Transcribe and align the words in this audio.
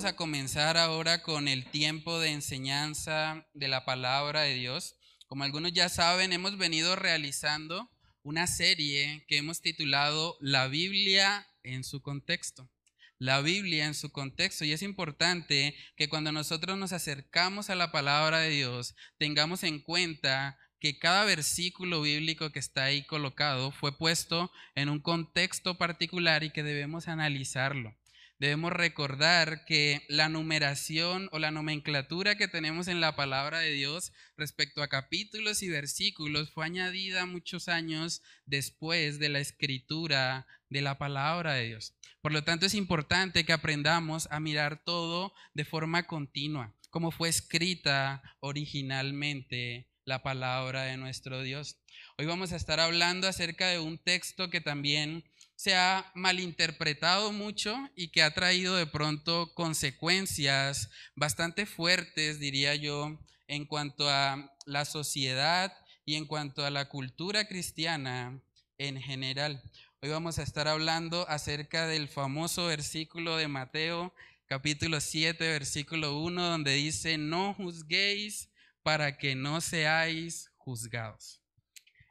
Vamos 0.00 0.14
a 0.14 0.16
comenzar 0.16 0.78
ahora 0.78 1.22
con 1.22 1.46
el 1.46 1.66
tiempo 1.66 2.18
de 2.20 2.30
enseñanza 2.30 3.46
de 3.52 3.68
la 3.68 3.84
palabra 3.84 4.40
de 4.40 4.54
Dios. 4.54 4.96
Como 5.26 5.44
algunos 5.44 5.74
ya 5.74 5.90
saben, 5.90 6.32
hemos 6.32 6.56
venido 6.56 6.96
realizando 6.96 7.90
una 8.22 8.46
serie 8.46 9.26
que 9.28 9.36
hemos 9.36 9.60
titulado 9.60 10.38
La 10.40 10.68
Biblia 10.68 11.46
en 11.62 11.84
su 11.84 12.00
contexto. 12.00 12.70
La 13.18 13.42
Biblia 13.42 13.84
en 13.84 13.92
su 13.92 14.10
contexto. 14.10 14.64
Y 14.64 14.72
es 14.72 14.80
importante 14.80 15.76
que 15.98 16.08
cuando 16.08 16.32
nosotros 16.32 16.78
nos 16.78 16.94
acercamos 16.94 17.68
a 17.68 17.74
la 17.74 17.92
palabra 17.92 18.38
de 18.38 18.48
Dios, 18.48 18.94
tengamos 19.18 19.64
en 19.64 19.80
cuenta 19.80 20.58
que 20.78 20.98
cada 20.98 21.26
versículo 21.26 22.00
bíblico 22.00 22.52
que 22.52 22.58
está 22.58 22.84
ahí 22.84 23.04
colocado 23.04 23.70
fue 23.70 23.98
puesto 23.98 24.50
en 24.74 24.88
un 24.88 25.00
contexto 25.00 25.76
particular 25.76 26.42
y 26.42 26.52
que 26.52 26.62
debemos 26.62 27.06
analizarlo 27.06 27.99
debemos 28.40 28.72
recordar 28.72 29.66
que 29.66 30.02
la 30.08 30.30
numeración 30.30 31.28
o 31.30 31.38
la 31.38 31.50
nomenclatura 31.50 32.36
que 32.36 32.48
tenemos 32.48 32.88
en 32.88 33.00
la 33.00 33.14
palabra 33.14 33.60
de 33.60 33.70
Dios 33.70 34.12
respecto 34.36 34.82
a 34.82 34.88
capítulos 34.88 35.62
y 35.62 35.68
versículos 35.68 36.50
fue 36.50 36.64
añadida 36.64 37.26
muchos 37.26 37.68
años 37.68 38.22
después 38.46 39.18
de 39.18 39.28
la 39.28 39.40
escritura 39.40 40.46
de 40.70 40.80
la 40.80 40.96
palabra 40.96 41.52
de 41.52 41.66
Dios. 41.66 41.94
Por 42.22 42.32
lo 42.32 42.42
tanto, 42.42 42.64
es 42.64 42.74
importante 42.74 43.44
que 43.44 43.52
aprendamos 43.52 44.26
a 44.30 44.40
mirar 44.40 44.82
todo 44.84 45.34
de 45.52 45.66
forma 45.66 46.06
continua, 46.06 46.74
como 46.88 47.10
fue 47.10 47.28
escrita 47.28 48.22
originalmente 48.40 49.90
la 50.06 50.22
palabra 50.22 50.84
de 50.84 50.96
nuestro 50.96 51.42
Dios. 51.42 51.76
Hoy 52.16 52.24
vamos 52.24 52.52
a 52.52 52.56
estar 52.56 52.80
hablando 52.80 53.28
acerca 53.28 53.68
de 53.68 53.80
un 53.80 53.98
texto 53.98 54.48
que 54.48 54.62
también 54.62 55.24
se 55.60 55.74
ha 55.74 56.10
malinterpretado 56.14 57.32
mucho 57.32 57.76
y 57.94 58.08
que 58.08 58.22
ha 58.22 58.32
traído 58.32 58.76
de 58.76 58.86
pronto 58.86 59.52
consecuencias 59.52 60.88
bastante 61.14 61.66
fuertes, 61.66 62.40
diría 62.40 62.74
yo, 62.76 63.18
en 63.46 63.66
cuanto 63.66 64.08
a 64.08 64.56
la 64.64 64.86
sociedad 64.86 65.70
y 66.06 66.14
en 66.14 66.24
cuanto 66.24 66.64
a 66.64 66.70
la 66.70 66.88
cultura 66.88 67.46
cristiana 67.46 68.40
en 68.78 69.02
general. 69.02 69.62
Hoy 70.00 70.08
vamos 70.08 70.38
a 70.38 70.44
estar 70.44 70.66
hablando 70.66 71.28
acerca 71.28 71.86
del 71.86 72.08
famoso 72.08 72.64
versículo 72.64 73.36
de 73.36 73.48
Mateo 73.48 74.14
capítulo 74.46 74.98
7, 74.98 75.46
versículo 75.46 76.22
1, 76.22 76.42
donde 76.42 76.72
dice, 76.72 77.18
no 77.18 77.52
juzguéis 77.52 78.48
para 78.82 79.18
que 79.18 79.34
no 79.34 79.60
seáis 79.60 80.50
juzgados. 80.56 81.39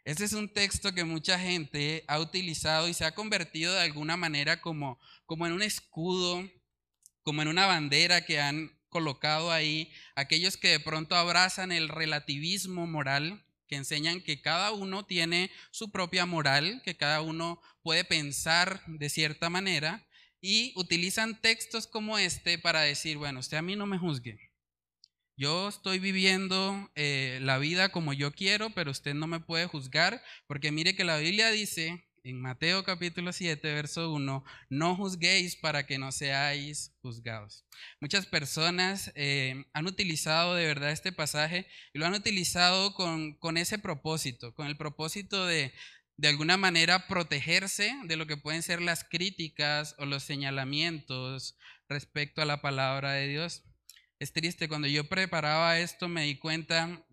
Este 0.10 0.26
es 0.26 0.34
un 0.34 0.50
texto 0.50 0.92
que 0.96 1.04
mucha 1.04 1.38
gente 1.38 2.04
ha 2.08 2.20
utilizado 2.20 2.88
y 2.88 2.96
se 2.96 3.06
ha 3.06 3.14
convertido 3.14 3.76
de 3.76 3.82
alguna 3.82 4.18
manera 4.18 4.60
como, 4.60 5.00
como 5.28 5.46
en 5.46 5.54
un 5.54 5.62
escudo, 5.62 6.50
como 7.22 7.44
en 7.44 7.48
una 7.48 7.68
bandera 7.68 8.26
que 8.26 8.42
han 8.42 8.72
colocado 8.90 9.52
ahí 9.52 9.94
aquellos 10.16 10.58
que 10.58 10.70
de 10.70 10.80
pronto 10.80 11.14
abrazan 11.14 11.72
el 11.72 11.90
relativismo 11.90 12.88
moral, 12.88 13.46
que 13.68 13.76
enseñan 13.76 14.22
que 14.22 14.42
cada 14.42 14.72
uno 14.72 15.06
tiene 15.06 15.52
su 15.70 15.92
propia 15.92 16.26
moral, 16.26 16.82
que 16.84 16.98
cada 16.98 17.22
uno 17.22 17.62
puede 17.84 18.04
pensar 18.04 18.82
de 18.88 19.10
cierta 19.12 19.52
manera 19.52 20.08
y 20.42 20.74
utilizan 20.76 21.40
textos 21.40 21.86
como 21.86 22.18
este 22.18 22.58
para 22.58 22.82
decir, 22.82 23.18
bueno, 23.18 23.42
usted 23.42 23.58
a 23.58 23.62
mí 23.62 23.76
no 23.76 23.86
me 23.86 24.00
juzgue. 24.00 24.49
Yo 25.40 25.70
estoy 25.70 26.00
viviendo 26.00 26.92
eh, 26.96 27.40
la 27.42 27.60
vida 27.60 27.94
como 27.94 28.12
yo 28.12 28.34
quiero, 28.34 28.72
pero 28.72 28.92
usted 28.92 29.14
no 29.14 29.26
me 29.26 29.40
puede 29.40 29.68
juzgar, 29.68 30.22
porque 30.48 30.74
mire 30.74 30.98
que 30.98 31.06
la 31.06 31.18
Biblia 31.18 31.50
dice 31.50 32.04
en 32.26 32.42
Mateo 32.42 32.84
capítulo 32.84 33.32
7, 33.32 33.74
verso 33.74 34.12
1, 34.12 34.44
no 34.70 34.96
juzguéis 34.98 35.56
para 35.56 35.88
que 35.88 35.98
no 35.98 36.12
seáis 36.12 36.92
juzgados. 37.02 37.64
Muchas 38.02 38.26
personas 38.26 39.14
eh, 39.16 39.64
han 39.72 39.88
utilizado 39.88 40.56
de 40.56 40.66
verdad 40.66 40.92
este 40.92 41.14
pasaje 41.14 41.66
y 41.94 42.00
lo 42.00 42.06
han 42.06 42.16
utilizado 42.16 42.94
con, 42.94 43.36
con 43.36 43.56
ese 43.56 43.80
propósito, 43.80 44.54
con 44.54 44.68
el 44.68 44.76
propósito 44.76 45.46
de 45.46 45.72
de 46.18 46.28
alguna 46.28 46.58
manera 46.58 47.08
protegerse 47.08 47.96
de 48.04 48.18
lo 48.18 48.28
que 48.28 48.36
pueden 48.36 48.62
ser 48.62 48.82
las 48.82 49.06
críticas 49.06 49.96
o 50.00 50.06
los 50.06 50.22
señalamientos 50.22 51.58
respecto 51.88 52.42
a 52.42 52.46
la 52.46 52.62
palabra 52.62 53.14
de 53.14 53.30
Dios. 53.30 53.64
Es 54.20 54.34
triste, 54.34 54.68
cuando 54.68 54.90
yo 54.90 55.08
preparaba 55.08 55.80
esto 55.80 56.10
me 56.10 56.26
di 56.26 56.36
cuenta 56.38 57.06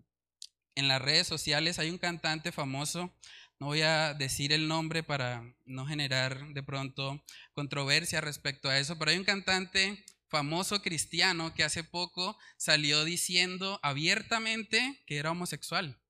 en 0.75 0.89
las 0.89 1.01
redes 1.01 1.29
sociales 1.29 1.79
hay 1.79 1.89
un 1.89 1.99
cantante 1.99 2.51
famoso, 2.51 3.17
no 3.61 3.67
voy 3.67 3.83
a 3.83 4.13
decir 4.13 4.53
el 4.53 4.67
nombre 4.67 5.05
para 5.05 5.55
no 5.65 5.87
generar 5.87 6.49
de 6.49 6.65
pronto 6.65 7.25
controversia 7.53 8.21
respecto 8.21 8.69
a 8.69 8.81
eso, 8.81 8.99
pero 8.99 9.13
hay 9.13 9.19
un 9.19 9.25
cantante 9.25 10.05
famoso 10.29 10.83
cristiano 10.83 11.55
que 11.55 11.63
hace 11.63 11.85
poco 11.85 12.37
salió 12.57 13.05
diciendo 13.05 13.79
abiertamente 13.85 15.01
que 15.07 15.19
era 15.19 15.31
homosexual. 15.31 16.03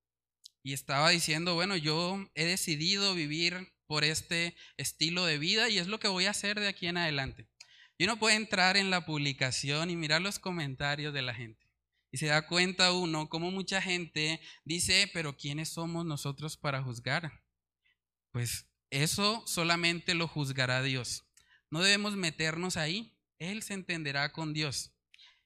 Y 0.62 0.72
estaba 0.72 1.10
diciendo, 1.10 1.54
bueno, 1.54 1.76
yo 1.76 2.26
he 2.34 2.46
decidido 2.46 3.14
vivir 3.14 3.70
por 3.86 4.02
este 4.02 4.56
estilo 4.78 5.26
de 5.26 5.36
vida 5.36 5.68
y 5.68 5.76
es 5.76 5.88
lo 5.88 6.00
que 6.00 6.08
voy 6.08 6.24
a 6.24 6.30
hacer 6.30 6.58
de 6.58 6.68
aquí 6.68 6.86
en 6.86 6.96
adelante. 6.96 7.50
Y 7.98 8.04
uno 8.04 8.18
puede 8.18 8.36
entrar 8.36 8.76
en 8.76 8.90
la 8.90 9.06
publicación 9.06 9.90
y 9.90 9.96
mirar 9.96 10.20
los 10.20 10.38
comentarios 10.38 11.14
de 11.14 11.22
la 11.22 11.34
gente. 11.34 11.66
Y 12.12 12.18
se 12.18 12.26
da 12.26 12.46
cuenta 12.46 12.92
uno 12.92 13.28
cómo 13.28 13.50
mucha 13.50 13.80
gente 13.80 14.40
dice, 14.64 15.10
pero 15.14 15.36
¿quiénes 15.36 15.70
somos 15.70 16.04
nosotros 16.04 16.56
para 16.56 16.82
juzgar? 16.82 17.42
Pues 18.32 18.66
eso 18.90 19.42
solamente 19.46 20.14
lo 20.14 20.28
juzgará 20.28 20.82
Dios. 20.82 21.24
No 21.70 21.80
debemos 21.82 22.16
meternos 22.16 22.76
ahí. 22.76 23.14
Él 23.38 23.62
se 23.62 23.74
entenderá 23.74 24.32
con 24.32 24.52
Dios. 24.52 24.92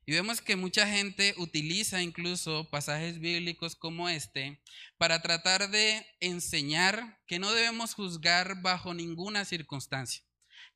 Y 0.05 0.13
vemos 0.13 0.41
que 0.41 0.57
mucha 0.57 0.89
gente 0.89 1.35
utiliza 1.39 2.03
incluso 2.03 2.69
pasajes 2.69 3.21
bíblicos 3.21 3.77
como 3.77 4.09
este 4.09 4.61
para 4.99 5.23
tratar 5.23 5.71
de 5.71 6.05
enseñar 6.19 7.21
que 7.27 7.39
no 7.39 7.53
debemos 7.53 7.95
juzgar 7.95 8.61
bajo 8.61 8.93
ninguna 8.93 9.45
circunstancia 9.45 10.25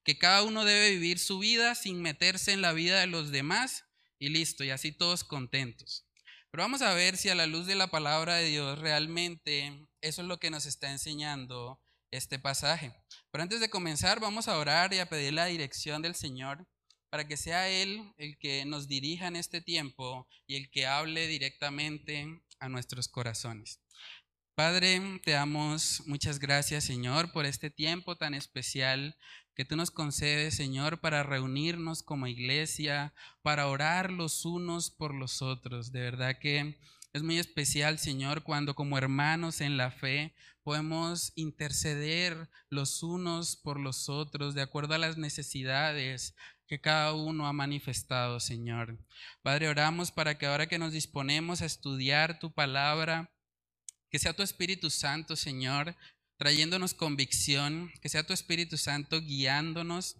que 0.05 0.19
cada 0.19 0.43
uno 0.43 0.65
debe 0.65 0.91
vivir 0.91 1.19
su 1.19 1.39
vida 1.39 1.75
sin 1.75 2.03
meterse 2.03 2.53
en 2.53 2.63
la 2.63 2.73
vida 2.73 3.01
de 3.01 3.07
los 3.07 3.31
demás 3.31 3.85
y 4.19 4.29
listo, 4.29 4.63
y 4.65 4.71
así 4.71 4.93
todos 4.93 5.25
contentos. 5.25 6.07
Pero 6.51 6.63
vamos 6.63 6.83
a 6.83 6.95
ver 6.95 7.17
si 7.17 7.31
a 7.31 7.35
la 7.35 7.47
luz 7.47 7.67
de 7.67 7.75
la 7.75 7.89
palabra 7.89 8.37
de 8.37 8.49
Dios 8.49 8.79
realmente 8.79 9.89
eso 10.01 10.23
es 10.23 10.29
lo 10.29 10.39
que 10.39 10.51
nos 10.51 10.67
está 10.67 10.91
enseñando 10.93 11.81
este 12.13 12.39
pasaje. 12.39 12.95
Pero 13.33 13.43
antes 13.43 13.59
de 13.59 13.71
comenzar, 13.71 14.21
vamos 14.21 14.47
a 14.47 14.57
orar 14.57 14.95
y 14.95 15.01
a 15.01 15.09
pedir 15.09 15.33
la 15.33 15.47
dirección 15.47 16.01
del 16.01 16.15
Señor 16.15 16.65
para 17.11 17.27
que 17.27 17.37
sea 17.37 17.69
Él 17.69 18.13
el 18.19 18.39
que 18.39 18.65
nos 18.65 18.87
dirija 18.87 19.27
en 19.27 19.37
este 19.37 19.61
tiempo 19.61 20.29
y 20.47 20.57
el 20.57 20.71
que 20.71 20.87
hable 20.87 21.27
directamente 21.27 22.41
a 22.61 22.69
nuestros 22.69 23.09
corazones. 23.09 23.81
Padre, 24.55 25.21
te 25.25 25.33
damos 25.33 26.03
muchas 26.07 26.39
gracias, 26.39 26.85
Señor, 26.85 27.33
por 27.33 27.47
este 27.47 27.71
tiempo 27.71 28.17
tan 28.17 28.35
especial 28.35 29.17
que 29.55 29.65
tú 29.65 29.77
nos 29.77 29.91
concedes, 29.91 30.57
Señor, 30.57 31.01
para 31.01 31.23
reunirnos 31.23 32.03
como 32.03 32.27
iglesia, 32.27 33.15
para 33.43 33.69
orar 33.69 34.11
los 34.11 34.45
unos 34.45 34.91
por 34.91 35.15
los 35.15 35.43
otros. 35.43 35.93
De 35.93 36.01
verdad 36.01 36.39
que 36.39 36.79
es 37.13 37.23
muy 37.23 37.39
especial, 37.39 37.99
Señor, 37.99 38.43
cuando 38.43 38.75
como 38.75 38.99
hermanos 38.99 39.61
en 39.61 39.77
la 39.77 39.93
fe 39.93 40.35
podemos 40.65 41.33
interceder 41.37 42.49
los 42.71 43.03
unos 43.03 43.55
por 43.55 43.79
los 43.79 44.09
otros 44.09 44.55
de 44.55 44.63
acuerdo 44.63 44.95
a 44.95 44.99
las 44.99 45.17
necesidades 45.17 46.35
que 46.67 46.81
cada 46.81 47.13
uno 47.13 47.47
ha 47.47 47.53
manifestado, 47.53 48.41
Señor. 48.41 48.99
Padre, 49.43 49.69
oramos 49.69 50.11
para 50.11 50.39
que 50.39 50.47
ahora 50.47 50.67
que 50.67 50.79
nos 50.79 50.93
disponemos 50.93 51.62
a 51.62 51.67
estudiar 51.67 52.39
tu 52.39 52.53
palabra, 52.53 53.31
que 54.11 54.19
sea 54.19 54.33
tu 54.33 54.43
Espíritu 54.43 54.91
Santo, 54.91 55.37
Señor, 55.37 55.95
trayéndonos 56.37 56.95
convicción, 56.95 57.93
que 58.01 58.09
sea 58.09 58.27
tu 58.27 58.33
Espíritu 58.33 58.77
Santo 58.77 59.21
guiándonos 59.21 60.17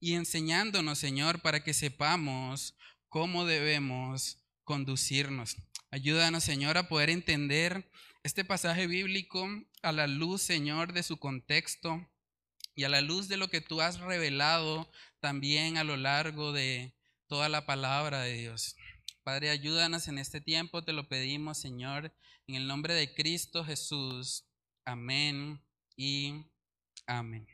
y 0.00 0.14
enseñándonos, 0.14 0.98
Señor, 0.98 1.40
para 1.40 1.62
que 1.62 1.74
sepamos 1.74 2.76
cómo 3.08 3.44
debemos 3.44 4.38
conducirnos. 4.64 5.56
Ayúdanos, 5.90 6.44
Señor, 6.44 6.76
a 6.76 6.88
poder 6.88 7.10
entender 7.10 7.90
este 8.22 8.44
pasaje 8.44 8.86
bíblico 8.86 9.48
a 9.82 9.92
la 9.92 10.06
luz, 10.06 10.42
Señor, 10.42 10.92
de 10.92 11.02
su 11.02 11.18
contexto 11.18 12.08
y 12.74 12.84
a 12.84 12.88
la 12.88 13.00
luz 13.00 13.28
de 13.28 13.36
lo 13.36 13.48
que 13.48 13.60
tú 13.60 13.80
has 13.80 14.00
revelado 14.00 14.90
también 15.20 15.76
a 15.76 15.84
lo 15.84 15.96
largo 15.96 16.52
de 16.52 16.94
toda 17.28 17.48
la 17.48 17.66
palabra 17.66 18.22
de 18.22 18.34
Dios. 18.34 18.76
Padre, 19.22 19.50
ayúdanos 19.50 20.08
en 20.08 20.18
este 20.18 20.40
tiempo, 20.40 20.84
te 20.84 20.92
lo 20.92 21.08
pedimos, 21.08 21.58
Señor, 21.58 22.14
en 22.46 22.56
el 22.56 22.66
nombre 22.66 22.94
de 22.94 23.14
Cristo 23.14 23.64
Jesús. 23.64 24.44
Amén 24.86 25.60
y 25.96 26.46
amén. 27.06 27.46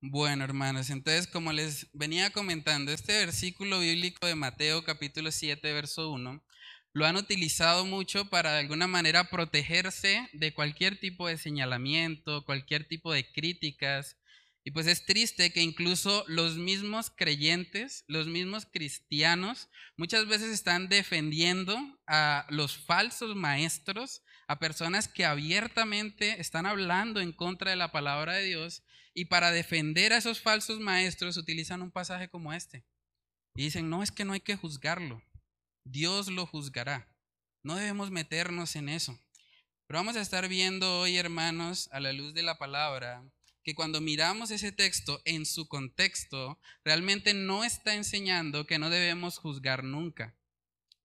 Bueno, 0.00 0.44
hermanos, 0.44 0.90
entonces 0.90 1.26
como 1.26 1.52
les 1.52 1.88
venía 1.94 2.30
comentando, 2.30 2.92
este 2.92 3.14
versículo 3.18 3.80
bíblico 3.80 4.26
de 4.26 4.34
Mateo 4.34 4.84
capítulo 4.84 5.32
7, 5.32 5.72
verso 5.72 6.10
1, 6.12 6.44
lo 6.92 7.06
han 7.06 7.16
utilizado 7.16 7.86
mucho 7.86 8.28
para 8.28 8.52
de 8.52 8.60
alguna 8.60 8.86
manera 8.86 9.30
protegerse 9.30 10.28
de 10.34 10.52
cualquier 10.52 11.00
tipo 11.00 11.26
de 11.26 11.38
señalamiento, 11.38 12.44
cualquier 12.44 12.86
tipo 12.86 13.12
de 13.12 13.30
críticas 13.32 14.16
Y 14.64 14.72
pues 14.72 14.86
es 14.88 15.06
triste 15.06 15.52
que 15.52 15.62
incluso 15.62 16.24
los 16.28 16.56
mismos 16.56 17.10
creyentes, 17.16 18.04
los 18.08 18.26
mismos 18.28 18.66
cristianos, 18.66 19.70
muchas 19.96 20.26
veces 20.26 20.50
están 20.52 20.88
defendiendo 20.88 21.78
a 22.08 22.46
los 22.50 22.76
falsos 22.78 23.36
maestros, 23.36 24.23
a 24.46 24.58
personas 24.58 25.08
que 25.08 25.24
abiertamente 25.24 26.40
están 26.40 26.66
hablando 26.66 27.20
en 27.20 27.32
contra 27.32 27.70
de 27.70 27.76
la 27.76 27.92
palabra 27.92 28.34
de 28.34 28.44
Dios 28.44 28.82
y 29.14 29.26
para 29.26 29.52
defender 29.52 30.12
a 30.12 30.18
esos 30.18 30.40
falsos 30.40 30.80
maestros 30.80 31.36
utilizan 31.36 31.82
un 31.82 31.90
pasaje 31.90 32.28
como 32.28 32.52
este. 32.52 32.84
Y 33.54 33.64
dicen, 33.64 33.88
no, 33.88 34.02
es 34.02 34.10
que 34.10 34.24
no 34.24 34.32
hay 34.32 34.40
que 34.40 34.56
juzgarlo, 34.56 35.22
Dios 35.84 36.28
lo 36.28 36.46
juzgará. 36.46 37.08
No 37.62 37.76
debemos 37.76 38.10
meternos 38.10 38.76
en 38.76 38.88
eso. 38.88 39.18
Pero 39.86 39.98
vamos 39.98 40.16
a 40.16 40.20
estar 40.20 40.48
viendo 40.48 41.00
hoy, 41.00 41.16
hermanos, 41.16 41.88
a 41.92 42.00
la 42.00 42.12
luz 42.12 42.34
de 42.34 42.42
la 42.42 42.58
palabra, 42.58 43.22
que 43.62 43.74
cuando 43.74 44.00
miramos 44.00 44.50
ese 44.50 44.72
texto 44.72 45.20
en 45.24 45.46
su 45.46 45.68
contexto, 45.68 46.58
realmente 46.84 47.32
no 47.32 47.64
está 47.64 47.94
enseñando 47.94 48.66
que 48.66 48.78
no 48.78 48.90
debemos 48.90 49.38
juzgar 49.38 49.84
nunca. 49.84 50.34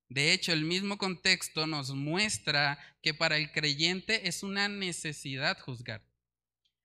De 0.09 0.33
hecho, 0.33 0.51
el 0.53 0.65
mismo 0.65 0.97
contexto 0.97 1.67
nos 1.67 1.91
muestra 1.91 2.79
que 3.03 3.13
para 3.13 3.37
el 3.37 3.51
creyente 3.51 4.27
es 4.27 4.41
una 4.41 4.67
necesidad 4.67 5.59
juzgar. 5.59 6.03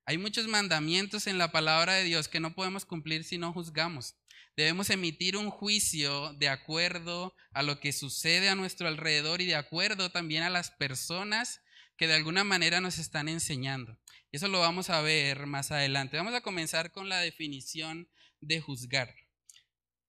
Hay 0.04 0.18
muchos 0.18 0.46
mandamientos 0.46 1.26
en 1.26 1.38
la 1.38 1.50
palabra 1.50 1.94
de 1.94 2.04
Dios 2.04 2.28
que 2.28 2.38
no 2.38 2.54
podemos 2.54 2.84
cumplir 2.84 3.24
si 3.24 3.38
no 3.38 3.54
juzgamos. 3.54 4.16
Debemos 4.56 4.90
emitir 4.90 5.38
un 5.38 5.48
juicio 5.48 6.34
de 6.34 6.50
acuerdo 6.50 7.34
a 7.52 7.62
lo 7.62 7.80
que 7.80 7.92
sucede 7.92 8.50
a 8.50 8.54
nuestro 8.54 8.86
alrededor 8.86 9.40
y 9.40 9.46
de 9.46 9.56
acuerdo 9.56 10.10
también 10.10 10.42
a 10.42 10.50
las 10.50 10.70
personas 10.70 11.62
que 11.96 12.06
de 12.06 12.14
alguna 12.14 12.44
manera 12.44 12.82
nos 12.82 12.98
están 12.98 13.28
enseñando. 13.30 13.98
Eso 14.32 14.48
lo 14.48 14.60
vamos 14.60 14.90
a 14.90 15.00
ver 15.00 15.46
más 15.46 15.70
adelante. 15.70 16.18
Vamos 16.18 16.34
a 16.34 16.42
comenzar 16.42 16.92
con 16.92 17.08
la 17.08 17.20
definición 17.20 18.10
de 18.40 18.60
juzgar. 18.60 19.23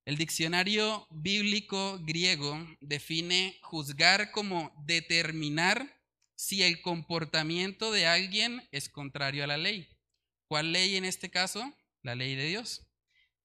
El 0.05 0.17
diccionario 0.17 1.07
bíblico 1.09 1.97
griego 2.03 2.63
define 2.79 3.57
juzgar 3.63 4.29
como 4.29 4.71
determinar 4.85 5.99
si 6.35 6.61
el 6.61 6.79
comportamiento 6.83 7.91
de 7.91 8.05
alguien 8.05 8.67
es 8.71 8.87
contrario 8.87 9.43
a 9.43 9.47
la 9.47 9.57
ley. 9.57 9.89
¿Cuál 10.47 10.73
ley 10.73 10.95
en 10.95 11.05
este 11.05 11.31
caso? 11.31 11.75
La 12.03 12.13
ley 12.13 12.35
de 12.35 12.45
Dios. 12.45 12.85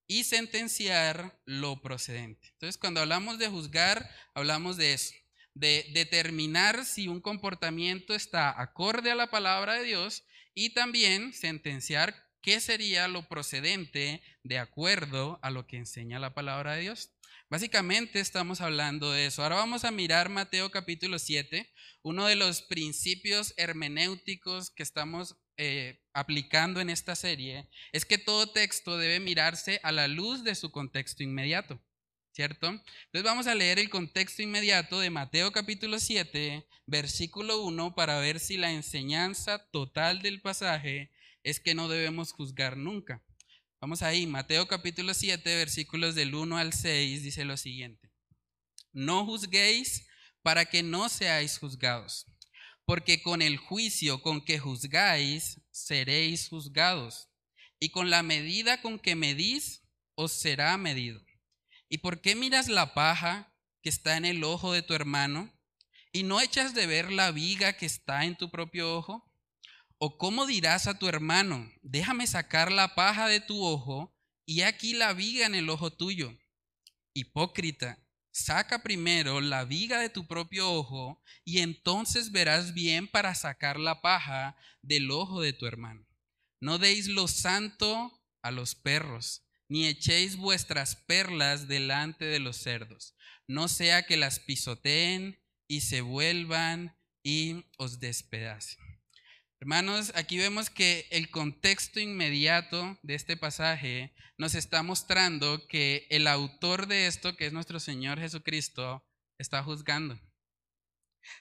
Y 0.06 0.24
sentenciar 0.24 1.40
lo 1.46 1.80
procedente. 1.80 2.48
Entonces, 2.52 2.76
cuando 2.76 3.00
hablamos 3.00 3.38
de 3.38 3.48
juzgar, 3.48 4.14
hablamos 4.34 4.76
de 4.76 4.92
eso, 4.92 5.14
de 5.54 5.86
determinar 5.94 6.84
si 6.84 7.08
un 7.08 7.22
comportamiento 7.22 8.14
está 8.14 8.60
acorde 8.60 9.10
a 9.10 9.14
la 9.14 9.30
palabra 9.30 9.74
de 9.74 9.84
Dios 9.84 10.24
y 10.52 10.74
también 10.74 11.32
sentenciar 11.32 12.29
qué 12.42 12.60
sería 12.60 13.08
lo 13.08 13.28
procedente 13.28 14.22
de 14.42 14.58
acuerdo 14.58 15.38
a 15.42 15.50
lo 15.50 15.66
que 15.66 15.76
enseña 15.76 16.19
la 16.19 16.34
palabra 16.34 16.75
de 16.75 16.82
Dios. 16.82 17.12
Básicamente 17.48 18.20
estamos 18.20 18.60
hablando 18.60 19.10
de 19.10 19.26
eso. 19.26 19.42
Ahora 19.42 19.56
vamos 19.56 19.84
a 19.84 19.90
mirar 19.90 20.28
Mateo 20.28 20.70
capítulo 20.70 21.19
7, 21.19 21.69
uno 22.02 22.26
de 22.26 22.37
los 22.37 22.62
principios 22.62 23.54
hermenéuticos 23.56 24.70
que 24.70 24.84
estamos 24.84 25.37
eh, 25.56 26.00
aplicando 26.14 26.81
en 26.81 26.88
esta 26.88 27.14
serie 27.14 27.69
es 27.92 28.06
que 28.06 28.16
todo 28.16 28.50
texto 28.50 28.96
debe 28.96 29.20
mirarse 29.20 29.78
a 29.82 29.92
la 29.92 30.08
luz 30.08 30.42
de 30.42 30.54
su 30.54 30.70
contexto 30.70 31.22
inmediato. 31.22 31.81
¿Cierto? 32.32 32.69
Entonces 32.69 33.25
vamos 33.25 33.48
a 33.48 33.56
leer 33.56 33.81
el 33.81 33.90
contexto 33.90 34.40
inmediato 34.40 35.00
de 35.00 35.10
Mateo 35.10 35.50
capítulo 35.50 35.98
7, 35.98 36.64
versículo 36.87 37.62
1, 37.64 37.96
para 37.96 38.20
ver 38.20 38.38
si 38.38 38.56
la 38.56 38.70
enseñanza 38.70 39.69
total 39.72 40.22
del 40.22 40.40
pasaje 40.40 41.10
es 41.42 41.60
que 41.60 41.75
no 41.75 41.88
debemos 41.88 42.32
juzgar 42.32 42.76
nunca. 42.76 43.25
Vamos 43.81 44.02
ahí, 44.02 44.26
Mateo 44.26 44.69
capítulo 44.69 45.14
7, 45.14 45.56
versículos 45.56 46.14
del 46.14 46.34
1 46.34 46.58
al 46.58 46.72
6, 46.72 47.22
dice 47.22 47.44
lo 47.44 47.56
siguiente. 47.56 48.10
No 48.92 49.25
juzguéis 49.25 50.06
para 50.42 50.66
que 50.66 50.82
no 50.82 51.08
seáis 51.08 51.58
juzgados, 51.58 52.26
porque 52.84 53.22
con 53.22 53.40
el 53.40 53.56
juicio 53.56 54.20
con 54.22 54.44
que 54.44 54.58
juzgáis, 54.58 55.60
seréis 55.70 56.48
juzgados, 56.48 57.28
y 57.78 57.90
con 57.90 58.10
la 58.10 58.22
medida 58.22 58.82
con 58.82 58.98
que 58.98 59.16
medís, 59.16 59.82
os 60.14 60.32
será 60.32 60.76
medido. 60.76 61.22
¿Y 61.88 61.98
por 61.98 62.20
qué 62.20 62.34
miras 62.34 62.69
la 62.69 62.92
paja 62.92 63.54
que 63.82 63.88
está 63.88 64.16
en 64.16 64.26
el 64.26 64.44
ojo 64.44 64.72
de 64.72 64.82
tu 64.82 64.92
hermano 64.92 65.50
y 66.12 66.22
no 66.22 66.40
echas 66.40 66.75
de 66.75 66.87
ver 66.87 67.10
la 67.10 67.31
viga 67.31 67.72
que 67.72 67.87
está 67.87 68.26
en 68.26 68.37
tu 68.37 68.50
propio 68.50 68.94
ojo? 68.94 69.29
¿O 70.02 70.17
cómo 70.17 70.47
dirás 70.47 70.87
a 70.87 70.99
tu 70.99 71.08
hermano, 71.08 71.70
déjame 71.82 72.26
sacar 72.26 72.73
la 72.73 72.94
paja 72.94 73.29
de 73.29 73.38
tu 73.38 73.62
ojo 73.62 74.17
y 74.47 74.62
aquí 74.62 74.94
la 74.94 75.12
viga 75.12 75.44
en 75.44 75.55
el 75.55 75.69
ojo 75.69 75.93
tuyo? 75.93 76.38
Hipócrita, 77.12 77.99
saca 78.31 78.82
primero 78.82 79.43
la 79.43 79.67
viga 79.67 80.00
de 80.00 80.08
tu 80.08 80.26
propio 80.26 80.73
ojo 80.73 81.23
y 81.44 81.58
entonces 81.58 82.32
verás 82.32 82.73
bien 82.73 83.08
para 83.08 83.35
sacar 83.35 83.79
la 83.79 84.00
paja 84.00 84.56
del 84.81 85.11
ojo 85.11 85.43
de 85.43 85.52
tu 85.52 85.67
hermano. 85.67 86.06
No 86.61 86.79
deis 86.79 87.06
lo 87.06 87.29
santo 87.29 88.23
a 88.41 88.50
los 88.50 88.75
perros 88.75 89.43
ni 89.69 89.87
echéis 89.87 90.37
vuestras 90.37 90.97
perlas 90.97 91.69
delante 91.69 92.25
de 92.25 92.41
los 92.41 92.56
cerdos, 92.56 93.14
no 93.47 93.69
sea 93.69 94.05
que 94.05 94.17
las 94.17 94.41
pisoteen 94.41 95.38
y 95.69 95.82
se 95.82 96.00
vuelvan 96.00 96.97
y 97.23 97.67
os 97.76 98.00
despedacen. 98.00 98.89
Hermanos, 99.62 100.10
aquí 100.14 100.38
vemos 100.38 100.70
que 100.70 101.06
el 101.10 101.30
contexto 101.30 102.00
inmediato 102.00 102.98
de 103.02 103.14
este 103.14 103.36
pasaje 103.36 104.14
nos 104.38 104.54
está 104.54 104.82
mostrando 104.82 105.66
que 105.68 106.06
el 106.08 106.26
autor 106.28 106.86
de 106.86 107.06
esto, 107.06 107.36
que 107.36 107.44
es 107.44 107.52
nuestro 107.52 107.78
Señor 107.78 108.18
Jesucristo, 108.18 109.04
está 109.38 109.62
juzgando. 109.62 110.18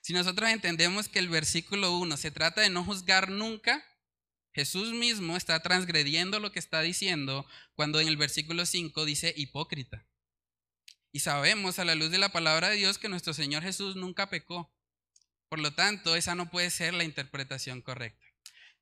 Si 0.01 0.11
nosotros 0.11 0.49
entendemos 0.49 1.07
que 1.07 1.19
el 1.19 1.29
versículo 1.29 1.97
1 1.97 2.17
se 2.17 2.29
trata 2.29 2.59
de 2.59 2.69
no 2.69 2.83
juzgar 2.83 3.29
nunca, 3.29 3.81
Jesús 4.53 4.91
mismo 4.91 5.37
está 5.37 5.61
transgrediendo 5.61 6.41
lo 6.41 6.51
que 6.51 6.59
está 6.59 6.81
diciendo 6.81 7.45
cuando 7.73 8.01
en 8.01 8.09
el 8.09 8.17
versículo 8.17 8.65
5 8.65 9.05
dice 9.05 9.33
hipócrita. 9.37 10.05
Y 11.13 11.21
sabemos 11.21 11.79
a 11.79 11.85
la 11.85 11.95
luz 11.95 12.11
de 12.11 12.17
la 12.17 12.33
palabra 12.33 12.67
de 12.67 12.75
Dios 12.75 12.97
que 12.97 13.07
nuestro 13.07 13.33
Señor 13.33 13.63
Jesús 13.63 13.95
nunca 13.95 14.29
pecó. 14.29 14.75
Por 15.49 15.59
lo 15.59 15.73
tanto, 15.73 16.15
esa 16.15 16.35
no 16.35 16.49
puede 16.49 16.69
ser 16.69 16.93
la 16.93 17.03
interpretación 17.03 17.81
correcta. 17.81 18.25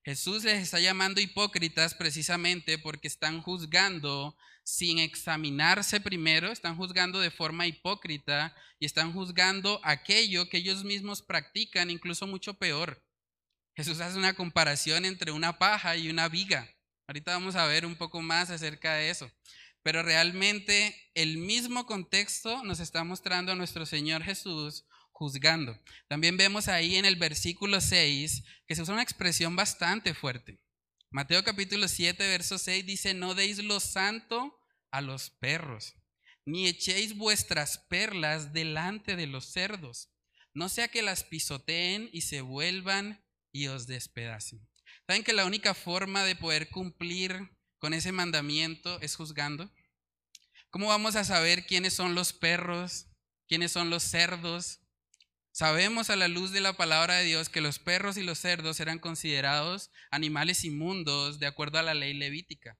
Jesús 0.03 0.43
les 0.43 0.61
está 0.61 0.79
llamando 0.79 1.19
hipócritas 1.19 1.93
precisamente 1.93 2.77
porque 2.77 3.07
están 3.07 3.41
juzgando 3.41 4.37
sin 4.63 4.99
examinarse 4.99 6.01
primero, 6.01 6.51
están 6.51 6.75
juzgando 6.75 7.19
de 7.19 7.31
forma 7.31 7.67
hipócrita 7.67 8.55
y 8.79 8.85
están 8.85 9.13
juzgando 9.13 9.79
aquello 9.83 10.49
que 10.49 10.57
ellos 10.57 10.83
mismos 10.83 11.21
practican, 11.21 11.89
incluso 11.89 12.27
mucho 12.27 12.53
peor. 12.53 13.01
Jesús 13.77 13.99
hace 14.01 14.17
una 14.17 14.33
comparación 14.33 15.05
entre 15.05 15.31
una 15.31 15.57
paja 15.57 15.95
y 15.95 16.09
una 16.09 16.27
viga. 16.27 16.69
Ahorita 17.07 17.31
vamos 17.31 17.55
a 17.55 17.65
ver 17.65 17.85
un 17.85 17.95
poco 17.95 18.21
más 18.21 18.49
acerca 18.49 18.95
de 18.95 19.09
eso. 19.09 19.31
Pero 19.83 20.03
realmente 20.03 21.11
el 21.13 21.37
mismo 21.37 21.85
contexto 21.85 22.63
nos 22.63 22.81
está 22.81 23.05
mostrando 23.05 23.53
a 23.53 23.55
nuestro 23.55 23.85
Señor 23.85 24.23
Jesús 24.23 24.85
juzgando. 25.17 25.79
También 26.07 26.37
vemos 26.37 26.67
ahí 26.67 26.95
en 26.95 27.05
el 27.05 27.15
versículo 27.15 27.81
6 27.81 28.43
que 28.67 28.75
se 28.75 28.83
usa 28.83 28.93
una 28.93 29.01
expresión 29.01 29.55
bastante 29.55 30.13
fuerte. 30.13 30.59
Mateo 31.09 31.43
capítulo 31.43 31.87
7, 31.87 32.27
verso 32.27 32.59
6 32.59 32.85
dice, 32.85 33.13
no 33.15 33.33
deis 33.33 33.57
lo 33.63 33.79
santo 33.79 34.59
a 34.91 35.01
los 35.01 35.31
perros, 35.31 35.95
ni 36.45 36.67
echéis 36.67 37.15
vuestras 37.17 37.79
perlas 37.89 38.53
delante 38.53 39.15
de 39.15 39.25
los 39.25 39.45
cerdos, 39.45 40.11
no 40.53 40.69
sea 40.69 40.87
que 40.87 41.01
las 41.01 41.23
pisoteen 41.23 42.09
y 42.13 42.21
se 42.21 42.41
vuelvan 42.41 43.25
y 43.51 43.67
os 43.67 43.87
despedacen. 43.87 44.69
¿Saben 45.07 45.23
que 45.23 45.33
la 45.33 45.45
única 45.45 45.73
forma 45.73 46.25
de 46.25 46.35
poder 46.35 46.69
cumplir 46.69 47.49
con 47.79 47.95
ese 47.95 48.11
mandamiento 48.11 49.01
es 49.01 49.15
juzgando? 49.15 49.73
¿Cómo 50.69 50.89
vamos 50.89 51.15
a 51.15 51.23
saber 51.23 51.65
quiénes 51.65 51.95
son 51.95 52.13
los 52.13 52.33
perros, 52.33 53.07
quiénes 53.47 53.71
son 53.71 53.89
los 53.89 54.03
cerdos? 54.03 54.81
Sabemos 55.57 56.11
a 56.11 56.15
la 56.15 56.27
luz 56.27 56.51
de 56.51 56.61
la 56.61 56.73
palabra 56.73 57.15
de 57.15 57.23
Dios 57.23 57.49
que 57.49 57.61
los 57.61 57.79
perros 57.79 58.15
y 58.17 58.21
los 58.21 58.37
cerdos 58.37 58.79
eran 58.79 58.99
considerados 58.99 59.89
animales 60.11 60.63
inmundos 60.63 61.39
de 61.39 61.47
acuerdo 61.47 61.79
a 61.79 61.81
la 61.81 61.95
ley 61.95 62.13
levítica. 62.13 62.77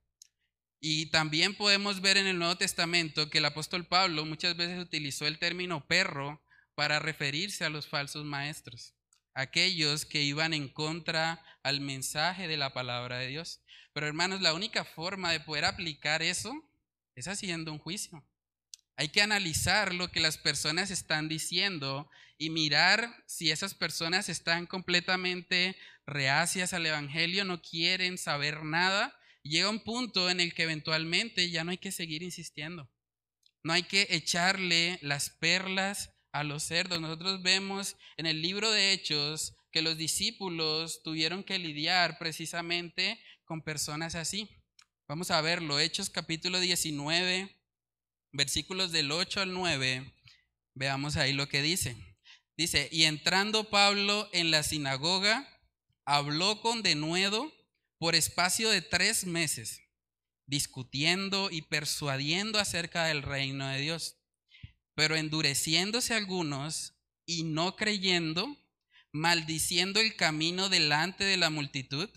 Y 0.80 1.08
también 1.08 1.56
podemos 1.56 2.02
ver 2.02 2.18
en 2.18 2.28
el 2.28 2.38
Nuevo 2.38 2.56
Testamento 2.56 3.32
que 3.32 3.40
el 3.40 3.46
apóstol 3.46 3.88
Pablo 3.88 4.28
muchas 4.28 4.56
veces 4.56 4.78
utilizó 4.78 5.26
el 5.26 5.40
término 5.40 5.88
perro 5.88 6.40
para 6.76 7.00
referirse 7.00 7.66
a 7.66 7.72
los 7.72 7.88
falsos 7.88 8.26
maestros 8.26 8.94
aquellos 9.34 10.06
que 10.06 10.22
iban 10.22 10.54
en 10.54 10.68
contra 10.68 11.44
al 11.64 11.82
mensaje 11.82 12.48
de 12.48 12.58
la 12.58 12.74
palabra 12.74 13.18
de 13.18 13.26
Dios. 13.26 13.60
Pero 13.92 14.06
hermanos, 14.06 14.42
la 14.42 14.54
única 14.54 14.86
forma 14.86 15.32
de 15.32 15.40
poder 15.40 15.66
aplicar 15.66 16.22
eso 16.22 16.54
es 17.16 17.28
haciendo 17.28 17.72
un 17.72 17.80
juicio. 17.80 18.24
Hay 18.98 19.10
que 19.10 19.24
analizar 19.24 19.96
lo 19.96 20.12
que 20.12 20.20
las 20.20 20.38
personas 20.38 20.92
están 20.92 21.28
diciendo 21.28 22.08
y 22.38 22.50
mirar 22.50 23.24
si 23.26 23.52
esas 23.52 23.74
personas 23.74 24.30
están 24.30 24.66
completamente 24.66 25.76
reacias 26.06 26.74
al 26.74 26.86
Evangelio, 26.86 27.46
no 27.46 27.62
quieren 27.62 28.18
saber 28.18 28.64
nada 28.64 29.18
llega 29.48 29.70
un 29.70 29.80
punto 29.80 30.30
en 30.30 30.40
el 30.40 30.54
que 30.54 30.64
eventualmente 30.64 31.50
ya 31.50 31.64
no 31.64 31.72
hay 31.72 31.78
que 31.78 31.92
seguir 31.92 32.24
insistiendo. 32.24 32.90
No 33.64 33.74
hay 33.74 33.84
que 33.84 34.08
echarle 34.10 35.00
las 35.02 35.30
perlas 35.30 36.14
a 36.32 36.44
los 36.44 36.64
cerdos. 36.64 37.02
Nosotros 37.02 37.42
vemos 37.42 37.96
en 38.18 38.26
el 38.26 38.42
libro 38.42 38.72
de 38.72 38.92
Hechos 38.94 39.56
que 39.72 39.82
los 39.82 39.98
discípulos 39.98 41.02
tuvieron 41.04 41.44
que 41.44 41.60
lidiar 41.60 42.18
precisamente 42.18 43.20
con 43.46 43.62
personas 43.62 44.16
así. 44.16 44.50
Vamos 45.08 45.32
a 45.32 45.42
verlo, 45.42 45.80
Hechos 45.80 46.10
capítulo 46.10 46.60
19, 46.60 47.56
versículos 48.32 48.92
del 48.92 49.12
8 49.12 49.42
al 49.42 49.54
9. 49.54 50.14
Veamos 50.74 51.18
ahí 51.18 51.34
lo 51.34 51.48
que 51.48 51.62
dice. 51.62 51.96
Dice, 52.58 52.90
y 52.92 53.04
entrando 53.04 53.70
Pablo 53.70 54.28
en 54.34 54.50
la 54.50 54.64
sinagoga, 54.64 55.48
habló 56.06 56.60
con 56.62 56.82
denuedo 56.82 57.54
por 58.00 58.16
espacio 58.16 58.72
de 58.72 58.82
tres 58.82 59.26
meses, 59.26 59.82
discutiendo 60.48 61.50
y 61.52 61.62
persuadiendo 61.62 62.60
acerca 62.60 63.06
del 63.06 63.22
reino 63.22 63.68
de 63.68 63.80
Dios. 63.80 64.18
Pero 64.96 65.16
endureciéndose 65.16 66.16
algunos 66.16 66.96
y 67.28 67.44
no 67.44 67.76
creyendo, 67.76 68.58
maldiciendo 69.12 70.00
el 70.00 70.16
camino 70.16 70.70
delante 70.70 71.26
de 71.26 71.38
la 71.38 71.52
multitud, 71.52 72.10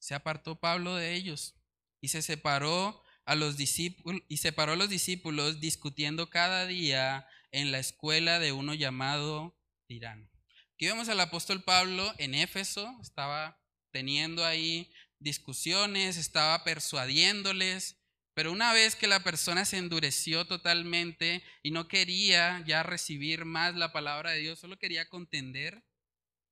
se 0.00 0.14
apartó 0.14 0.58
Pablo 0.58 0.96
de 0.96 1.14
ellos 1.14 1.54
y 2.00 2.08
se 2.08 2.22
separó 2.22 3.00
a 3.24 3.36
los 3.36 3.56
discípulos 3.56 4.22
y 4.28 4.38
separó 4.38 4.72
a 4.72 4.76
los 4.76 4.88
discípulos 4.88 5.60
discutiendo 5.60 6.30
cada 6.30 6.66
día 6.66 7.28
en 7.52 7.70
la 7.70 7.78
escuela 7.78 8.38
de 8.38 8.52
uno 8.52 8.74
llamado 8.74 9.57
Tirano. 9.88 10.30
Aquí 10.74 10.86
vemos 10.86 11.08
al 11.08 11.18
apóstol 11.18 11.64
Pablo 11.64 12.14
en 12.18 12.34
Éfeso, 12.34 12.96
estaba 13.02 13.60
teniendo 13.90 14.44
ahí 14.44 14.92
discusiones, 15.18 16.16
estaba 16.16 16.62
persuadiéndoles, 16.62 17.96
pero 18.34 18.52
una 18.52 18.72
vez 18.72 18.94
que 18.94 19.08
la 19.08 19.24
persona 19.24 19.64
se 19.64 19.78
endureció 19.78 20.46
totalmente 20.46 21.42
y 21.64 21.72
no 21.72 21.88
quería 21.88 22.62
ya 22.64 22.84
recibir 22.84 23.44
más 23.44 23.74
la 23.74 23.90
palabra 23.92 24.30
de 24.30 24.40
Dios, 24.40 24.60
solo 24.60 24.78
quería 24.78 25.08
contender, 25.08 25.82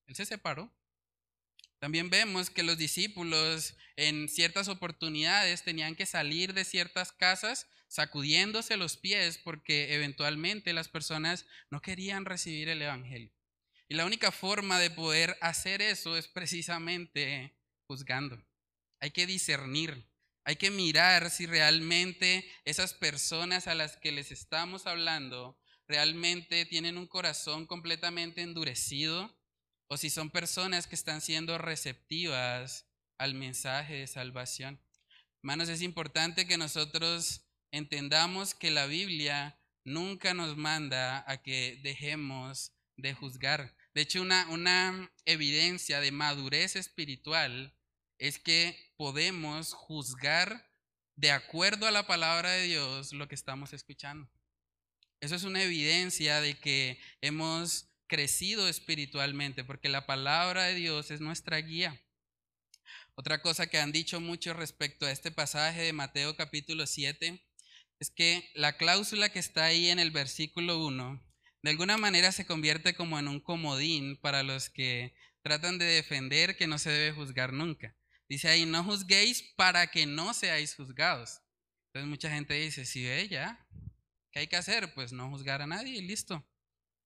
él 0.07 0.17
se 0.17 0.27
separó. 0.27 0.75
También 1.79 2.11
vemos 2.11 2.51
que 2.51 2.63
los 2.63 2.79
discípulos 2.79 3.77
en 3.97 4.29
ciertas 4.29 4.67
oportunidades 4.67 5.63
tenían 5.63 5.95
que 5.95 6.07
salir 6.07 6.55
de 6.55 6.65
ciertas 6.65 7.13
casas 7.13 7.69
sacudiéndose 7.89 8.77
los 8.77 8.97
pies 8.97 9.39
porque 9.39 9.95
eventualmente 9.95 10.73
las 10.73 10.89
personas 10.89 11.47
no 11.71 11.81
querían 11.81 12.25
recibir 12.25 12.69
el 12.69 12.83
Evangelio. 12.83 13.33
Y 13.89 13.95
la 13.95 14.05
única 14.05 14.33
forma 14.33 14.79
de 14.81 14.91
poder 14.91 15.37
hacer 15.41 15.81
eso 15.81 16.17
es 16.17 16.27
precisamente 16.27 17.57
juzgando. 17.87 18.45
Hay 19.01 19.11
que 19.11 19.27
discernir, 19.27 20.11
hay 20.45 20.57
que 20.57 20.71
mirar 20.71 21.31
si 21.31 21.47
realmente 21.47 22.51
esas 22.65 22.95
personas 22.95 23.67
a 23.67 23.75
las 23.75 23.97
que 23.97 24.13
les 24.13 24.33
estamos 24.33 24.87
hablando 24.87 25.59
realmente 25.87 26.67
tienen 26.67 26.99
un 26.99 27.07
corazón 27.07 27.67
completamente 27.67 28.43
endurecido 28.43 29.37
o 29.89 29.97
si 29.97 30.11
son 30.11 30.31
personas 30.31 30.89
que 30.89 30.97
están 30.97 31.21
siendo 31.21 31.59
receptivas 31.59 32.89
al 33.19 33.35
mensaje 33.35 33.95
de 33.95 34.07
salvación. 34.09 34.81
Hermanos, 35.43 35.69
es 35.69 35.81
importante 35.81 36.47
que 36.47 36.59
nosotros 36.59 37.46
entendamos 37.71 38.55
que 38.55 38.71
la 38.71 38.87
Biblia 38.87 39.59
nunca 39.85 40.35
nos 40.35 40.57
manda 40.57 41.25
a 41.31 41.43
que 41.43 41.79
dejemos 41.83 42.73
de 42.97 43.15
juzgar. 43.15 43.75
De 43.95 44.03
hecho, 44.03 44.21
una, 44.21 44.47
una 44.49 45.11
evidencia 45.25 46.01
de 46.01 46.13
madurez 46.13 46.77
espiritual 46.77 47.75
es 48.19 48.39
que 48.39 48.93
podemos 48.97 49.73
juzgar 49.73 50.71
de 51.15 51.31
acuerdo 51.31 51.87
a 51.87 51.91
la 51.91 52.07
palabra 52.07 52.51
de 52.51 52.65
Dios 52.65 53.13
lo 53.13 53.29
que 53.29 53.35
estamos 53.35 53.73
escuchando. 53.73 54.29
Eso 55.21 55.35
es 55.35 55.45
una 55.45 55.63
evidencia 55.63 56.41
de 56.41 56.59
que 56.59 57.01
hemos 57.21 57.89
crecido 58.07 58.69
espiritualmente, 58.69 59.65
porque 59.65 59.89
la 59.89 60.07
palabra 60.07 60.65
de 60.65 60.75
Dios 60.75 61.11
es 61.11 61.21
nuestra 61.21 61.59
guía. 61.59 62.01
Otra 63.15 63.41
cosa 63.41 63.67
que 63.67 63.79
han 63.79 63.93
dicho 63.93 64.21
mucho 64.21 64.53
respecto 64.53 65.07
a 65.07 65.11
este 65.11 65.31
pasaje 65.31 65.81
de 65.81 65.93
Mateo 65.95 66.37
capítulo 66.37 66.87
7 66.87 67.43
es 67.99 68.11
que 68.11 68.51
la 68.55 68.77
cláusula 68.77 69.29
que 69.29 69.39
está 69.39 69.65
ahí 69.65 69.89
en 69.89 69.99
el 69.99 70.11
versículo 70.11 70.85
1 70.87 71.27
de 71.67 71.71
alguna 71.71 71.97
manera 71.97 72.31
se 72.31 72.47
convierte 72.47 72.95
como 72.95 73.19
en 73.19 73.27
un 73.27 73.41
comodín 73.41 74.17
para 74.19 74.45
los 74.45 74.71
que 74.71 75.17
tratan 75.43 75.79
de 75.79 75.85
defender 75.85 76.57
que 76.57 76.69
no 76.69 76.79
se 76.79 76.91
debe 76.91 77.17
juzgar 77.17 77.53
nunca. 77.53 77.97
Dice 78.29 78.49
ahí, 78.49 78.67
no 78.67 78.85
juzguéis 78.85 79.43
para 79.57 79.89
que 79.89 80.07
no 80.07 80.33
seáis 80.33 80.77
juzgados. 80.77 81.41
Entonces 81.87 82.09
mucha 82.09 82.31
gente 82.31 82.55
dice, 82.55 82.85
si 82.85 83.05
ve 83.05 83.27
ya, 83.29 83.67
¿qué 84.31 84.39
hay 84.39 84.47
que 84.47 84.55
hacer? 84.55 84.95
Pues 84.95 85.13
no 85.13 85.29
juzgar 85.29 85.61
a 85.61 85.67
nadie 85.67 85.97
y 85.97 86.03
listo. 86.03 86.49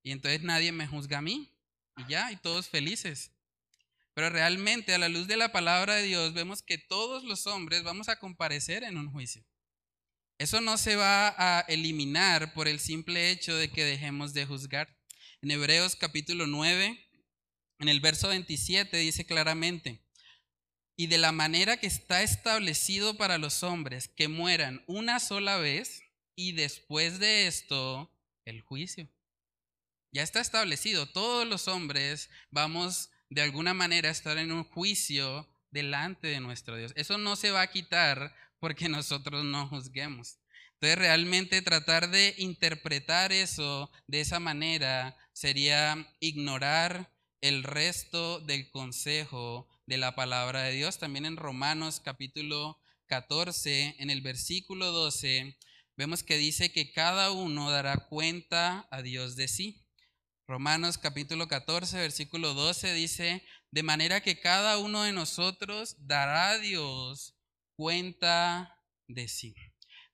Y 0.03 0.13
entonces 0.13 0.43
nadie 0.43 0.73
me 0.73 0.87
juzga 0.87 1.19
a 1.19 1.23
mí 1.23 1.57
y 1.97 2.11
ya, 2.11 2.31
y 2.31 2.37
todos 2.37 2.69
felices. 2.69 3.33
Pero 4.13 4.29
realmente 4.29 4.95
a 4.95 4.99
la 4.99 5.09
luz 5.09 5.27
de 5.27 5.39
la 5.39 5.53
palabra 5.53 5.95
de 5.95 6.03
Dios 6.03 6.35
vemos 6.35 6.63
que 6.63 6.77
todos 6.77 7.25
los 7.25 7.47
hombres 7.47 7.83
vamos 7.83 8.11
a 8.11 8.19
comparecer 8.19 8.83
en 8.83 8.99
un 8.99 9.11
juicio. 9.11 9.43
Eso 10.41 10.63
no 10.63 10.79
se 10.79 10.97
va 10.97 11.35
a 11.37 11.61
eliminar 11.69 12.55
por 12.55 12.67
el 12.67 12.81
simple 12.81 13.31
hecho 13.31 13.55
de 13.57 13.71
que 13.71 13.85
dejemos 13.85 14.33
de 14.33 14.47
juzgar. 14.47 14.89
En 15.43 15.51
Hebreos 15.51 15.97
capítulo 15.97 16.47
9, 16.47 16.99
en 17.79 17.89
el 17.91 18.01
verso 18.01 18.29
27 18.29 18.97
dice 18.97 19.27
claramente, 19.27 20.01
y 20.97 21.09
de 21.09 21.19
la 21.19 21.33
manera 21.33 21.77
que 21.77 21.87
está 21.87 22.23
establecido 22.23 23.19
para 23.19 23.37
los 23.37 23.63
hombres 23.63 24.09
que 24.09 24.29
mueran 24.29 24.83
una 24.87 25.21
sola 25.21 25.59
vez 25.59 26.05
y 26.35 26.53
después 26.53 27.19
de 27.19 27.47
esto 27.47 28.11
el 28.47 28.63
juicio. 28.63 29.11
Ya 30.11 30.23
está 30.23 30.41
establecido, 30.41 31.05
todos 31.05 31.47
los 31.47 31.69
hombres 31.69 32.31
vamos 32.51 33.11
de 33.29 33.43
alguna 33.43 33.75
manera 33.75 34.09
a 34.09 34.13
estar 34.13 34.39
en 34.39 34.53
un 34.53 34.65
juicio 34.65 35.55
delante 35.71 36.29
de 36.29 36.41
nuestro 36.41 36.79
Dios. 36.79 36.93
Eso 36.97 37.19
no 37.19 37.37
se 37.37 37.51
va 37.51 37.61
a 37.61 37.71
quitar 37.71 38.35
porque 38.61 38.89
nosotros 38.89 39.45
no 39.45 39.67
juzguemos. 39.69 40.39
Entonces 40.75 40.99
realmente 40.99 41.61
tratar 41.61 42.11
de 42.11 42.35
interpretar 42.39 43.33
eso 43.33 43.91
de 44.07 44.21
esa 44.21 44.41
manera 44.41 45.17
sería 45.33 46.09
ignorar 46.21 47.13
el 47.41 47.65
resto 47.65 48.41
del 48.41 48.71
consejo 48.71 49.69
de 49.87 49.99
la 49.99 50.15
palabra 50.15 50.63
de 50.63 50.73
Dios. 50.73 50.99
También 50.99 51.27
en 51.27 51.37
Romanos 51.37 52.01
capítulo 52.01 52.81
14, 53.07 53.97
en 53.99 54.09
el 54.09 54.23
versículo 54.23 54.93
12, 54.93 55.59
vemos 55.97 56.23
que 56.23 56.37
dice 56.37 56.73
que 56.73 56.93
cada 56.93 57.31
uno 57.31 57.71
dará 57.71 58.09
cuenta 58.09 58.87
a 58.91 59.03
Dios 59.03 59.37
de 59.37 59.49
sí. 59.49 59.85
Romanos 60.47 60.97
capítulo 60.97 61.47
14, 61.47 61.99
versículo 61.99 62.55
12 62.55 62.95
dice, 62.95 63.45
de 63.71 63.83
manera 63.83 64.21
que 64.21 64.41
cada 64.41 64.79
uno 64.79 65.03
de 65.03 65.13
nosotros 65.13 65.97
dará 65.99 66.51
a 66.51 66.59
Dios 66.59 67.37
cuenta 67.81 68.77
de 69.09 69.27
sí. 69.27 69.55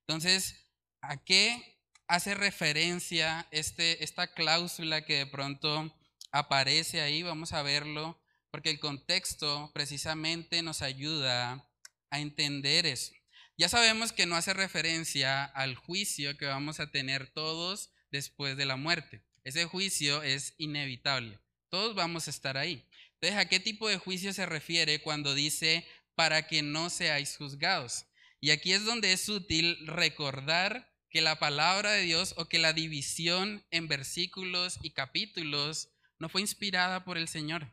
Entonces, 0.03 0.55
¿a 1.01 1.25
qué 1.25 1.81
hace 2.07 2.37
referencia 2.37 3.49
este, 3.51 4.05
esta 4.05 4.33
cláusula 4.35 5.05
que 5.05 5.15
de 5.15 5.27
pronto 5.27 5.93
aparece 6.31 7.01
ahí? 7.01 7.25
Vamos 7.25 7.53
a 7.53 7.63
verlo, 7.63 8.23
porque 8.53 8.71
el 8.71 8.79
contexto 8.79 9.73
precisamente 9.75 10.63
nos 10.63 10.81
ayuda 10.81 11.69
a 12.11 12.21
entender 12.21 12.87
eso. 12.87 13.13
Ya 13.59 13.69
sabemos 13.69 14.13
que 14.13 14.27
no 14.27 14.37
hace 14.37 14.55
referencia 14.55 15.45
al 15.45 15.75
juicio 15.75 16.37
que 16.37 16.47
vamos 16.47 16.79
a 16.79 16.93
tener 16.93 17.33
todos 17.33 17.91
después 18.13 18.57
de 18.57 18.67
la 18.67 18.77
muerte. 18.77 19.25
Ese 19.43 19.65
juicio 19.65 20.23
es 20.23 20.55
inevitable. 20.59 21.41
Todos 21.69 21.97
vamos 21.97 22.29
a 22.29 22.31
estar 22.31 22.59
ahí. 22.59 22.87
Entonces, 23.15 23.39
¿a 23.41 23.49
qué 23.49 23.59
tipo 23.59 23.89
de 23.89 23.99
juicio 23.99 24.33
se 24.33 24.47
refiere 24.47 25.01
cuando 25.01 25.35
dice 25.35 25.85
para 26.17 26.49
que 26.49 26.63
no 26.63 26.91
seáis 26.91 27.37
juzgados. 27.37 28.07
Y 28.41 28.51
aquí 28.51 28.73
es 28.73 28.85
donde 28.85 29.13
es 29.13 29.29
útil 29.29 29.79
recordar 29.87 30.93
que 31.11 31.21
la 31.21 31.39
palabra 31.39 31.93
de 31.93 32.03
Dios 32.03 32.35
o 32.37 32.47
que 32.47 32.59
la 32.59 32.73
división 32.73 33.65
en 33.71 33.87
versículos 33.87 34.79
y 34.83 34.91
capítulos 34.91 35.91
no 36.19 36.29
fue 36.29 36.41
inspirada 36.41 37.05
por 37.05 37.19
el 37.19 37.29
Señor. 37.29 37.71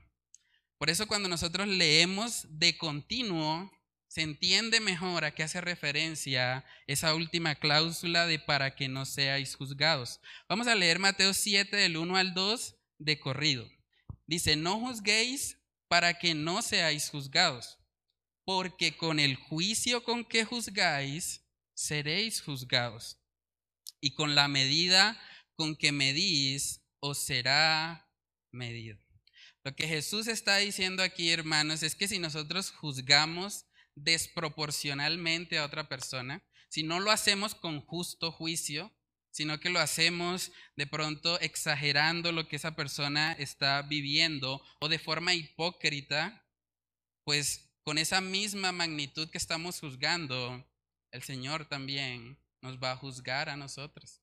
Por 0.78 0.90
eso 0.90 1.08
cuando 1.08 1.30
nosotros 1.30 1.68
leemos 1.68 2.46
de 2.50 2.78
continuo, 2.78 3.72
se 4.08 4.22
entiende 4.22 4.80
mejor 4.80 5.26
a 5.26 5.34
qué 5.34 5.44
hace 5.44 5.60
referencia 5.62 6.66
esa 6.86 7.16
última 7.16 7.56
cláusula 7.56 8.28
de 8.28 8.38
para 8.38 8.76
que 8.76 8.88
no 8.88 9.06
seáis 9.06 9.56
juzgados. 9.56 10.20
Vamos 10.48 10.68
a 10.68 10.76
leer 10.76 11.00
Mateo 11.00 11.34
7 11.34 11.76
del 11.76 11.98
1 11.98 12.18
al 12.18 12.34
2 12.34 12.76
de 13.00 13.20
corrido. 13.20 13.68
Dice, 14.28 14.56
no 14.56 14.80
juzguéis 14.80 15.58
para 15.88 16.20
que 16.20 16.36
no 16.36 16.62
seáis 16.62 17.10
juzgados 17.10 17.80
porque 18.46 18.96
con 18.98 19.20
el 19.20 19.36
juicio 19.36 20.04
con 20.04 20.26
que 20.26 20.46
juzgáis, 20.46 21.46
seréis 21.74 22.42
juzgados. 22.42 23.20
Y 24.02 24.14
con 24.14 24.36
la 24.36 24.48
medida 24.48 25.20
con 25.56 25.76
que 25.76 25.92
medís, 25.92 26.82
os 27.00 27.20
será 27.20 28.10
medido. 28.52 28.98
Lo 29.64 29.76
que 29.76 29.88
Jesús 29.88 30.28
está 30.28 30.58
diciendo 30.58 31.04
aquí, 31.04 31.30
hermanos, 31.30 31.84
es 31.84 31.96
que 31.96 32.08
si 32.08 32.20
nosotros 32.20 32.72
juzgamos 32.72 33.66
desproporcionalmente 33.96 35.58
a 35.58 35.66
otra 35.66 35.88
persona, 35.88 36.44
si 36.70 36.84
no 36.84 37.00
lo 37.00 37.12
hacemos 37.12 37.56
con 37.56 37.82
justo 37.82 38.32
juicio, 38.32 38.92
sino 39.32 39.60
que 39.60 39.70
lo 39.70 39.80
hacemos 39.80 40.52
de 40.76 40.86
pronto 40.86 41.40
exagerando 41.40 42.32
lo 42.32 42.48
que 42.48 42.58
esa 42.58 42.76
persona 42.76 43.34
está 43.34 43.82
viviendo 43.82 44.62
o 44.80 44.90
de 44.90 45.00
forma 45.00 45.34
hipócrita, 45.34 46.46
pues 47.24 47.73
con 47.84 47.98
esa 47.98 48.22
misma 48.22 48.72
magnitud 48.72 49.30
que 49.30 49.38
estamos 49.38 49.80
juzgando, 49.80 50.66
el 51.12 51.24
Señor 51.24 51.66
también 51.66 52.40
nos 52.62 52.78
va 52.82 52.92
a 52.92 52.98
juzgar 52.98 53.50
a 53.50 53.58
nosotros. 53.58 54.22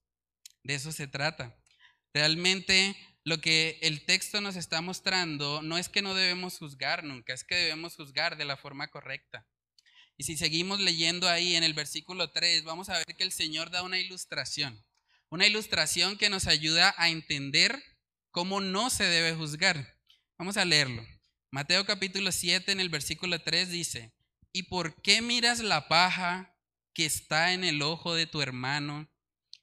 De 0.63 0.75
eso 0.75 0.93
se 0.93 1.07
trata. 1.07 1.57
Realmente 2.13 2.97
lo 3.25 3.41
que 3.41 3.79
el 3.83 4.05
texto 4.07 4.41
nos 4.41 4.57
está 4.57 4.81
mostrando 4.81 5.63
no 5.63 5.79
es 5.79 5.89
que 5.89 6.03
no 6.03 6.15
debemos 6.15 6.59
juzgar 6.59 7.05
nunca, 7.05 7.35
es 7.35 7.45
que 7.45 7.55
debemos 7.55 7.97
juzgar 7.97 8.37
de 8.37 8.47
la 8.47 8.57
forma 8.57 8.89
correcta. 8.89 9.47
Y 10.17 10.25
si 10.25 10.37
seguimos 10.37 10.81
leyendo 10.81 11.29
ahí 11.29 11.55
en 11.55 11.65
el 11.65 11.75
versículo 11.75 12.31
3, 12.31 12.65
vamos 12.65 12.89
a 12.89 12.99
ver 12.99 13.17
que 13.17 13.25
el 13.25 13.33
Señor 13.33 13.71
da 13.71 13.83
una 13.83 13.99
ilustración, 13.99 14.85
una 15.29 15.47
ilustración 15.47 16.17
que 16.17 16.31
nos 16.31 16.47
ayuda 16.47 16.95
a 16.99 17.11
entender 17.11 17.81
cómo 18.31 18.61
no 18.61 18.91
se 18.91 19.05
debe 19.05 19.35
juzgar. 19.35 19.97
Vamos 20.39 20.57
a 20.57 20.65
leerlo. 20.65 21.07
Mateo 21.53 21.85
capítulo 21.85 22.31
7 22.31 22.71
en 22.71 22.79
el 22.79 22.91
versículo 22.91 23.43
3 23.43 23.71
dice, 23.71 24.15
¿y 24.53 24.65
por 24.65 25.03
qué 25.03 25.21
miras 25.21 25.59
la 25.59 25.89
paja 25.89 26.57
que 26.95 27.05
está 27.05 27.53
en 27.53 27.65
el 27.65 27.83
ojo 27.83 28.15
de 28.15 28.29
tu 28.29 28.41
hermano 28.41 29.11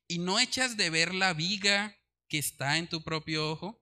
y 0.06 0.20
no 0.20 0.38
echas 0.38 0.75
de 0.75 0.89
ver 0.89 1.15
la 1.15 1.34
viga 1.34 1.98
que 2.27 2.39
está 2.39 2.77
en 2.77 2.89
tu 2.89 3.06
propio 3.06 3.50
ojo? 3.50 3.82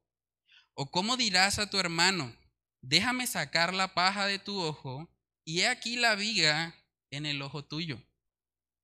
¿O 0.76 0.92
cómo 0.92 1.18
dirás 1.18 1.58
a 1.58 1.68
tu 1.68 1.80
hermano, 1.80 2.38
déjame 2.80 3.26
sacar 3.26 3.74
la 3.74 3.96
paja 3.96 4.28
de 4.28 4.38
tu 4.38 4.62
ojo 4.62 5.10
y 5.44 5.62
he 5.62 5.68
aquí 5.68 5.96
la 5.96 6.14
viga 6.14 6.76
en 7.10 7.26
el 7.26 7.42
ojo 7.42 7.66
tuyo? 7.66 8.00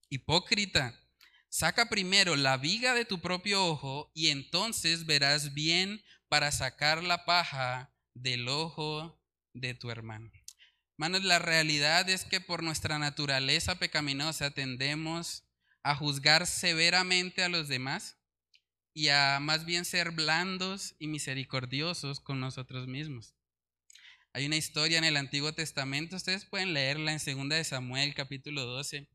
Hipócrita, 0.09 0.99
saca 1.47 1.89
primero 1.89 2.35
la 2.35 2.57
viga 2.57 2.95
de 2.95 3.05
tu 3.05 3.21
propio 3.21 3.67
ojo 3.67 4.11
y 4.15 4.29
entonces 4.29 5.05
verás 5.05 5.53
bien 5.53 6.03
para 6.27 6.51
sacar 6.51 7.03
la 7.03 7.23
paja 7.23 7.90
del 8.21 8.47
ojo 8.47 9.19
de 9.53 9.73
tu 9.73 9.89
hermano. 9.89 10.31
Hermanos, 10.97 11.23
la 11.23 11.39
realidad 11.39 12.09
es 12.09 12.25
que 12.25 12.41
por 12.41 12.61
nuestra 12.61 12.99
naturaleza 12.99 13.79
pecaminosa 13.79 14.51
tendemos 14.51 15.43
a 15.83 15.95
juzgar 15.95 16.45
severamente 16.45 17.43
a 17.43 17.49
los 17.49 17.67
demás 17.67 18.17
y 18.93 19.07
a 19.07 19.39
más 19.41 19.65
bien 19.65 19.85
ser 19.85 20.11
blandos 20.11 20.95
y 20.99 21.07
misericordiosos 21.07 22.19
con 22.19 22.39
nosotros 22.39 22.87
mismos. 22.87 23.33
Hay 24.33 24.45
una 24.45 24.57
historia 24.57 24.97
en 24.97 25.03
el 25.03 25.17
Antiguo 25.17 25.53
Testamento, 25.53 26.15
ustedes 26.15 26.45
pueden 26.45 26.73
leerla 26.73 27.13
en 27.13 27.19
2 27.19 27.49
de 27.49 27.63
Samuel 27.63 28.13
capítulo 28.13 28.65
12. 28.65 29.09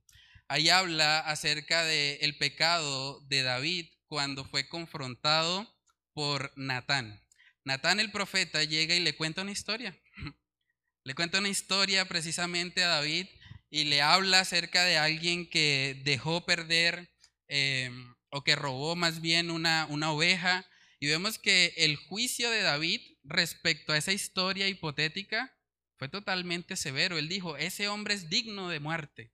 Ahí 0.49 0.69
habla 0.69 1.21
acerca 1.21 1.85
del 1.85 2.19
el 2.21 2.37
pecado 2.37 3.21
de 3.29 3.43
David 3.43 3.87
cuando 4.07 4.45
fue 4.45 4.69
confrontado 4.69 5.73
por 6.13 6.53
Natán. 6.57 7.25
Natán 7.67 7.99
el 7.99 8.13
profeta 8.13 8.63
llega 8.63 8.95
y 8.95 9.01
le 9.01 9.17
cuenta 9.17 9.43
una 9.43 9.51
historia. 9.51 9.99
Le 11.03 11.15
cuenta 11.15 11.39
una 11.39 11.49
historia 11.49 12.05
precisamente 12.07 12.83
a 12.83 12.89
David 12.89 13.27
y 13.71 13.85
le 13.85 14.03
habla 14.03 14.41
acerca 14.41 14.83
de 14.83 14.99
alguien 14.99 15.49
que 15.49 16.01
dejó 16.05 16.45
perder 16.45 17.13
eh, 17.47 17.93
o 18.31 18.43
que 18.43 18.57
robó 18.57 18.97
más 18.97 19.21
bien 19.21 19.53
una, 19.53 19.87
una 19.87 20.11
oveja. 20.11 20.67
Y 20.99 21.07
vemos 21.07 21.39
que 21.39 21.75
el 21.77 21.95
juicio 21.95 22.51
de 22.51 22.63
David 22.63 23.01
respecto 23.23 23.93
a 23.93 23.99
esa 23.99 24.13
historia 24.13 24.67
hipotética 24.67 25.57
fue 25.97 26.09
totalmente 26.09 26.75
severo. 26.75 27.19
Él 27.19 27.29
dijo, 27.29 27.57
ese 27.57 27.87
hombre 27.87 28.15
es 28.15 28.29
digno 28.29 28.69
de 28.69 28.81
muerte. 28.81 29.33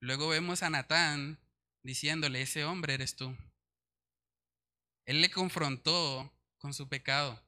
Luego 0.00 0.28
vemos 0.28 0.62
a 0.62 0.68
Natán 0.68 1.40
diciéndole, 1.82 2.42
ese 2.42 2.64
hombre 2.64 2.92
eres 2.92 3.16
tú. 3.16 3.34
Él 5.06 5.22
le 5.22 5.30
confrontó 5.30 6.35
con 6.66 6.74
su 6.74 6.88
pecado. 6.88 7.40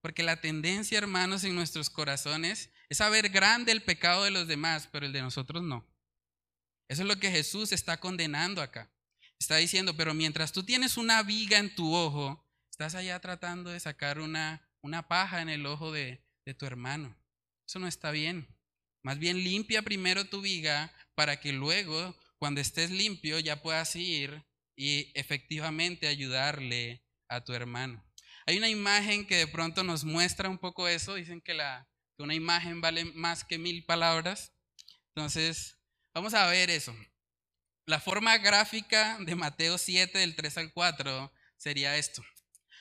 Porque 0.00 0.24
la 0.24 0.40
tendencia, 0.40 0.98
hermanos, 0.98 1.44
en 1.44 1.54
nuestros 1.54 1.88
corazones 1.90 2.70
es 2.88 2.98
saber 2.98 3.28
grande 3.28 3.70
el 3.70 3.84
pecado 3.84 4.24
de 4.24 4.32
los 4.32 4.48
demás, 4.48 4.88
pero 4.90 5.06
el 5.06 5.12
de 5.12 5.22
nosotros 5.22 5.62
no. 5.62 5.86
Eso 6.88 7.02
es 7.02 7.08
lo 7.08 7.20
que 7.20 7.30
Jesús 7.30 7.70
está 7.70 8.00
condenando 8.00 8.60
acá. 8.60 8.90
Está 9.38 9.58
diciendo, 9.58 9.96
pero 9.96 10.12
mientras 10.12 10.50
tú 10.50 10.64
tienes 10.64 10.96
una 10.96 11.22
viga 11.22 11.58
en 11.58 11.72
tu 11.72 11.94
ojo, 11.94 12.44
estás 12.68 12.96
allá 12.96 13.20
tratando 13.20 13.70
de 13.70 13.78
sacar 13.78 14.18
una, 14.18 14.68
una 14.82 15.06
paja 15.06 15.40
en 15.40 15.48
el 15.48 15.64
ojo 15.66 15.92
de, 15.92 16.20
de 16.44 16.52
tu 16.52 16.66
hermano. 16.66 17.16
Eso 17.68 17.78
no 17.78 17.86
está 17.86 18.10
bien. 18.10 18.48
Más 19.04 19.20
bien 19.20 19.36
limpia 19.44 19.82
primero 19.82 20.24
tu 20.24 20.40
viga 20.40 20.92
para 21.14 21.38
que 21.38 21.52
luego, 21.52 22.16
cuando 22.38 22.60
estés 22.60 22.90
limpio, 22.90 23.38
ya 23.38 23.62
puedas 23.62 23.94
ir 23.94 24.44
y 24.74 25.12
efectivamente 25.14 26.08
ayudarle 26.08 27.04
a 27.28 27.44
tu 27.44 27.52
hermano. 27.52 28.04
Hay 28.46 28.58
una 28.58 28.68
imagen 28.68 29.26
que 29.26 29.36
de 29.36 29.46
pronto 29.46 29.82
nos 29.82 30.04
muestra 30.04 30.48
un 30.48 30.58
poco 30.58 30.86
eso. 30.88 31.14
Dicen 31.14 31.40
que, 31.40 31.56
que 31.56 32.22
una 32.22 32.34
imagen 32.34 32.80
vale 32.80 33.04
más 33.04 33.44
que 33.44 33.58
mil 33.58 33.84
palabras. 33.84 34.52
Entonces, 35.14 35.78
vamos 36.12 36.34
a 36.34 36.46
ver 36.46 36.70
eso. 36.70 36.94
La 37.86 38.00
forma 38.00 38.36
gráfica 38.38 39.18
de 39.20 39.34
Mateo 39.34 39.78
7, 39.78 40.18
del 40.18 40.34
3 40.34 40.58
al 40.58 40.72
4, 40.72 41.32
sería 41.56 41.96
esto. 41.96 42.24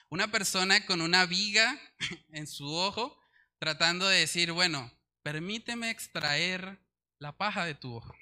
Una 0.10 0.30
persona 0.30 0.86
con 0.86 1.02
una 1.02 1.26
viga 1.26 1.80
en 2.30 2.47
su 2.47 2.67
ojo 2.73 3.19
tratando 3.58 4.08
de 4.08 4.19
decir, 4.19 4.52
bueno, 4.52 4.91
permíteme 5.21 5.89
extraer 5.89 6.80
la 7.19 7.38
paja 7.38 7.65
de 7.65 7.76
tu 7.76 7.95
ojo. 7.95 8.13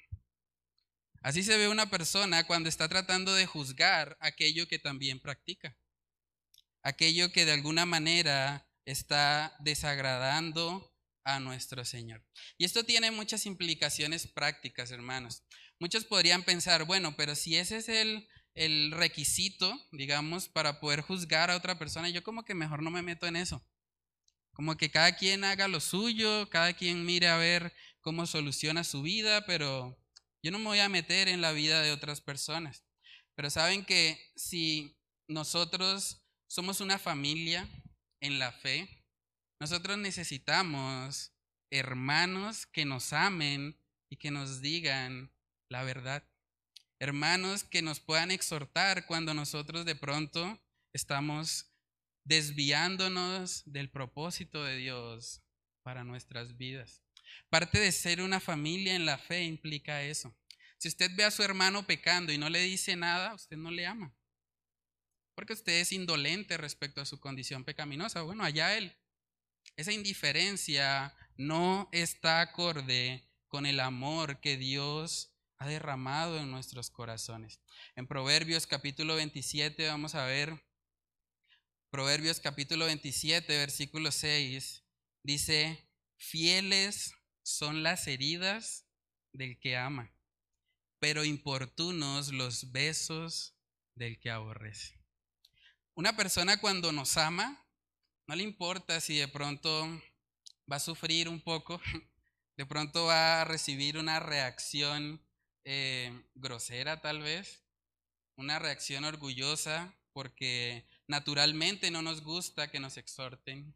Así 1.20 1.42
se 1.42 1.56
ve 1.56 1.68
una 1.68 1.90
persona 1.90 2.44
cuando 2.46 2.68
está 2.68 2.88
tratando 2.88 3.34
de 3.34 3.46
juzgar 3.46 4.16
aquello 4.20 4.66
que 4.66 4.78
también 4.78 5.20
practica, 5.20 5.76
aquello 6.82 7.32
que 7.32 7.44
de 7.44 7.52
alguna 7.52 7.86
manera 7.86 8.68
está 8.84 9.56
desagradando 9.60 10.92
a 11.24 11.40
nuestro 11.40 11.84
Señor. 11.84 12.24
Y 12.58 12.64
esto 12.64 12.84
tiene 12.84 13.10
muchas 13.10 13.46
implicaciones 13.46 14.26
prácticas, 14.26 14.90
hermanos. 14.90 15.44
Muchos 15.78 16.04
podrían 16.04 16.42
pensar, 16.42 16.84
bueno, 16.84 17.16
pero 17.16 17.34
si 17.34 17.56
ese 17.56 17.76
es 17.78 17.88
el, 17.88 18.28
el 18.54 18.90
requisito, 18.92 19.72
digamos, 19.92 20.48
para 20.48 20.80
poder 20.80 21.00
juzgar 21.00 21.50
a 21.50 21.56
otra 21.56 21.78
persona, 21.78 22.08
yo 22.08 22.22
como 22.22 22.44
que 22.44 22.54
mejor 22.54 22.82
no 22.82 22.90
me 22.90 23.02
meto 23.02 23.26
en 23.26 23.36
eso. 23.36 23.64
Como 24.52 24.76
que 24.76 24.90
cada 24.90 25.16
quien 25.16 25.44
haga 25.44 25.68
lo 25.68 25.80
suyo, 25.80 26.48
cada 26.50 26.74
quien 26.74 27.06
mire 27.06 27.28
a 27.28 27.36
ver 27.36 27.72
cómo 28.00 28.26
soluciona 28.26 28.84
su 28.84 29.02
vida, 29.02 29.46
pero 29.46 29.98
yo 30.42 30.50
no 30.50 30.58
me 30.58 30.66
voy 30.66 30.80
a 30.80 30.88
meter 30.88 31.28
en 31.28 31.40
la 31.40 31.52
vida 31.52 31.80
de 31.82 31.92
otras 31.92 32.20
personas. 32.20 32.84
Pero 33.34 33.48
saben 33.48 33.84
que 33.84 34.20
si 34.36 34.98
nosotros 35.26 36.21
somos 36.52 36.82
una 36.82 36.98
familia 36.98 37.66
en 38.20 38.38
la 38.38 38.52
fe, 38.52 38.86
nosotros 39.58 39.96
necesitamos 39.96 41.32
hermanos 41.70 42.66
que 42.66 42.84
nos 42.84 43.14
amen 43.14 43.80
y 44.10 44.16
que 44.16 44.30
nos 44.30 44.60
digan, 44.60 45.32
la 45.70 45.82
verdad. 45.82 46.28
Hermanos 46.98 47.64
que 47.64 47.80
nos 47.80 48.00
puedan 48.00 48.30
exhortar 48.30 49.06
cuando 49.06 49.32
nosotros 49.32 49.86
de 49.86 49.96
pronto 49.96 50.62
estamos 50.92 51.72
desviándonos 52.24 53.62
del 53.64 53.90
propósito 53.90 54.62
de 54.62 54.76
Dios 54.76 55.40
para 55.82 56.04
nuestras 56.04 56.58
vidas. 56.58 57.02
Parte 57.48 57.80
de 57.80 57.92
ser 57.92 58.20
una 58.20 58.40
familia 58.40 58.94
en 58.94 59.06
la 59.06 59.16
fe 59.16 59.44
implica 59.44 60.02
eso. 60.02 60.36
Si 60.76 60.88
usted 60.88 61.10
ve 61.16 61.24
a 61.24 61.30
su 61.30 61.42
hermano 61.42 61.86
pecando 61.86 62.30
y 62.30 62.36
no 62.36 62.50
le 62.50 62.60
dice 62.60 62.94
nada, 62.94 63.32
usted 63.34 63.56
no 63.56 63.70
le 63.70 63.86
ama. 63.86 64.14
Porque 65.42 65.54
usted 65.54 65.80
es 65.80 65.90
indolente 65.90 66.56
respecto 66.56 67.00
a 67.00 67.04
su 67.04 67.18
condición 67.18 67.64
pecaminosa. 67.64 68.22
Bueno, 68.22 68.44
allá 68.44 68.78
él. 68.78 68.96
Esa 69.74 69.90
indiferencia 69.90 71.16
no 71.36 71.88
está 71.90 72.42
acorde 72.42 73.28
con 73.48 73.66
el 73.66 73.80
amor 73.80 74.40
que 74.40 74.56
Dios 74.56 75.34
ha 75.58 75.66
derramado 75.66 76.38
en 76.38 76.48
nuestros 76.48 76.90
corazones. 76.90 77.60
En 77.96 78.06
Proverbios 78.06 78.68
capítulo 78.68 79.16
27 79.16 79.88
vamos 79.88 80.14
a 80.14 80.26
ver, 80.26 80.64
Proverbios 81.90 82.38
capítulo 82.38 82.84
27, 82.84 83.58
versículo 83.58 84.12
6, 84.12 84.84
dice, 85.24 85.90
fieles 86.18 87.14
son 87.42 87.82
las 87.82 88.06
heridas 88.06 88.86
del 89.32 89.58
que 89.58 89.76
ama, 89.76 90.14
pero 91.00 91.24
importunos 91.24 92.32
los 92.32 92.70
besos 92.70 93.56
del 93.96 94.20
que 94.20 94.30
aborrece. 94.30 95.01
Una 95.94 96.16
persona 96.16 96.58
cuando 96.58 96.90
nos 96.90 97.18
ama, 97.18 97.66
no 98.26 98.34
le 98.34 98.42
importa 98.42 98.98
si 99.00 99.18
de 99.18 99.28
pronto 99.28 99.86
va 100.70 100.76
a 100.76 100.80
sufrir 100.80 101.28
un 101.28 101.40
poco, 101.40 101.82
de 102.56 102.64
pronto 102.64 103.04
va 103.04 103.42
a 103.42 103.44
recibir 103.44 103.98
una 103.98 104.18
reacción 104.18 105.20
eh, 105.64 106.10
grosera 106.34 107.02
tal 107.02 107.20
vez, 107.20 107.62
una 108.36 108.58
reacción 108.58 109.04
orgullosa 109.04 109.94
porque 110.14 110.86
naturalmente 111.06 111.90
no 111.90 112.00
nos 112.00 112.22
gusta 112.22 112.70
que 112.70 112.80
nos 112.80 112.96
exhorten, 112.96 113.74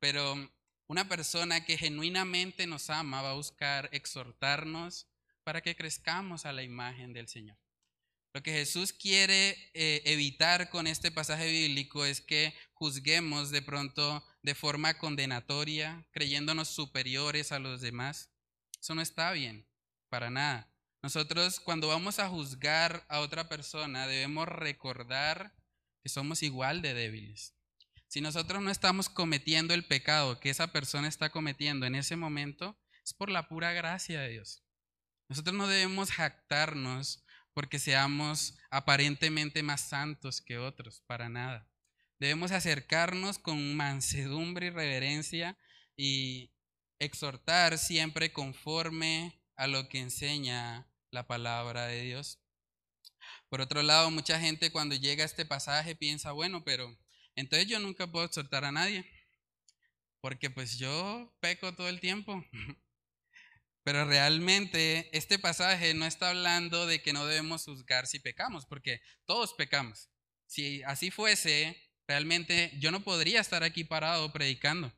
pero 0.00 0.50
Una 0.86 1.08
persona 1.08 1.64
que 1.64 1.78
genuinamente 1.78 2.66
nos 2.66 2.90
ama 2.90 3.22
va 3.22 3.30
a 3.30 3.34
buscar 3.34 3.88
exhortarnos 3.92 5.08
para 5.42 5.62
que 5.62 5.74
crezcamos 5.74 6.44
a 6.44 6.52
la 6.52 6.62
imagen 6.62 7.14
del 7.14 7.26
Señor. 7.26 7.56
Lo 8.34 8.42
que 8.42 8.50
Jesús 8.50 8.92
quiere 8.92 9.56
eh, 9.74 10.02
evitar 10.06 10.68
con 10.68 10.88
este 10.88 11.12
pasaje 11.12 11.48
bíblico 11.48 12.04
es 12.04 12.20
que 12.20 12.52
juzguemos 12.72 13.50
de 13.50 13.62
pronto 13.62 14.26
de 14.42 14.56
forma 14.56 14.98
condenatoria, 14.98 16.04
creyéndonos 16.10 16.66
superiores 16.66 17.52
a 17.52 17.60
los 17.60 17.80
demás. 17.80 18.30
Eso 18.80 18.96
no 18.96 19.02
está 19.02 19.30
bien, 19.30 19.68
para 20.08 20.30
nada. 20.30 20.68
Nosotros 21.00 21.60
cuando 21.60 21.86
vamos 21.86 22.18
a 22.18 22.28
juzgar 22.28 23.06
a 23.08 23.20
otra 23.20 23.48
persona 23.48 24.08
debemos 24.08 24.48
recordar 24.48 25.54
que 26.02 26.08
somos 26.08 26.42
igual 26.42 26.82
de 26.82 26.92
débiles. 26.92 27.54
Si 28.08 28.20
nosotros 28.20 28.60
no 28.60 28.70
estamos 28.72 29.08
cometiendo 29.08 29.74
el 29.74 29.84
pecado 29.84 30.40
que 30.40 30.50
esa 30.50 30.72
persona 30.72 31.06
está 31.06 31.30
cometiendo 31.30 31.86
en 31.86 31.94
ese 31.94 32.16
momento, 32.16 32.76
es 33.04 33.14
por 33.14 33.30
la 33.30 33.46
pura 33.46 33.72
gracia 33.72 34.22
de 34.22 34.30
Dios. 34.30 34.64
Nosotros 35.28 35.54
no 35.54 35.68
debemos 35.68 36.10
jactarnos 36.10 37.23
porque 37.54 37.78
seamos 37.78 38.58
aparentemente 38.70 39.62
más 39.62 39.88
santos 39.88 40.40
que 40.40 40.58
otros, 40.58 41.02
para 41.06 41.28
nada. 41.28 41.68
Debemos 42.18 42.50
acercarnos 42.50 43.38
con 43.38 43.76
mansedumbre 43.76 44.66
y 44.66 44.70
reverencia 44.70 45.56
y 45.96 46.52
exhortar 46.98 47.78
siempre 47.78 48.32
conforme 48.32 49.40
a 49.56 49.66
lo 49.66 49.88
que 49.88 50.00
enseña 50.00 50.88
la 51.10 51.26
palabra 51.26 51.86
de 51.86 52.02
Dios. 52.02 52.40
Por 53.48 53.60
otro 53.60 53.82
lado, 53.82 54.10
mucha 54.10 54.40
gente 54.40 54.70
cuando 54.72 54.96
llega 54.96 55.22
a 55.22 55.26
este 55.26 55.44
pasaje 55.44 55.94
piensa, 55.94 56.32
bueno, 56.32 56.64
pero 56.64 56.96
entonces 57.36 57.68
yo 57.68 57.78
nunca 57.78 58.10
puedo 58.10 58.26
exhortar 58.26 58.64
a 58.64 58.72
nadie, 58.72 59.08
porque 60.20 60.50
pues 60.50 60.78
yo 60.78 61.32
peco 61.40 61.74
todo 61.74 61.88
el 61.88 62.00
tiempo. 62.00 62.44
Pero 63.84 64.06
realmente 64.06 65.10
este 65.16 65.38
pasaje 65.38 65.92
no 65.92 66.06
está 66.06 66.30
hablando 66.30 66.86
de 66.86 67.02
que 67.02 67.12
no 67.12 67.26
debemos 67.26 67.64
juzgar 67.64 68.06
si 68.06 68.18
pecamos, 68.18 68.64
porque 68.64 69.02
todos 69.26 69.52
pecamos. 69.52 70.08
Si 70.46 70.82
así 70.84 71.10
fuese, 71.10 71.76
realmente 72.08 72.72
yo 72.78 72.90
no 72.90 73.04
podría 73.04 73.42
estar 73.42 73.62
aquí 73.62 73.84
parado 73.84 74.32
predicando. 74.32 74.90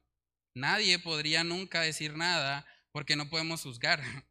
Nadie 0.54 1.00
podría 1.00 1.42
nunca 1.42 1.80
decir 1.80 2.16
nada 2.16 2.64
porque 2.92 3.16
no 3.16 3.28
podemos 3.28 3.62
juzgar. 3.62 4.00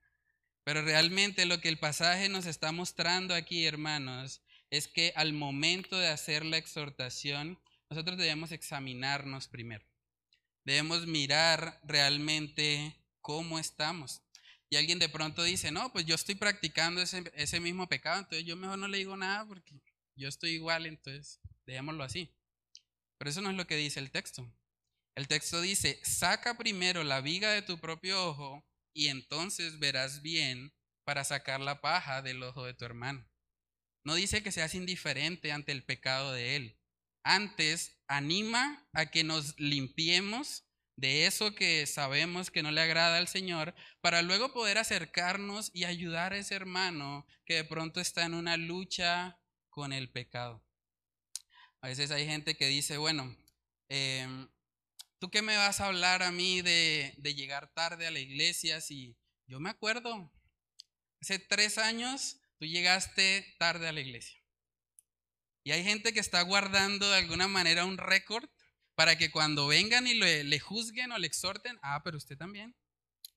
Pero 0.63 0.81
realmente 0.81 1.45
lo 1.45 1.59
que 1.59 1.69
el 1.69 1.77
pasaje 1.77 2.29
nos 2.29 2.45
está 2.45 2.71
mostrando 2.71 3.35
aquí, 3.35 3.65
hermanos, 3.65 4.41
es 4.69 4.87
que 4.87 5.11
al 5.17 5.33
momento 5.33 5.99
de 5.99 6.07
hacer 6.07 6.45
la 6.45 6.57
exhortación, 6.57 7.59
nosotros 7.89 8.17
debemos 8.17 8.53
examinarnos 8.53 9.49
primero. 9.49 9.85
Debemos 10.63 11.05
mirar 11.05 11.79
realmente 11.83 12.95
cómo 13.21 13.59
estamos 13.59 14.24
alguien 14.75 14.99
de 14.99 15.09
pronto 15.09 15.43
dice, 15.43 15.71
no, 15.71 15.91
pues 15.91 16.05
yo 16.05 16.15
estoy 16.15 16.35
practicando 16.35 17.01
ese, 17.01 17.59
mismo 17.59 17.87
pecado, 17.87 18.19
entonces 18.19 18.45
yo 18.45 18.55
mejor 18.55 18.77
no 18.77 18.87
le 18.87 18.97
digo 18.97 19.15
nada 19.15 19.45
porque 19.45 19.81
yo 20.15 20.27
estoy 20.27 20.51
igual, 20.51 20.85
entonces 20.85 21.39
dejémoslo 21.65 22.03
así. 22.03 22.33
Pero 23.17 23.29
eso 23.29 23.41
no 23.41 23.49
es 23.49 23.55
lo 23.55 23.67
que 23.67 23.75
dice 23.75 23.99
el 23.99 24.11
texto. 24.11 24.51
El 25.15 25.27
texto 25.27 25.61
dice, 25.61 25.99
saca 26.03 26.57
primero 26.57 27.03
la 27.03 27.21
viga 27.21 27.51
de 27.51 27.61
tu 27.61 27.79
propio 27.79 28.29
ojo 28.29 28.65
y 28.93 29.07
entonces 29.07 29.79
verás 29.79 30.21
bien 30.21 30.73
para 31.05 31.23
sacar 31.23 31.61
la 31.61 31.79
paja 31.81 32.21
del 32.21 32.43
ojo 32.43 32.65
de 32.65 32.73
tu 32.73 32.85
hermano. 32.85 33.25
No 34.03 34.15
dice 34.15 34.43
que 34.43 34.51
seas 34.51 34.75
indiferente 34.75 35.51
ante 35.51 35.71
el 35.71 35.83
pecado 35.83 36.33
de 36.33 36.55
él. 36.55 36.79
Antes, 37.23 37.97
anima 38.07 38.87
a 38.93 39.07
que 39.07 39.23
nos 39.23 39.59
limpiemos 39.59 40.64
de 40.95 41.25
eso 41.25 41.53
que 41.53 41.85
sabemos 41.87 42.51
que 42.51 42.63
no 42.63 42.71
le 42.71 42.81
agrada 42.81 43.17
al 43.17 43.27
Señor, 43.27 43.75
para 44.01 44.21
luego 44.21 44.53
poder 44.53 44.77
acercarnos 44.77 45.71
y 45.73 45.83
ayudar 45.83 46.33
a 46.33 46.37
ese 46.37 46.55
hermano 46.55 47.27
que 47.45 47.55
de 47.55 47.63
pronto 47.63 47.99
está 47.99 48.25
en 48.25 48.33
una 48.33 48.57
lucha 48.57 49.37
con 49.69 49.91
el 49.91 50.09
pecado. 50.09 50.63
A 51.81 51.87
veces 51.87 52.11
hay 52.11 52.25
gente 52.25 52.55
que 52.55 52.67
dice, 52.67 52.97
bueno, 52.97 53.35
em, 53.89 54.49
¿tú 55.19 55.29
qué 55.29 55.41
me 55.41 55.57
vas 55.57 55.81
a 55.81 55.87
hablar 55.87 56.23
a 56.23 56.31
mí 56.31 56.61
de, 56.61 57.13
de 57.17 57.35
llegar 57.35 57.73
tarde 57.73 58.07
a 58.07 58.11
la 58.11 58.19
iglesia 58.19 58.79
si 58.81 59.17
yo 59.47 59.59
me 59.59 59.69
acuerdo, 59.69 60.31
hace 61.21 61.39
tres 61.39 61.77
años 61.77 62.39
tú 62.57 62.65
llegaste 62.65 63.55
tarde 63.59 63.87
a 63.87 63.91
la 63.91 63.99
iglesia? 63.99 64.41
Y 65.63 65.71
hay 65.71 65.83
gente 65.83 66.13
que 66.13 66.19
está 66.19 66.41
guardando 66.43 67.09
de 67.09 67.17
alguna 67.17 67.47
manera 67.47 67.85
un 67.85 67.97
récord 67.97 68.47
para 68.95 69.17
que 69.17 69.29
cuando 69.29 69.67
vengan 69.67 70.07
y 70.07 70.13
le, 70.13 70.59
juzguen 70.59 71.11
o 71.11 71.17
le 71.17 71.27
exhorten, 71.27 71.77
ah, 71.81 72.01
pero 72.03 72.17
usted 72.17 72.37
también. 72.37 72.75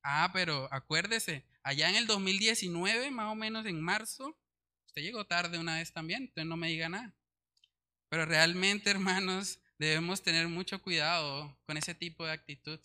Ah, 0.02 0.30
pero 0.32 0.68
acuérdese, 0.72 1.44
allá 1.62 1.90
en 1.90 1.96
el 1.96 2.06
2019, 2.06 3.10
más 3.10 3.32
o 3.32 3.34
menos 3.34 3.66
en 3.66 3.80
marzo, 3.80 4.38
usted 4.86 5.02
llegó 5.02 5.26
tarde 5.26 5.58
una 5.58 5.76
vez 5.76 5.92
también, 5.92 6.22
entonces 6.22 6.46
no 6.46 6.56
me 6.56 6.68
diga 6.68 6.88
nada. 6.88 7.12
Pero 8.08 8.24
realmente, 8.24 8.90
hermanos, 8.90 9.58
debemos 9.78 10.22
tener 10.22 10.48
mucho 10.48 10.80
cuidado 10.80 11.58
con 11.66 11.76
ese 11.76 11.94
tipo 11.94 12.24
de 12.24 12.32
actitud, 12.32 12.80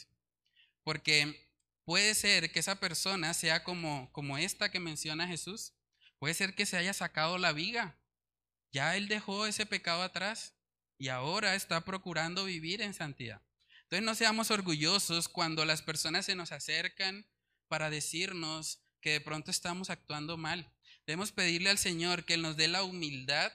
porque 0.84 1.48
puede 1.86 2.16
ser 2.16 2.52
que 2.52 2.60
esa 2.60 2.80
persona 2.80 3.34
sea 3.34 3.64
como, 3.64 4.12
como 4.12 4.38
esta 4.38 4.72
que 4.72 4.80
menciona 4.80 5.28
Jesús, 5.28 5.74
puede 6.18 6.34
ser 6.34 6.56
que 6.56 6.66
se 6.66 6.78
haya 6.78 6.94
sacado 6.94 7.38
la 7.38 7.52
viga, 7.52 8.00
ya 8.72 8.98
él 8.98 9.08
dejó 9.08 9.46
ese 9.46 9.68
pecado 9.68 10.02
atrás, 10.02 10.56
y 11.04 11.10
ahora 11.10 11.54
está 11.56 11.84
procurando 11.84 12.46
vivir 12.46 12.82
en 12.82 12.94
santidad. 12.94 13.42
Entonces 13.82 14.06
no 14.06 14.16
seamos 14.16 14.52
orgullosos 14.52 15.28
cuando 15.28 15.66
las 15.66 15.82
personas 15.82 16.26
se 16.26 16.34
nos 16.34 16.54
acercan 16.54 17.28
para 17.68 17.90
decirnos 17.90 18.80
que 19.02 19.12
de 19.12 19.20
pronto 19.20 19.52
estamos 19.52 19.90
actuando 19.90 20.38
mal. 20.38 20.72
Debemos 21.06 21.34
pedirle 21.34 21.72
al 21.72 21.78
Señor 21.78 22.24
que 22.24 22.38
nos 22.38 22.56
dé 22.56 22.70
la 22.70 22.84
humildad 22.84 23.52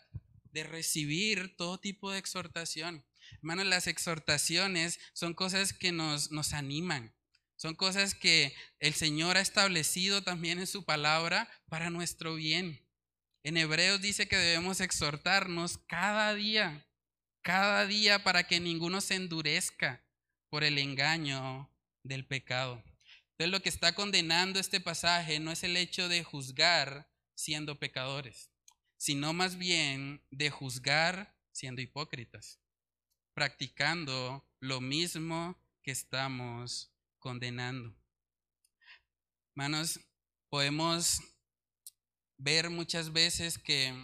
de 0.52 0.62
recibir 0.62 1.56
todo 1.56 1.80
tipo 1.80 2.10
de 2.10 2.18
exhortación. 2.18 3.02
Hermanos, 3.36 3.64
las 3.64 3.86
exhortaciones 3.86 5.00
son 5.14 5.32
cosas 5.32 5.72
que 5.72 5.90
nos, 5.90 6.30
nos 6.30 6.52
animan, 6.52 7.14
son 7.56 7.74
cosas 7.74 8.14
que 8.14 8.54
el 8.78 8.92
Señor 8.92 9.38
ha 9.38 9.40
establecido 9.40 10.22
también 10.22 10.58
en 10.58 10.66
su 10.66 10.84
palabra 10.84 11.48
para 11.70 11.88
nuestro 11.88 12.34
bien. 12.34 12.86
En 13.42 13.56
Hebreos 13.56 14.02
dice 14.02 14.28
que 14.28 14.36
debemos 14.36 14.82
exhortarnos 14.82 15.78
cada 15.86 16.34
día 16.34 16.84
cada 17.42 17.86
día 17.86 18.22
para 18.24 18.46
que 18.46 18.60
ninguno 18.60 19.00
se 19.00 19.14
endurezca 19.14 20.04
por 20.50 20.64
el 20.64 20.78
engaño 20.78 21.70
del 22.02 22.26
pecado. 22.26 22.82
Entonces 23.32 23.52
lo 23.52 23.60
que 23.62 23.68
está 23.68 23.94
condenando 23.94 24.58
este 24.58 24.80
pasaje 24.80 25.38
no 25.38 25.52
es 25.52 25.62
el 25.62 25.76
hecho 25.76 26.08
de 26.08 26.24
juzgar 26.24 27.08
siendo 27.34 27.78
pecadores, 27.78 28.50
sino 28.96 29.32
más 29.32 29.56
bien 29.56 30.24
de 30.30 30.50
juzgar 30.50 31.36
siendo 31.52 31.80
hipócritas, 31.80 32.60
practicando 33.34 34.44
lo 34.60 34.80
mismo 34.80 35.56
que 35.82 35.92
estamos 35.92 36.92
condenando. 37.18 37.94
Hermanos, 39.54 40.00
podemos 40.48 41.20
ver 42.38 42.70
muchas 42.70 43.12
veces 43.12 43.58
que 43.58 43.94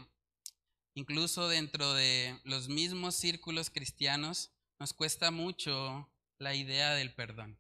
Incluso 0.94 1.48
dentro 1.48 1.92
de 1.94 2.38
los 2.44 2.68
mismos 2.68 3.16
círculos 3.16 3.70
cristianos 3.70 4.52
nos 4.78 4.92
cuesta 4.92 5.30
mucho 5.30 6.09
la 6.38 6.54
idea 6.54 6.94
del 6.94 7.12
perdón. 7.14 7.59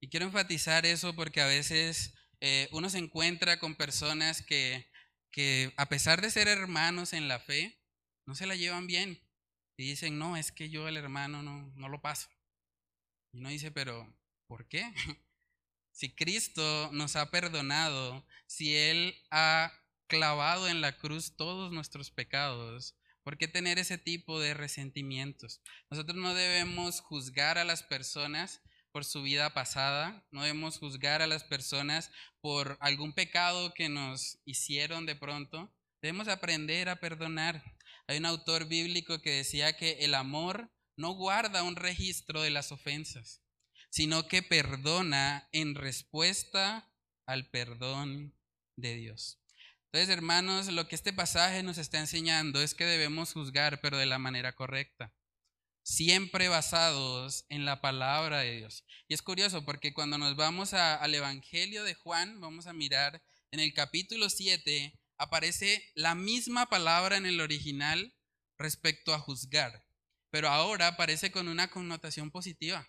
Y 0.00 0.08
quiero 0.08 0.26
enfatizar 0.26 0.84
eso 0.84 1.14
porque 1.14 1.40
a 1.40 1.46
veces 1.46 2.14
eh, 2.40 2.68
uno 2.72 2.90
se 2.90 2.98
encuentra 2.98 3.58
con 3.58 3.74
personas 3.74 4.42
que, 4.42 4.90
que 5.30 5.72
a 5.76 5.88
pesar 5.88 6.20
de 6.20 6.30
ser 6.30 6.48
hermanos 6.48 7.12
en 7.12 7.28
la 7.28 7.38
fe, 7.38 7.78
no 8.26 8.34
se 8.34 8.46
la 8.46 8.56
llevan 8.56 8.86
bien. 8.86 9.20
Y 9.76 9.84
dicen, 9.84 10.18
no, 10.18 10.36
es 10.36 10.52
que 10.52 10.68
yo 10.68 10.88
el 10.88 10.98
hermano 10.98 11.42
no, 11.42 11.72
no 11.74 11.88
lo 11.88 12.02
paso. 12.02 12.28
Y 13.32 13.38
uno 13.38 13.48
dice, 13.48 13.70
pero 13.70 14.12
¿por 14.46 14.68
qué? 14.68 14.92
Si 15.92 16.14
Cristo 16.14 16.88
nos 16.92 17.16
ha 17.16 17.30
perdonado, 17.30 18.24
si 18.46 18.74
Él 18.76 19.20
ha 19.30 19.72
clavado 20.10 20.66
en 20.66 20.80
la 20.80 20.98
cruz 20.98 21.36
todos 21.36 21.70
nuestros 21.70 22.10
pecados, 22.10 22.96
¿por 23.22 23.38
qué 23.38 23.46
tener 23.46 23.78
ese 23.78 23.96
tipo 23.96 24.40
de 24.40 24.54
resentimientos? 24.54 25.62
Nosotros 25.88 26.18
no 26.18 26.34
debemos 26.34 27.00
juzgar 27.00 27.58
a 27.58 27.64
las 27.64 27.84
personas 27.84 28.60
por 28.90 29.04
su 29.04 29.22
vida 29.22 29.54
pasada, 29.54 30.26
no 30.32 30.42
debemos 30.42 30.78
juzgar 30.78 31.22
a 31.22 31.28
las 31.28 31.44
personas 31.44 32.10
por 32.40 32.76
algún 32.80 33.12
pecado 33.12 33.72
que 33.72 33.88
nos 33.88 34.40
hicieron 34.44 35.06
de 35.06 35.14
pronto. 35.14 35.72
Debemos 36.02 36.26
aprender 36.26 36.88
a 36.88 36.96
perdonar. 36.96 37.62
Hay 38.08 38.18
un 38.18 38.26
autor 38.26 38.66
bíblico 38.66 39.22
que 39.22 39.30
decía 39.30 39.76
que 39.76 39.92
el 40.00 40.14
amor 40.14 40.72
no 40.96 41.12
guarda 41.12 41.62
un 41.62 41.76
registro 41.76 42.42
de 42.42 42.50
las 42.50 42.72
ofensas, 42.72 43.44
sino 43.90 44.26
que 44.26 44.42
perdona 44.42 45.48
en 45.52 45.76
respuesta 45.76 46.92
al 47.26 47.48
perdón 47.48 48.34
de 48.74 48.96
Dios. 48.96 49.39
Entonces, 49.92 50.16
hermanos, 50.16 50.68
lo 50.68 50.86
que 50.86 50.94
este 50.94 51.12
pasaje 51.12 51.64
nos 51.64 51.76
está 51.76 51.98
enseñando 51.98 52.62
es 52.62 52.74
que 52.74 52.84
debemos 52.84 53.32
juzgar, 53.32 53.80
pero 53.80 53.98
de 53.98 54.06
la 54.06 54.18
manera 54.18 54.54
correcta. 54.54 55.12
siempre 55.82 56.48
basados 56.48 57.46
en 57.48 57.64
la 57.64 57.80
palabra 57.80 58.40
de 58.40 58.58
Dios. 58.58 58.84
Y 59.08 59.14
es 59.14 59.22
curioso 59.22 59.64
porque 59.64 59.92
cuando 59.92 60.18
nos 60.18 60.36
vamos 60.36 60.74
al 60.74 61.12
Evangelio 61.14 61.82
de 61.82 61.94
Juan, 61.94 62.40
vamos 62.40 62.68
a 62.68 62.72
mirar 62.72 63.20
en 63.50 63.58
el 63.58 63.72
capítulo 63.74 64.30
7, 64.30 64.96
aparece 65.18 65.90
la 65.94 66.14
misma 66.14 66.66
palabra 66.66 67.16
en 67.16 67.26
el 67.26 67.40
original 67.40 68.14
respecto 68.58 69.14
a 69.14 69.18
juzgar, 69.18 69.84
pero 70.30 70.48
ahora 70.48 70.86
aparece 70.86 71.32
con 71.32 71.48
una 71.48 71.68
connotación 71.68 72.30
positiva. 72.30 72.88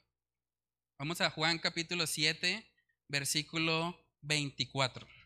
Vamos 1.00 1.22
a 1.22 1.32
Juan 1.32 1.58
capítulo 1.58 2.06
7, 2.06 2.70
versículo 3.08 3.98
24. 4.22 5.20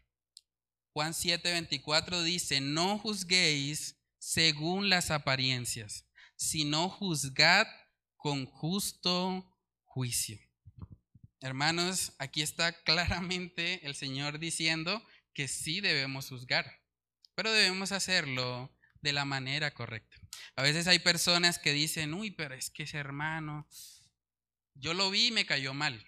Juan 0.95 1.13
7, 1.13 1.51
24 1.51 2.23
dice, 2.23 2.62
no 2.62 2.97
juzguéis 2.97 3.97
según 4.17 4.88
las 4.88 5.12
apariencias, 5.12 6.05
sino 6.38 6.88
juzgad 6.88 7.67
con 8.15 8.45
justo 8.45 9.45
juicio. 9.84 10.39
Hermanos, 11.41 12.13
aquí 12.17 12.41
está 12.41 12.71
claramente 12.84 13.86
el 13.86 13.93
Señor 13.93 14.39
diciendo 14.39 15.05
que 15.34 15.49
sí 15.49 15.81
debemos 15.81 16.29
juzgar, 16.29 16.81
pero 17.36 17.51
debemos 17.51 17.91
hacerlo 17.91 18.73
de 19.01 19.12
la 19.12 19.25
manera 19.25 19.73
correcta. 19.73 20.15
A 20.55 20.62
veces 20.62 20.88
hay 20.88 20.99
personas 20.99 21.60
que 21.60 21.73
dicen, 21.73 22.13
uy, 22.13 22.31
pero 22.31 22.55
es 22.55 22.69
que 22.69 22.84
ese 22.84 22.99
hermano, 22.99 23.67
yo 24.75 24.93
lo 24.93 25.12
vi 25.12 25.27
y 25.27 25.31
me 25.31 25.45
cayó 25.45 25.73
mal. 25.73 26.08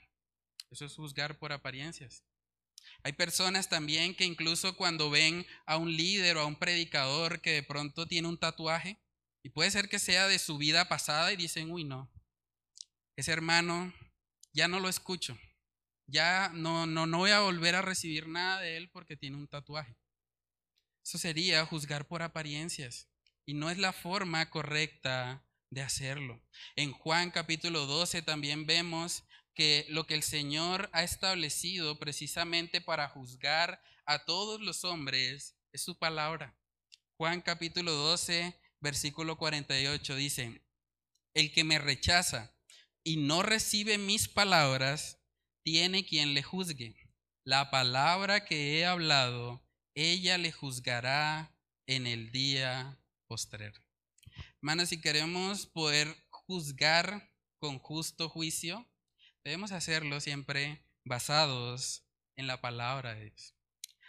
Eso 0.72 0.86
es 0.86 0.96
juzgar 0.96 1.40
por 1.40 1.52
apariencias. 1.52 2.24
Hay 3.04 3.14
personas 3.14 3.70
también 3.70 4.16
que 4.16 4.26
incluso 4.26 4.76
cuando 4.76 5.10
ven 5.10 5.46
a 5.66 5.78
un 5.78 5.96
líder 5.96 6.38
o 6.38 6.42
a 6.42 6.46
un 6.46 6.58
predicador 6.58 7.42
que 7.42 7.52
de 7.52 7.64
pronto 7.64 8.08
tiene 8.08 8.28
un 8.28 8.38
tatuaje, 8.38 8.98
y 9.44 9.50
puede 9.50 9.72
ser 9.72 9.88
que 9.88 10.00
sea 10.00 10.28
de 10.28 10.40
su 10.40 10.58
vida 10.58 10.90
pasada, 10.90 11.32
y 11.32 11.38
dicen, 11.38 11.72
uy, 11.72 11.84
no, 11.84 12.12
ese 13.16 13.32
hermano 13.32 13.94
ya 14.54 14.68
no 14.68 14.80
lo 14.80 14.90
escucho, 14.90 15.38
ya 16.06 16.50
no, 16.54 16.86
no, 16.86 17.08
no 17.08 17.20
voy 17.20 17.32
a 17.32 17.42
volver 17.42 17.76
a 17.76 17.82
recibir 17.82 18.28
nada 18.28 18.62
de 18.62 18.78
él 18.78 18.90
porque 18.90 19.16
tiene 19.16 19.38
un 19.38 19.48
tatuaje. 19.48 19.96
Eso 21.06 21.18
sería 21.18 21.66
juzgar 21.66 22.08
por 22.08 22.22
apariencias, 22.22 23.08
y 23.46 23.54
no 23.54 23.70
es 23.70 23.78
la 23.78 23.94
forma 23.94 24.50
correcta 24.50 25.44
de 25.70 25.82
hacerlo. 25.82 26.42
En 26.76 26.92
Juan 26.92 27.32
capítulo 27.32 27.86
12 27.86 28.22
también 28.22 28.66
vemos 28.66 29.24
que 29.58 29.88
lo 29.90 30.06
que 30.06 30.14
el 30.14 30.22
Señor 30.22 30.88
ha 30.94 31.02
establecido 31.02 31.98
precisamente 31.98 32.80
para 32.80 33.10
juzgar 33.10 33.82
a 34.06 34.24
todos 34.24 34.62
los 34.62 34.84
hombres 34.84 35.58
es 35.72 35.82
su 35.82 35.98
palabra. 35.98 36.56
Juan 37.16 37.42
capítulo 37.42 37.92
12, 37.92 38.56
versículo 38.82 39.40
48 39.40 40.16
dice, 40.16 40.62
el 41.34 41.52
que 41.52 41.64
me 41.64 41.80
rechaza 41.80 42.56
y 43.04 43.18
no 43.18 43.42
recibe 43.42 43.98
mis 43.98 44.28
palabras, 44.28 45.18
tiene 45.64 46.06
quien 46.06 46.36
le 46.36 46.44
juzgue. 46.44 46.96
La 47.44 47.72
palabra 47.72 48.46
que 48.46 48.78
he 48.78 48.86
hablado, 48.86 49.68
ella 49.96 50.38
le 50.38 50.52
juzgará 50.52 51.52
en 51.88 52.06
el 52.06 52.32
día 52.32 53.02
postrero. 53.26 53.82
Hermanos, 54.62 54.90
si 54.90 55.02
queremos 55.02 55.66
poder 55.66 56.16
juzgar 56.30 57.34
con 57.58 57.80
justo 57.80 58.30
juicio, 58.30 58.88
Debemos 59.48 59.72
hacerlo 59.72 60.20
siempre 60.20 60.84
basados 61.06 62.04
en 62.36 62.48
la 62.48 62.60
palabra 62.60 63.16
de 63.16 63.30
Dios. 63.30 63.56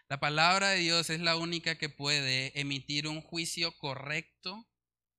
La 0.08 0.18
palabra 0.18 0.70
de 0.70 0.80
Dios 0.80 1.10
es 1.10 1.20
la 1.20 1.36
única 1.36 1.78
que 1.78 1.88
puede 1.88 2.58
emitir 2.58 3.06
un 3.06 3.20
juicio 3.20 3.70
correcto 3.78 4.68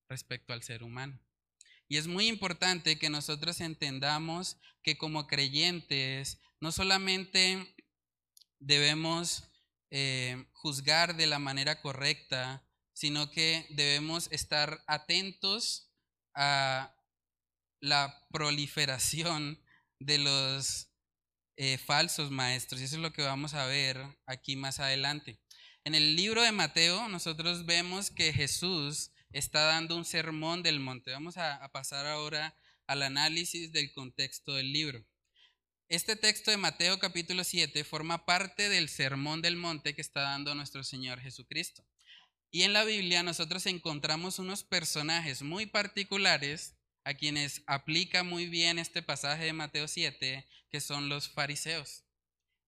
respecto 0.10 0.52
al 0.52 0.62
ser 0.62 0.84
humano. 0.84 1.18
Y 1.88 1.96
es 1.96 2.08
muy 2.08 2.28
importante 2.28 3.00
que 3.00 3.10
nosotros 3.10 3.62
entendamos 3.62 4.58
que 4.84 4.98
como 4.98 5.26
creyentes 5.26 6.42
no 6.60 6.74
solamente 6.74 7.74
debemos 8.60 9.46
eh, 9.90 10.50
juzgar 10.52 11.16
de 11.16 11.28
la 11.28 11.40
manera 11.40 11.80
correcta, 11.82 12.68
sino 12.92 13.32
que 13.32 13.66
debemos 13.70 14.30
estar 14.34 14.84
atentos 14.86 15.94
a 16.36 16.94
la 17.80 18.28
proliferación 18.34 19.64
de 20.00 20.18
los 20.18 20.90
eh, 21.58 21.78
falsos 21.78 22.32
maestros. 22.32 22.82
Y 22.82 22.86
eso 22.86 22.96
es 22.96 23.02
lo 23.02 23.14
que 23.14 23.22
vamos 23.22 23.54
a 23.54 23.66
ver 23.66 23.98
aquí 24.26 24.56
más 24.56 24.80
adelante. 24.80 25.40
En 25.84 25.96
el 25.96 26.16
libro 26.16 26.42
de 26.42 26.52
Mateo 26.52 27.08
nosotros 27.10 27.66
vemos 27.66 28.12
que 28.12 28.34
Jesús 28.34 29.12
está 29.32 29.62
dando 29.64 29.96
un 29.96 30.06
sermón 30.06 30.64
del 30.64 30.80
monte. 30.80 31.12
Vamos 31.12 31.38
a, 31.38 31.56
a 31.56 31.72
pasar 31.72 32.06
ahora 32.06 32.56
al 32.88 33.04
análisis 33.04 33.72
del 33.72 33.92
contexto 33.92 34.56
del 34.56 34.74
libro. 34.74 35.06
Este 35.90 36.16
texto 36.16 36.52
de 36.52 36.58
Mateo 36.58 37.00
capítulo 37.00 37.44
7 37.44 37.84
forma 37.84 38.26
parte 38.26 38.70
del 38.70 38.90
sermón 38.90 39.42
del 39.42 39.56
monte 39.56 39.96
que 39.96 40.02
está 40.02 40.22
dando 40.22 40.56
nuestro 40.56 40.84
Señor 40.84 41.20
Jesucristo. 41.20 41.84
Y 42.52 42.64
en 42.64 42.74
la 42.74 42.84
Biblia 42.84 43.22
nosotros 43.22 43.66
encontramos 43.66 44.40
unos 44.40 44.64
personajes 44.64 45.42
muy 45.42 45.68
particulares 45.68 46.79
a 47.10 47.16
quienes 47.16 47.64
aplica 47.66 48.22
muy 48.22 48.46
bien 48.46 48.78
este 48.78 49.02
pasaje 49.02 49.46
de 49.46 49.54
Mateo 49.54 49.88
7, 49.88 50.48
que 50.70 50.80
son 50.80 51.10
los 51.10 51.28
fariseos. 51.28 52.04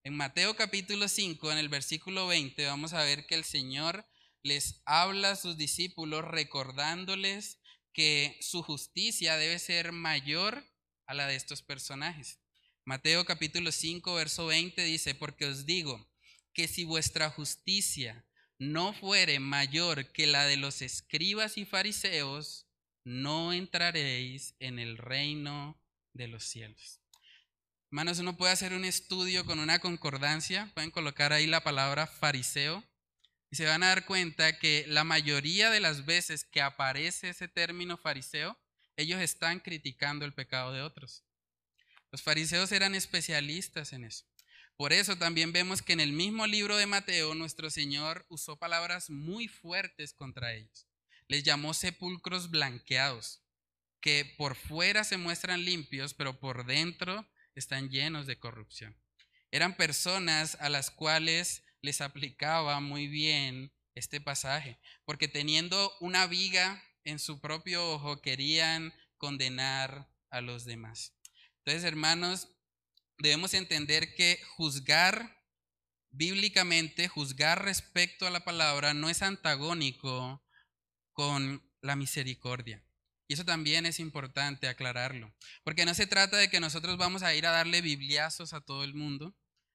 En 0.02 0.16
Mateo 0.16 0.56
capítulo 0.56 1.06
5, 1.06 1.52
en 1.52 1.58
el 1.58 1.68
versículo 1.68 2.26
20, 2.26 2.66
vamos 2.66 2.92
a 2.92 3.04
ver 3.04 3.24
que 3.26 3.36
el 3.36 3.44
Señor 3.44 4.04
les 4.42 4.82
habla 4.84 5.30
a 5.30 5.36
sus 5.36 5.56
discípulos 5.56 6.24
recordándoles 6.24 7.60
que 7.92 8.36
su 8.40 8.64
justicia 8.64 9.36
debe 9.36 9.60
ser 9.60 9.92
mayor 9.92 10.66
a 11.06 11.14
la 11.14 11.28
de 11.28 11.36
estos 11.36 11.62
personajes. 11.62 12.40
Mateo 12.84 13.24
capítulo 13.24 13.70
5, 13.70 14.12
verso 14.12 14.46
20 14.46 14.82
dice, 14.82 15.14
porque 15.14 15.46
os 15.46 15.66
digo 15.66 16.10
que 16.52 16.66
si 16.66 16.82
vuestra 16.82 17.30
justicia 17.30 18.26
no 18.58 18.92
fuere 18.92 19.38
mayor 19.38 20.10
que 20.10 20.26
la 20.26 20.46
de 20.46 20.56
los 20.56 20.82
escribas 20.82 21.58
y 21.58 21.64
fariseos, 21.64 22.66
no 23.04 23.52
entraréis 23.52 24.54
en 24.60 24.78
el 24.78 24.96
reino 24.96 25.80
de 26.12 26.28
los 26.28 26.44
cielos. 26.44 27.00
Hermanos, 27.90 28.18
uno 28.20 28.36
puede 28.36 28.52
hacer 28.52 28.72
un 28.72 28.84
estudio 28.84 29.44
con 29.44 29.58
una 29.58 29.78
concordancia, 29.78 30.70
pueden 30.74 30.90
colocar 30.90 31.32
ahí 31.32 31.46
la 31.46 31.62
palabra 31.62 32.06
fariseo 32.06 32.82
y 33.50 33.56
se 33.56 33.66
van 33.66 33.82
a 33.82 33.88
dar 33.88 34.06
cuenta 34.06 34.58
que 34.58 34.86
la 34.88 35.04
mayoría 35.04 35.70
de 35.70 35.80
las 35.80 36.06
veces 36.06 36.44
que 36.44 36.62
aparece 36.62 37.28
ese 37.28 37.48
término 37.48 37.98
fariseo, 37.98 38.56
ellos 38.96 39.20
están 39.20 39.60
criticando 39.60 40.24
el 40.24 40.32
pecado 40.32 40.72
de 40.72 40.80
otros. 40.80 41.24
Los 42.10 42.22
fariseos 42.22 42.72
eran 42.72 42.94
especialistas 42.94 43.92
en 43.92 44.04
eso. 44.04 44.24
Por 44.76 44.94
eso 44.94 45.16
también 45.16 45.52
vemos 45.52 45.82
que 45.82 45.92
en 45.92 46.00
el 46.00 46.12
mismo 46.12 46.46
libro 46.46 46.76
de 46.76 46.86
Mateo 46.86 47.34
nuestro 47.34 47.68
Señor 47.68 48.24
usó 48.30 48.56
palabras 48.56 49.10
muy 49.10 49.48
fuertes 49.48 50.14
contra 50.14 50.54
ellos 50.54 50.86
les 51.32 51.44
llamó 51.44 51.72
sepulcros 51.72 52.50
blanqueados, 52.50 53.40
que 54.02 54.34
por 54.36 54.54
fuera 54.54 55.02
se 55.02 55.16
muestran 55.16 55.64
limpios, 55.64 56.12
pero 56.12 56.38
por 56.38 56.66
dentro 56.66 57.26
están 57.54 57.88
llenos 57.88 58.26
de 58.26 58.38
corrupción. 58.38 59.00
Eran 59.50 59.74
personas 59.74 60.58
a 60.60 60.68
las 60.68 60.90
cuales 60.90 61.64
les 61.80 62.02
aplicaba 62.02 62.80
muy 62.80 63.06
bien 63.06 63.72
este 63.94 64.20
pasaje, 64.20 64.78
porque 65.06 65.26
teniendo 65.26 65.96
una 66.00 66.26
viga 66.26 66.84
en 67.02 67.18
su 67.18 67.40
propio 67.40 67.94
ojo 67.94 68.20
querían 68.20 68.92
condenar 69.16 70.12
a 70.28 70.42
los 70.42 70.66
demás. 70.66 71.14
Entonces, 71.60 71.84
hermanos, 71.84 72.48
debemos 73.16 73.54
entender 73.54 74.14
que 74.16 74.38
juzgar 74.56 75.42
bíblicamente, 76.10 77.08
juzgar 77.08 77.64
respecto 77.64 78.26
a 78.26 78.30
la 78.30 78.44
palabra, 78.44 78.92
no 78.92 79.08
es 79.08 79.22
antagónico 79.22 80.42
con 81.12 81.62
la 81.80 81.96
misericordia. 81.96 82.84
Y 83.28 83.34
eso 83.34 83.44
también 83.44 83.86
es 83.86 84.00
importante 84.00 84.68
aclararlo, 84.68 85.34
porque 85.64 85.84
no 85.84 85.94
se 85.94 86.06
trata 86.06 86.36
de 86.36 86.50
que 86.50 86.60
nosotros 86.60 86.98
vamos 86.98 87.22
a 87.22 87.34
ir 87.34 87.46
a 87.46 87.50
darle 87.52 87.80
bibliazos 87.80 88.52
a 88.52 88.60
todo 88.60 88.84
el 88.84 88.94
mundo, 88.94 89.34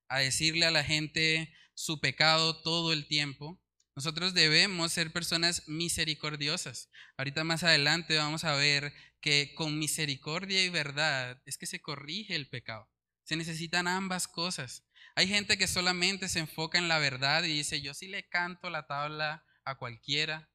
a 0.10 0.20
decirle 0.20 0.66
a 0.66 0.72
la 0.72 0.84
gente 0.84 1.54
su 1.74 2.00
pecado 2.00 2.62
todo 2.62 2.94
el 2.94 3.08
tiempo. 3.08 3.62
Nosotros 3.96 4.34
debemos 4.34 4.92
ser 4.92 5.12
personas 5.12 5.68
misericordiosas. 5.68 6.90
Ahorita 7.18 7.44
más 7.44 7.64
adelante 7.64 8.18
vamos 8.18 8.44
a 8.44 8.54
ver 8.54 8.94
que 9.22 9.54
con 9.56 9.80
misericordia 9.80 10.64
y 10.64 10.70
verdad 10.70 11.42
es 11.46 11.58
que 11.58 11.66
se 11.66 11.82
corrige 11.82 12.36
el 12.36 12.48
pecado. 12.50 12.90
Se 13.24 13.36
necesitan 13.36 13.88
ambas 13.88 14.28
cosas. 14.28 14.86
Hay 15.16 15.28
gente 15.28 15.58
que 15.58 15.68
solamente 15.68 16.30
se 16.30 16.40
enfoca 16.40 16.78
en 16.78 16.88
la 16.88 17.00
verdad 17.00 17.44
y 17.44 17.54
dice, 17.54 17.82
yo 17.82 17.94
sí 17.94 18.08
le 18.08 18.30
canto 18.30 18.70
la 18.70 18.86
tabla 18.86 19.44
a 19.66 19.76
cualquiera, 19.80 20.50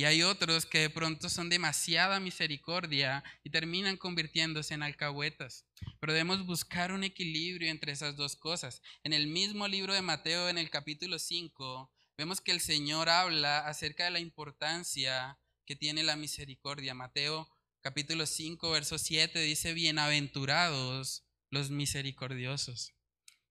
y 0.00 0.06
hay 0.06 0.22
otros 0.22 0.64
que 0.64 0.78
de 0.78 0.88
pronto 0.88 1.28
son 1.28 1.50
demasiada 1.50 2.20
misericordia 2.20 3.22
y 3.44 3.50
terminan 3.50 3.98
convirtiéndose 3.98 4.72
en 4.72 4.82
alcahuetas. 4.82 5.66
Pero 6.00 6.14
debemos 6.14 6.46
buscar 6.46 6.90
un 6.90 7.04
equilibrio 7.04 7.70
entre 7.70 7.92
esas 7.92 8.16
dos 8.16 8.34
cosas. 8.34 8.80
En 9.04 9.12
el 9.12 9.26
mismo 9.26 9.68
libro 9.68 9.92
de 9.92 10.00
Mateo, 10.00 10.48
en 10.48 10.56
el 10.56 10.70
capítulo 10.70 11.18
5, 11.18 11.92
vemos 12.16 12.40
que 12.40 12.50
el 12.50 12.62
Señor 12.62 13.10
habla 13.10 13.68
acerca 13.68 14.04
de 14.04 14.12
la 14.12 14.20
importancia 14.20 15.38
que 15.66 15.76
tiene 15.76 16.02
la 16.02 16.16
misericordia. 16.16 16.94
Mateo 16.94 17.46
capítulo 17.82 18.24
5, 18.24 18.70
verso 18.70 18.96
7 18.96 19.38
dice, 19.38 19.74
bienaventurados 19.74 21.26
los 21.50 21.68
misericordiosos, 21.68 22.94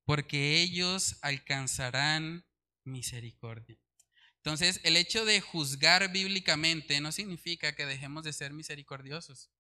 porque 0.04 0.64
ellos 0.64 1.20
alcanzarán 1.22 2.44
misericordia. 2.86 3.78
Entonces, 4.50 4.82
el 4.84 4.98
hecho 4.98 5.26
de 5.26 5.42
juzgar 5.42 6.12
bíblicamente 6.12 7.00
no 7.02 7.12
significa 7.12 7.76
que 7.76 7.86
dejemos 7.86 8.24
de 8.24 8.34
ser 8.34 8.52
misericordiosos. 8.52 9.52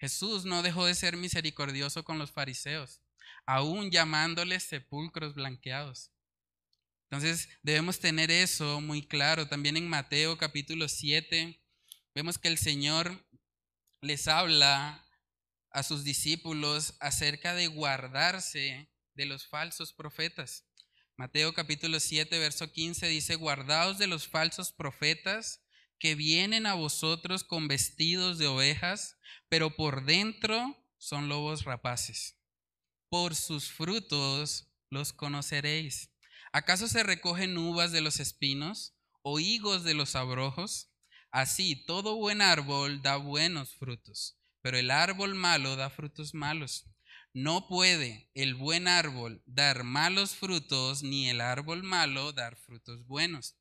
Jesús 0.00 0.44
no 0.44 0.62
dejó 0.62 0.84
de 0.84 0.96
ser 0.96 1.16
misericordioso 1.16 2.02
con 2.02 2.18
los 2.18 2.32
fariseos, 2.32 3.00
aún 3.46 3.92
llamándoles 3.92 4.64
sepulcros 4.64 5.34
blanqueados. 5.34 6.10
Entonces, 7.04 7.50
debemos 7.62 8.00
tener 8.00 8.32
eso 8.32 8.80
muy 8.80 9.06
claro. 9.06 9.46
También 9.46 9.76
en 9.76 9.88
Mateo 9.88 10.36
capítulo 10.36 10.88
7, 10.88 11.62
vemos 12.12 12.36
que 12.36 12.48
el 12.48 12.58
Señor 12.58 13.24
les 14.00 14.26
habla 14.26 15.06
a 15.70 15.84
sus 15.84 16.02
discípulos 16.02 16.96
acerca 16.98 17.54
de 17.54 17.68
guardarse 17.68 18.90
de 19.14 19.24
los 19.24 19.46
falsos 19.46 19.92
profetas. 19.92 20.66
Mateo 21.16 21.52
capítulo 21.52 22.00
7, 22.00 22.38
verso 22.38 22.72
15 22.72 23.06
dice, 23.06 23.34
guardaos 23.36 23.98
de 23.98 24.06
los 24.06 24.28
falsos 24.28 24.72
profetas 24.72 25.62
que 25.98 26.14
vienen 26.14 26.66
a 26.66 26.74
vosotros 26.74 27.44
con 27.44 27.68
vestidos 27.68 28.38
de 28.38 28.46
ovejas, 28.46 29.18
pero 29.48 29.76
por 29.76 30.04
dentro 30.04 30.76
son 30.96 31.28
lobos 31.28 31.64
rapaces. 31.64 32.38
Por 33.10 33.34
sus 33.34 33.70
frutos 33.70 34.72
los 34.88 35.12
conoceréis. 35.12 36.10
¿Acaso 36.50 36.88
se 36.88 37.02
recogen 37.02 37.58
uvas 37.58 37.92
de 37.92 38.00
los 38.00 38.18
espinos 38.18 38.94
o 39.22 39.38
higos 39.38 39.84
de 39.84 39.94
los 39.94 40.16
abrojos? 40.16 40.90
Así, 41.30 41.76
todo 41.86 42.16
buen 42.16 42.40
árbol 42.40 43.02
da 43.02 43.16
buenos 43.16 43.74
frutos, 43.74 44.38
pero 44.62 44.78
el 44.78 44.90
árbol 44.90 45.34
malo 45.34 45.76
da 45.76 45.90
frutos 45.90 46.34
malos. 46.34 46.86
No 47.34 47.66
puede 47.66 48.30
el 48.34 48.54
buen 48.54 48.86
árbol 48.86 49.42
dar 49.46 49.84
malos 49.84 50.34
frutos, 50.34 51.02
ni 51.02 51.30
el 51.30 51.40
árbol 51.40 51.82
malo 51.82 52.32
dar 52.32 52.56
frutos 52.56 53.06
buenos. 53.06 53.56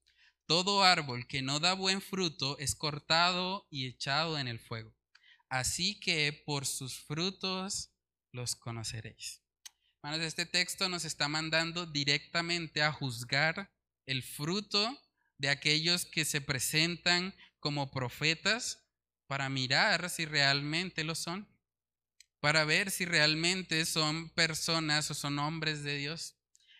Todo 0.45 0.83
árbol 0.83 1.25
que 1.25 1.41
no 1.41 1.61
da 1.61 1.73
buen 1.73 2.01
fruto 2.01 2.57
es 2.59 2.75
cortado 2.75 3.67
y 3.69 3.87
echado 3.87 4.37
en 4.37 4.49
el 4.49 4.59
fuego. 4.59 4.93
Así 5.49 5.99
que 6.01 6.43
por 6.45 6.65
sus 6.65 6.99
frutos 6.99 7.93
los 8.33 8.57
conoceréis. 8.57 9.41
Hermanos, 10.03 10.25
este 10.25 10.45
texto 10.45 10.89
nos 10.89 11.05
está 11.05 11.29
mandando 11.29 11.85
directamente 11.85 12.81
a 12.81 12.91
juzgar 12.91 13.71
el 14.05 14.23
fruto 14.23 14.99
de 15.37 15.47
aquellos 15.47 16.05
que 16.05 16.25
se 16.25 16.41
presentan 16.41 17.33
como 17.59 17.89
profetas 17.91 18.85
para 19.27 19.47
mirar 19.47 20.09
si 20.09 20.25
realmente 20.25 21.05
lo 21.05 21.15
son, 21.15 21.47
para 22.41 22.65
ver 22.65 22.91
si 22.91 23.05
realmente 23.05 23.85
son 23.85 24.29
personas 24.31 25.09
o 25.09 25.13
son 25.13 25.39
hombres 25.39 25.83
de 25.83 25.97
Dios. 25.97 26.35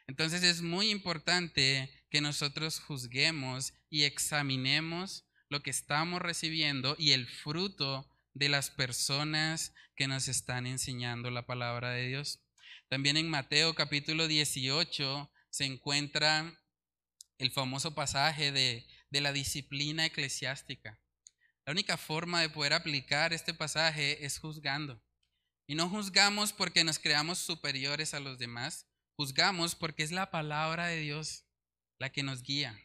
Entonces 0.08 0.44
es 0.44 0.62
muy 0.62 0.90
importante 0.90 1.90
que 2.10 2.20
nosotros 2.20 2.82
juzguemos 2.82 3.74
y 3.90 4.04
examinemos 4.04 5.26
lo 5.48 5.64
que 5.64 5.70
estamos 5.70 6.22
recibiendo 6.22 6.98
y 7.00 7.12
el 7.12 7.28
fruto 7.28 8.10
de 8.34 8.50
las 8.50 8.70
personas 8.70 9.74
que 9.96 10.08
nos 10.08 10.28
están 10.28 10.66
enseñando 10.66 11.32
la 11.32 11.46
palabra 11.46 11.92
de 11.92 12.08
Dios. 12.10 12.42
También 12.90 13.16
en 13.16 13.30
Mateo 13.30 13.74
capítulo 13.74 14.28
18 14.28 15.32
se 15.50 15.64
encuentra 15.64 16.54
el 17.38 17.52
famoso 17.52 17.96
pasaje 17.96 18.52
de 18.52 18.86
de 19.12 19.22
la 19.22 19.34
disciplina 19.34 20.06
eclesiástica. 20.06 21.00
La 21.66 21.74
única 21.74 21.98
forma 21.98 22.42
de 22.42 22.50
poder 22.50 22.74
aplicar 22.74 23.34
este 23.34 23.54
pasaje 23.54 24.26
es 24.26 24.40
juzgando. 24.40 25.00
Y 25.72 25.76
no 25.76 25.88
juzgamos 25.88 26.52
porque 26.52 26.84
nos 26.84 27.00
creamos 27.00 27.38
superiores 27.40 28.14
a 28.14 28.20
los 28.20 28.38
demás, 28.38 28.90
juzgamos 29.16 29.74
porque 29.74 30.04
es 30.04 30.12
la 30.12 30.30
palabra 30.30 30.88
de 30.88 31.00
Dios 31.00 31.46
la 31.98 32.12
que 32.12 32.24
nos 32.24 32.44
guía. 32.44 32.78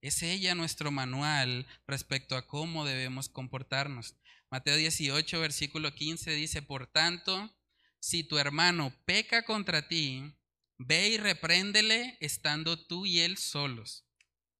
Es 0.00 0.22
ella 0.22 0.54
nuestro 0.54 0.90
manual 0.90 1.66
respecto 1.86 2.38
a 2.38 2.46
cómo 2.46 2.86
debemos 2.86 3.28
comportarnos. 3.28 4.16
Mateo 4.50 4.76
18, 4.76 5.38
versículo 5.38 5.94
15 5.94 6.30
dice, 6.30 6.62
por 6.62 6.86
tanto, 6.86 7.54
si 7.98 8.24
tu 8.24 8.38
hermano 8.38 8.90
peca 9.04 9.44
contra 9.44 9.86
ti, 9.86 10.34
ve 10.78 11.10
y 11.10 11.18
repréndele 11.18 12.16
estando 12.20 12.82
tú 12.86 13.04
y 13.04 13.20
él 13.20 13.36
solos 13.36 14.06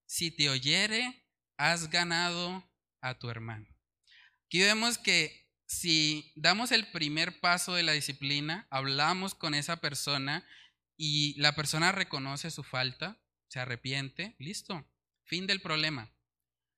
si 0.04 0.30
te 0.30 0.50
oyere, 0.50 1.24
has 1.56 1.88
ganado 1.88 2.62
a 3.00 3.18
tu 3.18 3.30
hermano. 3.30 3.66
Aquí 4.44 4.60
vemos 4.60 4.98
que 4.98 5.49
si 5.70 6.33
damos 6.35 6.72
el 6.72 6.90
primer 6.90 7.38
paso 7.38 7.74
de 7.74 7.85
la 7.85 7.92
disciplina, 7.92 8.66
hablamos 8.70 9.37
con 9.37 9.54
esa 9.54 9.80
persona 9.80 10.44
y 10.96 11.40
la 11.40 11.54
persona 11.54 11.92
reconoce 11.92 12.50
su 12.50 12.64
falta, 12.64 13.22
se 13.46 13.61
arrepiente, 13.61 14.35
listo, 14.40 14.85
fin 15.22 15.46
del 15.46 15.61
problema. 15.61 16.12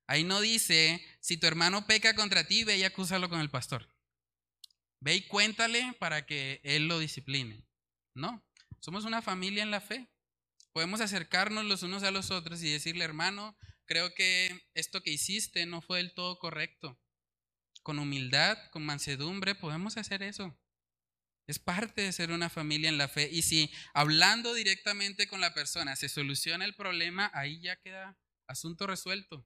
Ahí 0.05 0.23
no 0.23 0.39
dice, 0.41 1.03
si 1.21 1.37
tu 1.37 1.47
hermano 1.47 1.87
peca 1.87 2.13
contra 2.13 2.43
ti, 2.43 2.65
ve 2.65 2.77
y 2.77 2.83
acúsalo 2.83 3.29
con 3.29 3.39
el 3.39 3.49
pastor. 3.49 3.89
Ve 4.99 5.15
y 5.15 5.27
cuéntale 5.27 5.95
para 5.97 6.27
que 6.27 6.61
él 6.63 6.87
lo 6.87 6.99
discipline. 6.99 7.65
No, 8.13 8.45
somos 8.79 9.05
una 9.05 9.23
familia 9.23 9.63
en 9.63 9.71
la 9.71 9.81
fe. 9.81 10.07
Podemos 10.71 11.01
acercarnos 11.01 11.65
los 11.65 11.81
unos 11.81 12.03
a 12.03 12.11
los 12.11 12.29
otros 12.29 12.61
y 12.61 12.69
decirle, 12.69 13.05
hermano, 13.05 13.57
creo 13.85 14.13
que 14.13 14.69
esto 14.75 15.01
que 15.01 15.09
hiciste 15.09 15.65
no 15.65 15.81
fue 15.81 15.97
del 15.97 16.13
todo 16.13 16.37
correcto. 16.37 16.99
Con 17.83 17.99
humildad, 17.99 18.57
con 18.71 18.85
mansedumbre, 18.85 19.55
podemos 19.55 19.97
hacer 19.97 20.23
eso. 20.23 20.57
Es 21.45 21.59
parte 21.59 22.01
de 22.01 22.11
ser 22.11 22.31
una 22.31 22.49
familia 22.49 22.89
en 22.89 22.97
la 22.97 23.07
fe. 23.07 23.29
Y 23.31 23.41
si 23.41 23.69
hablando 23.93 24.53
directamente 24.53 25.27
con 25.27 25.41
la 25.41 25.53
persona 25.53 25.95
se 25.95 26.09
soluciona 26.09 26.65
el 26.65 26.73
problema, 26.73 27.29
ahí 27.33 27.59
ya 27.59 27.75
queda 27.75 28.17
asunto 28.47 28.87
resuelto. 28.87 29.45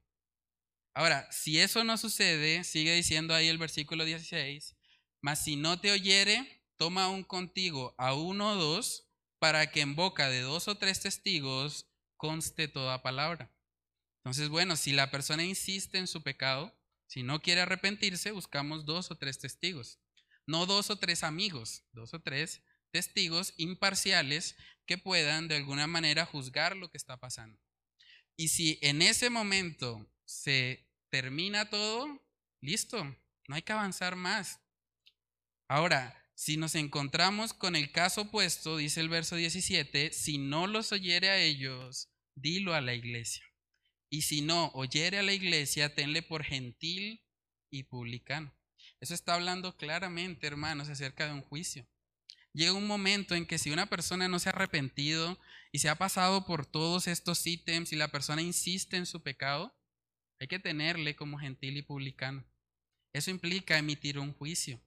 Ahora, 0.93 1.31
si 1.31 1.59
eso 1.59 1.83
no 1.83 1.97
sucede, 1.97 2.63
sigue 2.63 2.93
diciendo 2.93 3.33
ahí 3.33 3.47
el 3.47 3.57
versículo 3.57 4.05
16, 4.05 4.75
mas 5.21 5.43
si 5.43 5.55
no 5.55 5.79
te 5.79 5.91
oyere, 5.91 6.63
toma 6.75 7.09
un 7.09 7.23
contigo 7.23 7.95
a 7.97 8.13
uno 8.13 8.51
o 8.51 8.55
dos 8.55 9.07
para 9.39 9.71
que 9.71 9.81
en 9.81 9.95
boca 9.95 10.29
de 10.29 10.41
dos 10.41 10.67
o 10.67 10.77
tres 10.77 11.01
testigos 11.01 11.87
conste 12.15 12.67
toda 12.67 13.03
palabra. 13.03 13.51
Entonces, 14.23 14.49
bueno, 14.49 14.75
si 14.75 14.91
la 14.91 15.11
persona 15.11 15.43
insiste 15.43 15.97
en 15.97 16.07
su 16.07 16.21
pecado, 16.21 16.76
si 17.07 17.23
no 17.23 17.41
quiere 17.41 17.61
arrepentirse, 17.61 18.31
buscamos 18.31 18.85
dos 18.85 19.11
o 19.11 19.15
tres 19.15 19.39
testigos. 19.39 19.99
No 20.45 20.65
dos 20.65 20.89
o 20.89 20.97
tres 20.97 21.23
amigos, 21.23 21.83
dos 21.91 22.13
o 22.13 22.21
tres 22.21 22.61
testigos 22.91 23.53
imparciales 23.57 24.55
que 24.85 24.97
puedan 24.97 25.47
de 25.47 25.55
alguna 25.55 25.87
manera 25.87 26.25
juzgar 26.25 26.75
lo 26.75 26.89
que 26.89 26.97
está 26.97 27.17
pasando. 27.17 27.59
Y 28.37 28.49
si 28.49 28.77
en 28.81 29.01
ese 29.01 29.29
momento 29.29 30.09
se 30.25 30.89
termina 31.09 31.69
todo, 31.69 32.23
listo, 32.61 33.03
no 33.47 33.55
hay 33.55 33.61
que 33.61 33.73
avanzar 33.73 34.15
más. 34.15 34.59
Ahora, 35.67 36.23
si 36.35 36.55
nos 36.55 36.75
encontramos 36.75 37.53
con 37.53 37.75
el 37.75 37.91
caso 37.91 38.21
opuesto, 38.21 38.77
dice 38.77 39.01
el 39.01 39.09
verso 39.09 39.35
17, 39.35 40.11
si 40.11 40.37
no 40.37 40.67
los 40.67 40.91
oyere 40.91 41.29
a 41.29 41.39
ellos, 41.39 42.09
dilo 42.35 42.73
a 42.73 42.81
la 42.81 42.93
iglesia. 42.93 43.43
Y 44.09 44.21
si 44.21 44.41
no 44.41 44.71
oyere 44.73 45.19
a 45.19 45.23
la 45.23 45.33
iglesia, 45.33 45.93
tenle 45.93 46.21
por 46.21 46.43
gentil 46.43 47.23
y 47.69 47.83
publicano. 47.83 48.53
Eso 48.99 49.13
está 49.13 49.35
hablando 49.35 49.75
claramente, 49.77 50.47
hermanos, 50.47 50.89
acerca 50.89 51.27
de 51.27 51.33
un 51.33 51.41
juicio. 51.41 51.87
Llega 52.53 52.73
un 52.73 52.87
momento 52.87 53.35
en 53.35 53.45
que 53.45 53.59
si 53.59 53.69
una 53.69 53.85
persona 53.85 54.27
no 54.27 54.39
se 54.39 54.49
ha 54.49 54.51
arrepentido 54.51 55.39
y 55.71 55.79
se 55.79 55.89
ha 55.89 55.95
pasado 55.95 56.45
por 56.45 56.65
todos 56.65 57.07
estos 57.07 57.45
ítems 57.45 57.93
y 57.93 57.95
la 57.95 58.07
persona 58.07 58.41
insiste 58.41 58.97
en 58.97 59.05
su 59.05 59.21
pecado, 59.21 59.75
hay 60.39 60.47
que 60.47 60.59
tenerle 60.59 61.15
como 61.15 61.37
gentil 61.37 61.77
y 61.77 61.81
publicano. 61.81 62.45
Eso 63.13 63.31
implica 63.31 63.77
emitir 63.77 64.17
un 64.17 64.33
juicio. 64.33 64.81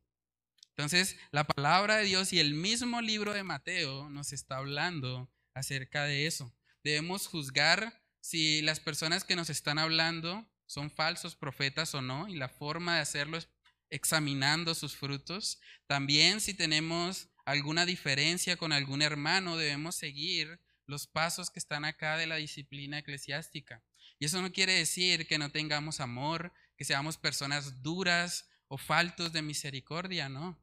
Entonces, 0.70 1.16
la 1.30 1.44
palabra 1.44 1.96
de 1.96 2.04
Dios 2.04 2.32
y 2.32 2.40
el 2.40 2.54
mismo 2.54 3.00
libro 3.02 3.34
de 3.34 3.42
Mateo 3.42 4.08
nos 4.08 4.32
está 4.32 4.56
hablando 4.56 5.30
acerca 5.54 6.04
de 6.04 6.26
eso. 6.26 6.52
Debemos 6.82 7.26
juzgar 7.26 7.99
si 8.20 8.62
las 8.62 8.80
personas 8.80 9.24
que 9.24 9.36
nos 9.36 9.50
están 9.50 9.78
hablando 9.78 10.46
son 10.66 10.90
falsos 10.90 11.34
profetas 11.34 11.94
o 11.94 12.02
no, 12.02 12.28
y 12.28 12.36
la 12.36 12.48
forma 12.48 12.96
de 12.96 13.00
hacerlo 13.00 13.36
es 13.36 13.48
examinando 13.90 14.74
sus 14.74 14.96
frutos. 14.96 15.60
También 15.86 16.40
si 16.40 16.54
tenemos 16.54 17.28
alguna 17.44 17.86
diferencia 17.86 18.56
con 18.56 18.72
algún 18.72 19.02
hermano, 19.02 19.56
debemos 19.56 19.96
seguir 19.96 20.60
los 20.86 21.06
pasos 21.06 21.50
que 21.50 21.58
están 21.58 21.84
acá 21.84 22.16
de 22.16 22.26
la 22.26 22.36
disciplina 22.36 22.98
eclesiástica. 22.98 23.82
Y 24.18 24.26
eso 24.26 24.40
no 24.42 24.52
quiere 24.52 24.74
decir 24.74 25.26
que 25.26 25.38
no 25.38 25.50
tengamos 25.50 26.00
amor, 26.00 26.52
que 26.76 26.84
seamos 26.84 27.16
personas 27.16 27.82
duras 27.82 28.48
o 28.68 28.76
faltos 28.76 29.32
de 29.32 29.42
misericordia, 29.42 30.28
no. 30.28 30.58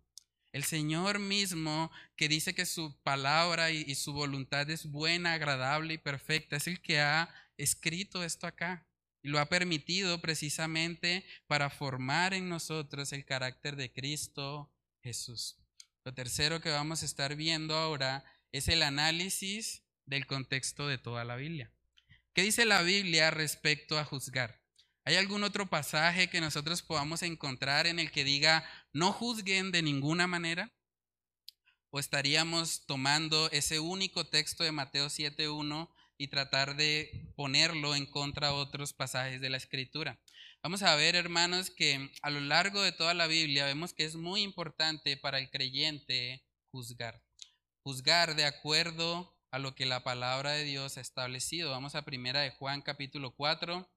El 0.53 0.63
Señor 0.63 1.19
mismo, 1.19 1.91
que 2.15 2.29
dice 2.29 2.55
que 2.55 2.65
su 2.65 2.95
palabra 3.03 3.71
y, 3.71 3.93
su 3.95 4.13
voluntad 4.13 4.69
es 4.69 4.85
buena, 4.85 5.33
agradable 5.33 5.95
y 5.95 5.97
perfecta, 5.97 6.55
es 6.55 6.67
el 6.67 6.81
que 6.81 7.01
ha 7.01 7.29
escrito 7.57 8.23
esto 8.23 8.47
acá. 8.47 8.87
y 9.23 9.29
lo 9.29 9.39
ha 9.39 9.49
permitido 9.49 10.21
precisamente 10.21 11.25
para 11.47 11.69
formar 11.69 12.33
en 12.33 12.47
nosotros 12.47 13.11
el 13.13 13.25
carácter 13.25 13.75
de 13.75 13.91
Cristo 13.91 14.71
Jesús. 15.01 15.57
Lo 16.05 16.13
tercero 16.13 16.61
que 16.61 16.69
vamos 16.69 17.01
a 17.01 17.05
estar 17.05 17.35
viendo 17.35 17.75
ahora 17.75 18.23
es 18.51 18.67
el 18.67 18.83
análisis 18.83 19.83
del 20.05 20.25
contexto 20.27 20.87
de 20.87 20.97
toda 20.97 21.25
la 21.25 21.35
Biblia. 21.35 21.73
¿Qué 22.33 22.43
dice 22.43 22.65
la 22.65 22.83
Biblia 22.83 23.31
respecto 23.31 23.97
a 23.97 24.05
juzgar? 24.05 24.61
¿Hay 25.03 25.15
algún 25.15 25.43
otro 25.43 25.69
pasaje 25.69 26.29
que 26.29 26.39
nosotros 26.39 26.81
podamos 26.81 27.23
encontrar 27.23 27.87
en 27.87 27.99
el 27.99 28.11
que 28.11 28.23
diga 28.23 28.63
no 28.93 29.11
juzguen 29.11 29.71
de 29.71 29.81
ninguna 29.81 30.27
manera? 30.27 30.71
¿O 31.89 31.99
estaríamos 31.99 32.85
tomando 32.85 33.49
ese 33.51 33.79
único 33.79 34.27
texto 34.27 34.63
de 34.63 34.71
Mateo 34.71 35.07
7.1 35.07 35.89
y 36.17 36.27
tratar 36.27 36.75
de 36.75 37.31
ponerlo 37.35 37.95
en 37.95 38.05
contra 38.05 38.47
de 38.47 38.53
otros 38.53 38.93
pasajes 38.93 39.41
de 39.41 39.49
la 39.49 39.57
Escritura? 39.57 40.19
Vamos 40.63 40.83
a 40.83 40.95
ver, 40.95 41.15
hermanos, 41.15 41.69
que 41.69 42.11
a 42.21 42.29
lo 42.29 42.39
largo 42.39 42.81
de 42.81 42.91
toda 42.91 43.13
la 43.13 43.27
Biblia 43.27 43.65
vemos 43.65 43.93
que 43.93 44.05
es 44.05 44.15
muy 44.15 44.41
importante 44.41 45.15
para 45.15 45.39
el 45.39 45.49
creyente 45.49 46.43
juzgar. 46.71 47.23
Juzgar 47.83 48.35
de 48.35 48.45
acuerdo 48.45 49.37
a 49.51 49.59
lo 49.59 49.75
que 49.75 49.85
la 49.85 50.03
palabra 50.03 50.51
de 50.51 50.63
Dios 50.63 50.97
ha 50.97 51.01
establecido. 51.01 51.71
Vamos 51.71 51.95
a 51.95 52.03
primera 52.03 52.41
de 52.41 52.51
Juan 52.51 52.81
capítulo 52.81 53.35
4. 53.35 53.89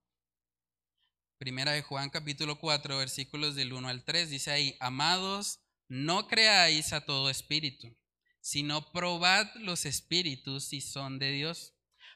Primera 1.39 1.73
de 1.73 1.83
Juan 1.83 2.11
capítulo 2.11 2.59
4, 2.59 2.99
versículos 2.99 3.55
del 3.55 3.73
1 3.73 3.89
al 3.89 4.05
3. 4.05 4.31
Dice 4.31 4.51
ahí, 4.51 4.77
amados, 4.79 5.61
no 5.89 6.29
creáis 6.29 6.93
a 6.93 7.05
todo 7.05 7.31
espíritu, 7.31 7.97
sino 8.41 8.93
probad 8.93 9.49
los 9.57 9.87
espíritus 9.87 10.67
si 10.67 10.81
son 10.81 11.19
de 11.19 11.33
Dios, 11.33 11.75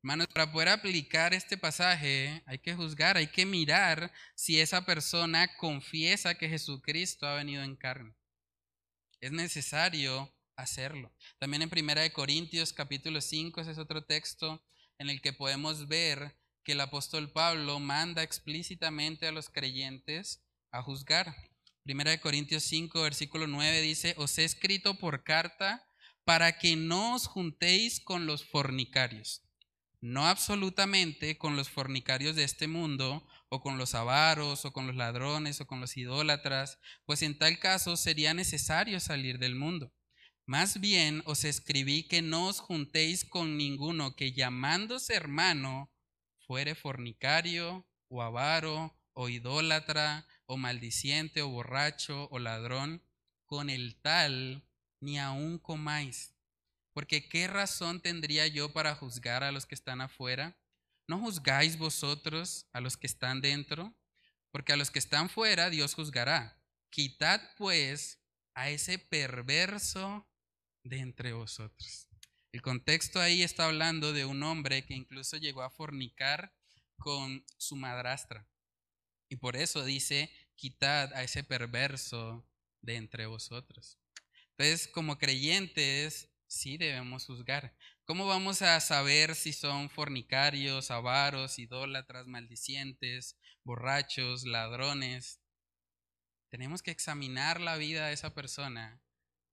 Hermanos, 0.00 0.28
para 0.28 0.52
poder 0.52 0.68
aplicar 0.68 1.34
este 1.34 1.58
pasaje 1.58 2.40
hay 2.46 2.58
que 2.60 2.74
juzgar, 2.74 3.16
hay 3.16 3.26
que 3.26 3.44
mirar 3.44 4.12
si 4.36 4.60
esa 4.60 4.86
persona 4.86 5.56
confiesa 5.56 6.36
que 6.36 6.48
Jesucristo 6.48 7.26
ha 7.26 7.34
venido 7.34 7.64
en 7.64 7.74
carne. 7.74 8.14
Es 9.20 9.32
necesario 9.32 10.32
hacerlo. 10.54 11.12
También 11.40 11.62
en 11.62 11.70
Primera 11.70 12.02
de 12.02 12.12
Corintios 12.12 12.72
capítulo 12.72 13.20
5, 13.20 13.60
ese 13.60 13.72
es 13.72 13.78
otro 13.78 14.04
texto 14.04 14.64
en 14.98 15.10
el 15.10 15.20
que 15.20 15.32
podemos 15.32 15.88
ver 15.88 16.38
que 16.62 16.72
el 16.72 16.80
apóstol 16.80 17.32
Pablo 17.32 17.80
manda 17.80 18.22
explícitamente 18.22 19.26
a 19.26 19.32
los 19.32 19.48
creyentes 19.48 20.44
a 20.70 20.80
juzgar. 20.80 21.34
Primera 21.82 22.12
de 22.12 22.20
Corintios 22.20 22.62
5, 22.62 23.02
versículo 23.02 23.48
9 23.48 23.80
dice, 23.80 24.14
os 24.16 24.38
he 24.38 24.44
escrito 24.44 24.96
por 24.96 25.24
carta 25.24 25.84
para 26.22 26.56
que 26.56 26.76
no 26.76 27.16
os 27.16 27.26
juntéis 27.26 27.98
con 27.98 28.26
los 28.26 28.44
fornicarios 28.44 29.47
no 30.00 30.26
absolutamente 30.26 31.38
con 31.38 31.56
los 31.56 31.68
fornicarios 31.68 32.36
de 32.36 32.44
este 32.44 32.68
mundo, 32.68 33.26
o 33.48 33.60
con 33.60 33.78
los 33.78 33.94
avaros, 33.94 34.64
o 34.64 34.72
con 34.72 34.86
los 34.86 34.96
ladrones, 34.96 35.60
o 35.60 35.66
con 35.66 35.80
los 35.80 35.96
idólatras, 35.96 36.78
pues 37.04 37.22
en 37.22 37.38
tal 37.38 37.58
caso 37.58 37.96
sería 37.96 38.34
necesario 38.34 39.00
salir 39.00 39.38
del 39.38 39.54
mundo. 39.54 39.92
Más 40.46 40.80
bien 40.80 41.22
os 41.26 41.44
escribí 41.44 42.04
que 42.04 42.22
no 42.22 42.46
os 42.46 42.60
juntéis 42.60 43.24
con 43.24 43.56
ninguno 43.56 44.16
que 44.16 44.32
llamándose 44.32 45.14
hermano 45.14 45.92
fuere 46.46 46.74
fornicario, 46.74 47.86
o 48.08 48.22
avaro, 48.22 48.98
o 49.12 49.28
idólatra, 49.28 50.26
o 50.46 50.56
maldiciente, 50.56 51.42
o 51.42 51.48
borracho, 51.48 52.28
o 52.30 52.38
ladrón, 52.38 53.02
con 53.44 53.68
el 53.68 54.00
tal 54.00 54.66
ni 55.00 55.18
aun 55.18 55.58
comáis 55.58 56.37
porque 56.98 57.28
¿qué 57.28 57.46
razón 57.46 58.00
tendría 58.00 58.48
yo 58.48 58.72
para 58.72 58.96
juzgar 58.96 59.44
a 59.44 59.52
los 59.52 59.66
que 59.66 59.76
están 59.76 60.00
afuera? 60.00 60.58
¿No 61.06 61.20
juzgáis 61.20 61.78
vosotros 61.78 62.66
a 62.72 62.80
los 62.80 62.96
que 62.96 63.06
están 63.06 63.40
dentro? 63.40 63.96
Porque 64.50 64.72
a 64.72 64.76
los 64.76 64.90
que 64.90 64.98
están 64.98 65.30
fuera 65.30 65.70
Dios 65.70 65.94
juzgará. 65.94 66.60
Quitad 66.90 67.40
pues 67.56 68.18
a 68.52 68.70
ese 68.70 68.98
perverso 68.98 70.28
de 70.82 70.98
entre 70.98 71.32
vosotros. 71.34 72.08
El 72.50 72.62
contexto 72.62 73.20
ahí 73.20 73.44
está 73.44 73.66
hablando 73.66 74.12
de 74.12 74.24
un 74.24 74.42
hombre 74.42 74.84
que 74.84 74.94
incluso 74.94 75.36
llegó 75.36 75.62
a 75.62 75.70
fornicar 75.70 76.52
con 76.96 77.46
su 77.58 77.76
madrastra. 77.76 78.50
Y 79.28 79.36
por 79.36 79.54
eso 79.54 79.84
dice, 79.84 80.32
quitad 80.56 81.14
a 81.14 81.22
ese 81.22 81.44
perverso 81.44 82.44
de 82.80 82.96
entre 82.96 83.26
vosotros. 83.26 84.00
Entonces, 84.56 84.88
como 84.88 85.16
creyentes, 85.16 86.28
sí 86.48 86.78
debemos 86.78 87.26
juzgar. 87.26 87.76
¿Cómo 88.04 88.26
vamos 88.26 88.62
a 88.62 88.80
saber 88.80 89.34
si 89.34 89.52
son 89.52 89.90
fornicarios, 89.90 90.90
avaros, 90.90 91.58
idólatras, 91.58 92.26
maldicientes, 92.26 93.38
borrachos, 93.62 94.44
ladrones? 94.44 95.40
Tenemos 96.48 96.82
que 96.82 96.90
examinar 96.90 97.60
la 97.60 97.76
vida 97.76 98.08
de 98.08 98.14
esa 98.14 98.34
persona 98.34 99.00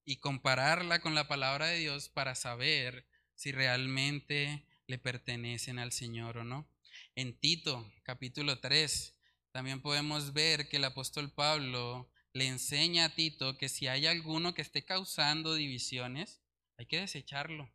y 0.05 0.17
compararla 0.17 0.99
con 0.99 1.13
la 1.13 1.27
palabra 1.27 1.67
de 1.67 1.79
Dios 1.79 2.09
para 2.09 2.33
saber 2.35 3.05
si 3.35 3.51
realmente 3.51 4.65
le 4.87 4.97
pertenecen 4.97 5.77
al 5.77 5.91
Señor 5.91 6.37
o 6.37 6.43
no. 6.43 6.69
En 7.15 7.37
Tito, 7.37 7.91
capítulo 8.03 8.59
3, 8.59 9.19
también 9.51 9.81
podemos 9.81 10.33
ver 10.33 10.69
que 10.69 10.77
el 10.77 10.85
apóstol 10.85 11.33
Pablo 11.33 12.09
le 12.33 12.47
enseña 12.47 13.05
a 13.05 13.15
Tito 13.15 13.57
que 13.57 13.67
si 13.69 13.87
hay 13.87 14.05
alguno 14.05 14.53
que 14.53 14.61
esté 14.61 14.85
causando 14.85 15.55
divisiones, 15.55 16.41
hay 16.77 16.85
que 16.85 16.99
desecharlo. 16.99 17.71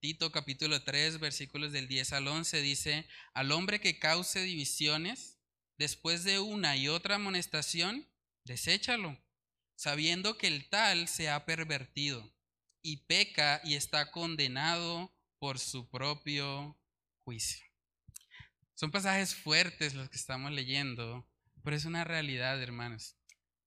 Tito 0.00 0.32
capítulo 0.32 0.82
3 0.82 1.20
versículos 1.20 1.72
del 1.72 1.88
10 1.88 2.12
al 2.14 2.28
11 2.28 2.62
dice, 2.62 3.06
al 3.34 3.52
hombre 3.52 3.80
que 3.80 3.98
cause 3.98 4.42
divisiones, 4.42 5.38
después 5.78 6.24
de 6.24 6.38
una 6.38 6.76
y 6.76 6.88
otra 6.88 7.16
amonestación, 7.16 8.08
deséchalo, 8.44 9.18
sabiendo 9.74 10.38
que 10.38 10.46
el 10.46 10.68
tal 10.68 11.06
se 11.08 11.28
ha 11.28 11.44
pervertido 11.44 12.32
y 12.82 12.98
peca 12.98 13.60
y 13.64 13.74
está 13.74 14.10
condenado 14.10 15.14
por 15.38 15.58
su 15.58 15.88
propio 15.90 16.78
juicio. 17.24 17.64
Son 18.74 18.90
pasajes 18.90 19.34
fuertes 19.34 19.94
los 19.94 20.08
que 20.08 20.16
estamos 20.16 20.50
leyendo, 20.52 21.28
pero 21.62 21.76
es 21.76 21.84
una 21.84 22.04
realidad, 22.04 22.62
hermanos 22.62 23.19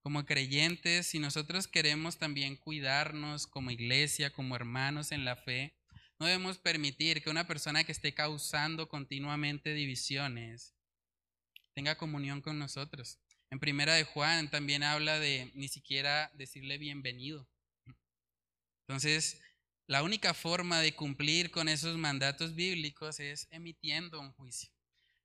como 0.03 0.25
creyentes, 0.25 1.07
si 1.07 1.19
nosotros 1.19 1.67
queremos 1.67 2.17
también 2.17 2.57
cuidarnos 2.57 3.47
como 3.47 3.71
iglesia, 3.71 4.31
como 4.31 4.57
hermanos 4.57 5.13
en 5.13 5.23
la 5.23 5.37
fe, 5.37 5.73
no 6.19 6.25
debemos 6.25 6.57
permitir 6.57 7.23
que 7.23 7.29
una 7.29 7.47
persona 7.47 7.85
que 7.85 7.93
esté 7.93 8.13
causando 8.13 8.89
continuamente 8.89 9.73
divisiones 9.73 10.75
tenga 11.73 11.95
comunión 11.95 12.41
con 12.41 12.59
nosotros. 12.59 13.17
En 13.49 13.59
primera 13.59 13.93
de 13.93 14.03
Juan 14.03 14.51
también 14.51 14.83
habla 14.83 15.19
de 15.19 15.51
ni 15.55 15.69
siquiera 15.69 16.29
decirle 16.33 16.77
bienvenido. 16.77 17.49
Entonces, 18.85 19.41
la 19.87 20.03
única 20.03 20.33
forma 20.33 20.81
de 20.81 20.95
cumplir 20.95 21.49
con 21.49 21.69
esos 21.69 21.97
mandatos 21.97 22.55
bíblicos 22.55 23.21
es 23.21 23.47
emitiendo 23.51 24.19
un 24.19 24.33
juicio. 24.33 24.69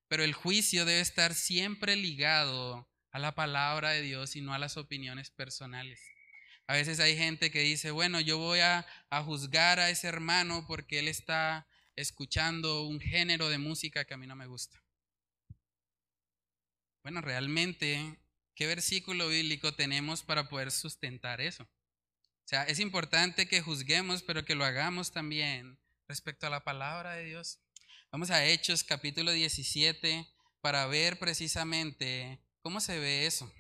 Pero 0.07 0.23
el 0.23 0.35
juicio 0.35 0.85
debe 0.85 1.01
estar 1.01 1.35
siempre 1.35 1.97
ligado 1.97 2.89
a 3.19 3.21
la 3.21 3.35
palabra 3.35 3.91
de 3.91 4.03
Dios 4.03 4.37
y 4.37 4.41
no 4.41 4.55
a 4.55 4.59
las 4.59 4.77
opiniones 4.77 5.31
personales. 5.31 6.01
A 6.69 6.75
veces 6.75 7.01
hay 7.01 7.17
gente 7.17 7.51
que 7.51 7.61
dice, 7.61 7.91
bueno, 7.91 8.21
yo 8.21 8.39
voy 8.39 8.61
a, 8.61 8.87
juzgar 9.25 9.81
a 9.81 9.91
ese 9.91 10.07
hermano 10.07 10.65
porque 10.69 11.01
él 11.01 11.09
está 11.09 11.67
escuchando 11.97 12.85
un 12.85 13.01
género 13.01 13.49
de 13.49 13.59
música 13.59 14.05
que 14.05 14.15
a 14.15 14.17
mí 14.17 14.29
no 14.29 14.37
me 14.37 14.47
gusta. 14.47 14.81
Bueno, 17.03 17.21
realmente, 17.21 18.19
¿qué 18.55 18.69
versículo 18.69 19.29
bíblico 19.29 19.75
tenemos 19.75 20.23
para 20.23 20.49
poder 20.49 20.71
sustentar 20.71 21.41
eso? 21.41 21.65
O 21.65 22.49
sea, 22.49 22.65
es 22.65 22.79
importante 22.79 23.49
que 23.49 23.63
juzguemos, 23.63 24.23
pero 24.23 24.45
que 24.45 24.55
lo 24.55 24.65
hagamos 24.65 25.11
también 25.11 25.77
respecto 26.07 26.47
a 26.47 26.51
la 26.51 26.63
palabra 26.63 27.15
de 27.15 27.25
Dios. 27.25 27.59
Vamos 28.13 28.31
a 28.31 28.47
Hechos 28.47 28.85
capítulo 28.85 29.33
17 29.33 30.25
para 30.61 30.87
ver 30.87 31.19
precisamente 31.19 32.39
¿Cómo 32.69 32.83
se 32.83 32.99
ve 32.99 33.25
eso? 33.25 33.51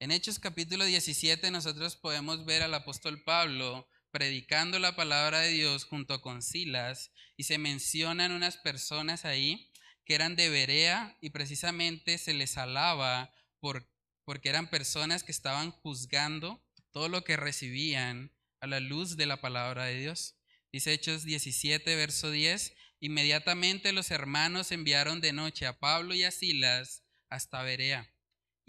En 0.00 0.10
Hechos 0.10 0.38
capítulo 0.38 0.84
17 0.84 1.50
nosotros 1.50 1.96
podemos 1.96 2.44
ver 2.44 2.60
al 2.60 2.74
apóstol 2.74 3.22
Pablo 3.24 3.88
predicando 4.10 4.78
la 4.78 4.94
palabra 4.94 5.40
de 5.40 5.48
Dios 5.48 5.86
junto 5.86 6.20
con 6.20 6.42
Silas 6.42 7.10
y 7.38 7.44
se 7.44 7.56
mencionan 7.56 8.32
unas 8.32 8.58
personas 8.58 9.24
ahí 9.24 9.72
que 10.04 10.14
eran 10.14 10.36
de 10.36 10.50
Berea 10.50 11.16
y 11.22 11.30
precisamente 11.30 12.18
se 12.18 12.34
les 12.34 12.58
alaba 12.58 13.32
por, 13.60 13.90
porque 14.26 14.50
eran 14.50 14.68
personas 14.68 15.24
que 15.24 15.32
estaban 15.32 15.70
juzgando 15.70 16.62
todo 16.90 17.08
lo 17.08 17.24
que 17.24 17.38
recibían 17.38 18.30
a 18.60 18.66
la 18.66 18.80
luz 18.80 19.16
de 19.16 19.24
la 19.24 19.40
palabra 19.40 19.86
de 19.86 20.00
Dios. 20.00 20.36
Dice 20.70 20.92
Hechos 20.92 21.24
17, 21.24 21.96
verso 21.96 22.30
10, 22.30 22.74
inmediatamente 23.00 23.94
los 23.94 24.10
hermanos 24.10 24.70
enviaron 24.70 25.22
de 25.22 25.32
noche 25.32 25.66
a 25.66 25.78
Pablo 25.80 26.14
y 26.14 26.24
a 26.24 26.30
Silas 26.30 27.04
hasta 27.30 27.62
Berea. 27.62 28.12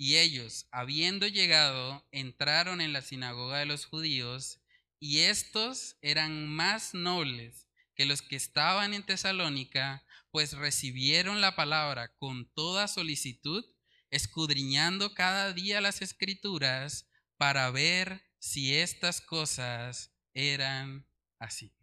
Y 0.03 0.17
ellos, 0.17 0.65
habiendo 0.71 1.27
llegado, 1.27 2.07
entraron 2.11 2.81
en 2.81 2.91
la 2.91 3.03
sinagoga 3.03 3.59
de 3.59 3.67
los 3.67 3.85
judíos, 3.85 4.59
y 4.99 5.19
estos 5.19 5.95
eran 6.01 6.47
más 6.47 6.95
nobles 6.95 7.67
que 7.93 8.07
los 8.07 8.23
que 8.23 8.35
estaban 8.35 8.95
en 8.95 9.05
Tesalónica, 9.05 10.03
pues 10.31 10.53
recibieron 10.53 11.39
la 11.39 11.55
palabra 11.55 12.15
con 12.15 12.51
toda 12.55 12.87
solicitud, 12.87 13.63
escudriñando 14.09 15.13
cada 15.13 15.53
día 15.53 15.81
las 15.81 16.01
escrituras 16.01 17.07
para 17.37 17.69
ver 17.69 18.23
si 18.39 18.73
estas 18.73 19.21
cosas 19.21 20.15
eran 20.33 21.07
así. 21.37 21.75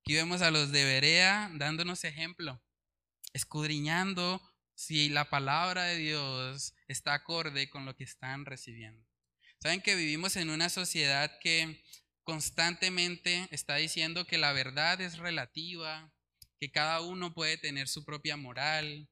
Aquí 0.00 0.12
vemos 0.12 0.42
a 0.42 0.50
los 0.50 0.70
de 0.70 0.84
Berea 0.84 1.50
dándonos 1.54 2.04
ejemplo, 2.04 2.62
escudriñando 3.32 4.42
si 4.74 5.08
la 5.08 5.30
palabra 5.30 5.84
de 5.84 5.96
Dios 5.96 6.74
está 6.92 7.14
acorde 7.14 7.70
con 7.70 7.84
lo 7.84 7.96
que 7.96 8.04
están 8.04 8.44
recibiendo. 8.44 9.06
Saben 9.60 9.80
que 9.80 9.94
vivimos 9.94 10.36
en 10.36 10.50
una 10.50 10.68
sociedad 10.68 11.38
que 11.40 11.82
constantemente 12.24 13.48
está 13.50 13.76
diciendo 13.76 14.26
que 14.26 14.38
la 14.38 14.52
verdad 14.52 15.00
es 15.00 15.18
relativa, 15.18 16.12
que 16.58 16.70
cada 16.70 17.00
uno 17.00 17.34
puede 17.34 17.56
tener 17.56 17.88
su 17.88 18.04
propia 18.04 18.36
moral. 18.36 19.08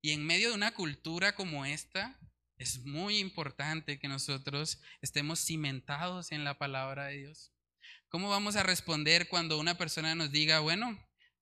Y 0.00 0.10
en 0.10 0.24
medio 0.24 0.50
de 0.50 0.54
una 0.54 0.74
cultura 0.74 1.34
como 1.34 1.64
esta, 1.64 2.18
es 2.58 2.84
muy 2.84 3.18
importante 3.18 3.98
que 3.98 4.08
nosotros 4.08 4.80
estemos 5.00 5.40
cimentados 5.40 6.32
en 6.32 6.44
la 6.44 6.58
palabra 6.58 7.06
de 7.06 7.18
Dios. 7.18 7.52
¿Cómo 8.08 8.28
vamos 8.28 8.56
a 8.56 8.62
responder 8.62 9.28
cuando 9.28 9.58
una 9.58 9.78
persona 9.78 10.14
nos 10.14 10.30
diga, 10.30 10.60
bueno, 10.60 10.98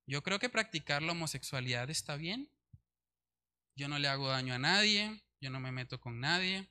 yo 0.07 0.23
creo 0.23 0.39
que 0.39 0.49
practicar 0.49 1.03
la 1.03 1.13
homosexualidad 1.13 1.91
está 1.91 2.17
bien? 2.17 2.51
Yo 3.75 3.89
no 3.89 3.99
le 3.99 4.09
hago 4.09 4.29
daño 4.29 4.55
a 4.55 4.59
nadie, 4.59 5.23
yo 5.41 5.51
no 5.51 5.61
me 5.61 5.73
meto 5.73 6.01
con 6.01 6.21
nadie. 6.21 6.71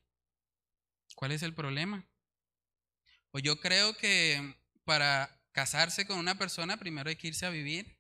¿Cuál 1.15 1.31
es 1.31 1.43
el 1.43 1.53
problema? 1.53 2.07
O 3.31 3.39
yo 3.39 3.59
creo 3.59 3.95
que 3.97 4.55
para 4.83 5.41
casarse 5.51 6.07
con 6.07 6.17
una 6.17 6.37
persona 6.37 6.77
primero 6.77 7.09
hay 7.09 7.15
que 7.15 7.27
irse 7.27 7.45
a 7.45 7.49
vivir, 7.49 7.99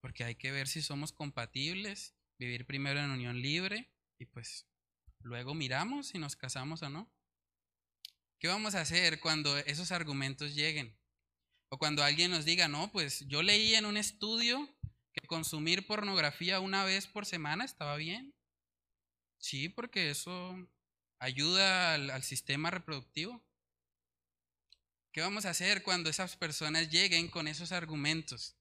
porque 0.00 0.24
hay 0.24 0.34
que 0.34 0.52
ver 0.52 0.68
si 0.68 0.82
somos 0.82 1.12
compatibles, 1.12 2.14
vivir 2.38 2.66
primero 2.66 3.00
en 3.00 3.10
unión 3.10 3.40
libre 3.40 3.92
y 4.18 4.26
pues 4.26 4.66
Luego 5.26 5.54
miramos 5.54 6.06
si 6.06 6.18
nos 6.18 6.36
casamos 6.36 6.82
o 6.82 6.88
no. 6.88 7.12
¿Qué 8.38 8.46
vamos 8.46 8.76
a 8.76 8.80
hacer 8.82 9.18
cuando 9.18 9.58
esos 9.58 9.90
argumentos 9.90 10.54
lleguen? 10.54 10.96
O 11.68 11.78
cuando 11.78 12.04
alguien 12.04 12.30
nos 12.30 12.44
diga, 12.44 12.68
no, 12.68 12.92
pues 12.92 13.26
yo 13.26 13.42
leí 13.42 13.74
en 13.74 13.86
un 13.86 13.96
estudio 13.96 14.72
que 15.12 15.26
consumir 15.26 15.84
pornografía 15.84 16.60
una 16.60 16.84
vez 16.84 17.08
por 17.08 17.26
semana 17.26 17.64
estaba 17.64 17.96
bien. 17.96 18.35
Sí, 19.38 19.68
porque 19.68 20.10
eso 20.10 20.56
ayuda 21.18 21.94
al, 21.94 22.22
sistema 22.22 22.70
reproductivo. 22.70 23.44
¿Qué 25.12 25.20
vamos 25.20 25.46
a 25.46 25.50
hacer 25.50 25.82
cuando 25.82 26.10
esas 26.10 26.36
personas 26.36 26.90
lleguen 26.90 27.28
con 27.28 27.48
esos 27.48 27.72
argumentos? 27.72 28.56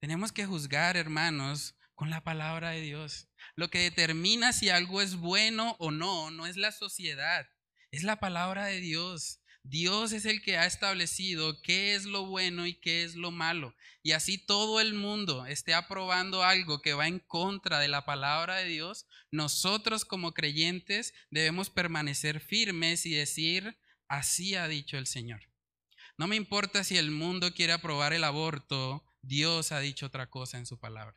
Tenemos 0.00 0.32
que 0.32 0.46
juzgar, 0.46 0.96
hermanos, 0.96 1.76
con 1.94 2.10
la 2.10 2.22
palabra 2.22 2.70
de 2.70 2.80
Dios. 2.80 3.28
Lo 3.54 3.70
que 3.70 3.78
determina 3.78 4.52
si 4.52 4.70
algo 4.70 5.00
es 5.00 5.16
bueno 5.16 5.76
o 5.78 5.90
no, 5.90 6.30
no 6.30 6.46
es 6.46 6.56
la 6.56 6.72
sociedad, 6.72 7.46
es 7.90 8.02
la 8.02 8.18
palabra 8.18 8.66
de 8.66 8.80
Dios. 8.80 9.40
Dios 9.66 10.12
es 10.12 10.26
el 10.26 10.42
que 10.42 10.58
ha 10.58 10.66
establecido 10.66 11.62
qué 11.62 11.94
es 11.94 12.04
lo 12.04 12.26
bueno 12.26 12.66
y 12.66 12.74
qué 12.74 13.02
es 13.02 13.16
lo 13.16 13.30
malo. 13.30 13.74
Y 14.02 14.12
así 14.12 14.36
todo 14.36 14.78
el 14.78 14.92
mundo 14.92 15.46
esté 15.46 15.72
aprobando 15.72 16.44
algo 16.44 16.82
que 16.82 16.92
va 16.92 17.08
en 17.08 17.18
contra 17.18 17.80
de 17.80 17.88
la 17.88 18.04
palabra 18.04 18.56
de 18.56 18.66
Dios, 18.66 19.06
nosotros 19.30 20.04
como 20.04 20.34
creyentes 20.34 21.14
debemos 21.30 21.70
permanecer 21.70 22.40
firmes 22.40 23.06
y 23.06 23.14
decir, 23.14 23.78
así 24.06 24.54
ha 24.54 24.68
dicho 24.68 24.98
el 24.98 25.06
Señor. 25.06 25.40
No 26.18 26.28
me 26.28 26.36
importa 26.36 26.84
si 26.84 26.98
el 26.98 27.10
mundo 27.10 27.54
quiere 27.54 27.72
aprobar 27.72 28.12
el 28.12 28.24
aborto, 28.24 29.02
Dios 29.22 29.72
ha 29.72 29.80
dicho 29.80 30.06
otra 30.06 30.28
cosa 30.28 30.58
en 30.58 30.66
su 30.66 30.78
palabra. 30.78 31.16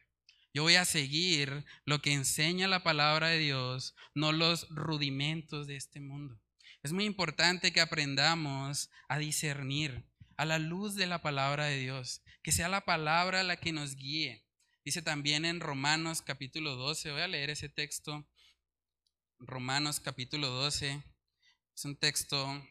Yo 0.53 0.63
voy 0.63 0.75
a 0.75 0.85
seguir 0.85 1.65
lo 1.83 2.01
que 2.01 2.13
enseña 2.13 2.69
la 2.69 2.81
palabra 2.81 3.27
de 3.27 3.39
Dios, 3.39 3.93
no 4.15 4.31
los 4.31 4.69
rudimentos 4.69 5.67
de 5.67 5.75
este 5.75 5.99
mundo. 5.99 6.39
Es 6.87 6.93
muy 6.93 7.03
importante 7.03 7.73
que 7.73 7.81
aprendamos 7.81 8.89
a 9.09 9.17
discernir 9.17 10.09
a 10.37 10.45
la 10.45 10.57
luz 10.57 10.95
de 10.95 11.05
la 11.05 11.21
palabra 11.21 11.65
de 11.65 11.79
Dios, 11.79 12.21
que 12.41 12.53
sea 12.53 12.69
la 12.69 12.85
palabra 12.85 13.43
la 13.43 13.57
que 13.57 13.73
nos 13.73 13.97
guíe. 13.97 14.47
Dice 14.85 15.01
también 15.01 15.43
en 15.43 15.59
Romanos 15.59 16.21
capítulo 16.21 16.77
12, 16.77 17.11
voy 17.11 17.19
a 17.19 17.27
leer 17.27 17.49
ese 17.49 17.67
texto, 17.67 18.25
Romanos 19.37 19.99
capítulo 19.99 20.47
12, 20.47 21.03
es 21.75 21.83
un 21.83 21.97
texto 21.97 22.65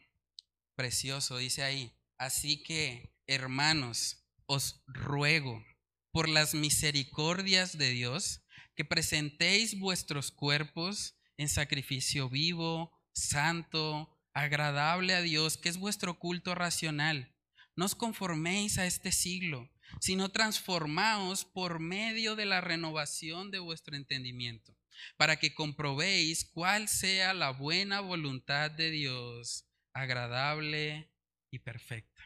precioso, 0.73 1.37
dice 1.37 1.61
ahí, 1.61 1.95
así 2.17 2.63
que 2.63 3.13
hermanos, 3.27 4.25
os 4.47 4.81
ruego 4.87 5.63
por 6.11 6.27
las 6.27 6.55
misericordias 6.55 7.77
de 7.77 7.91
Dios, 7.91 8.41
que 8.73 8.83
presentéis 8.83 9.77
vuestros 9.77 10.31
cuerpos 10.31 11.19
en 11.37 11.49
sacrificio 11.49 12.29
vivo, 12.29 12.96
santo, 13.17 14.17
agradable 14.33 15.15
a 15.15 15.21
Dios, 15.21 15.57
que 15.57 15.69
es 15.69 15.77
vuestro 15.77 16.19
culto 16.19 16.55
racional. 16.55 17.33
No 17.75 17.85
os 17.85 17.95
conforméis 17.95 18.77
a 18.77 18.85
este 18.85 19.11
siglo, 19.11 19.69
sino 19.99 20.29
transformaos 20.29 21.45
por 21.45 21.79
medio 21.79 22.35
de 22.35 22.45
la 22.45 22.61
renovación 22.61 23.51
de 23.51 23.59
vuestro 23.59 23.95
entendimiento, 23.95 24.75
para 25.17 25.37
que 25.37 25.53
comprobéis 25.53 26.45
cuál 26.45 26.87
sea 26.87 27.33
la 27.33 27.51
buena 27.51 27.99
voluntad 27.99 28.71
de 28.71 28.91
Dios, 28.91 29.65
agradable 29.93 31.11
y 31.51 31.59
perfecta. 31.59 32.23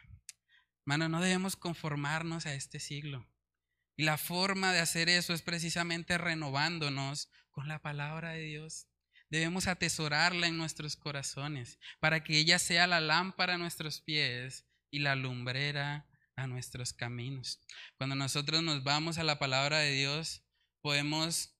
Hermano, 0.84 1.08
no 1.08 1.20
debemos 1.20 1.56
conformarnos 1.56 2.46
a 2.46 2.54
este 2.54 2.80
siglo. 2.80 3.26
Y 3.96 4.04
la 4.04 4.18
forma 4.18 4.72
de 4.72 4.80
hacer 4.80 5.08
eso 5.08 5.32
es 5.32 5.42
precisamente 5.42 6.18
renovándonos 6.18 7.30
con 7.50 7.68
la 7.68 7.78
palabra 7.78 8.30
de 8.30 8.42
Dios. 8.42 8.88
Debemos 9.32 9.66
atesorarla 9.66 10.46
en 10.46 10.58
nuestros 10.58 10.94
corazones 10.94 11.78
para 12.00 12.22
que 12.22 12.36
ella 12.36 12.58
sea 12.58 12.86
la 12.86 13.00
lámpara 13.00 13.54
a 13.54 13.58
nuestros 13.58 14.02
pies 14.02 14.66
y 14.90 14.98
la 14.98 15.16
lumbrera 15.16 16.06
a 16.36 16.46
nuestros 16.46 16.92
caminos. 16.92 17.58
Cuando 17.96 18.14
nosotros 18.14 18.62
nos 18.62 18.84
vamos 18.84 19.16
a 19.16 19.24
la 19.24 19.38
palabra 19.38 19.78
de 19.78 19.92
Dios, 19.92 20.42
podemos 20.82 21.56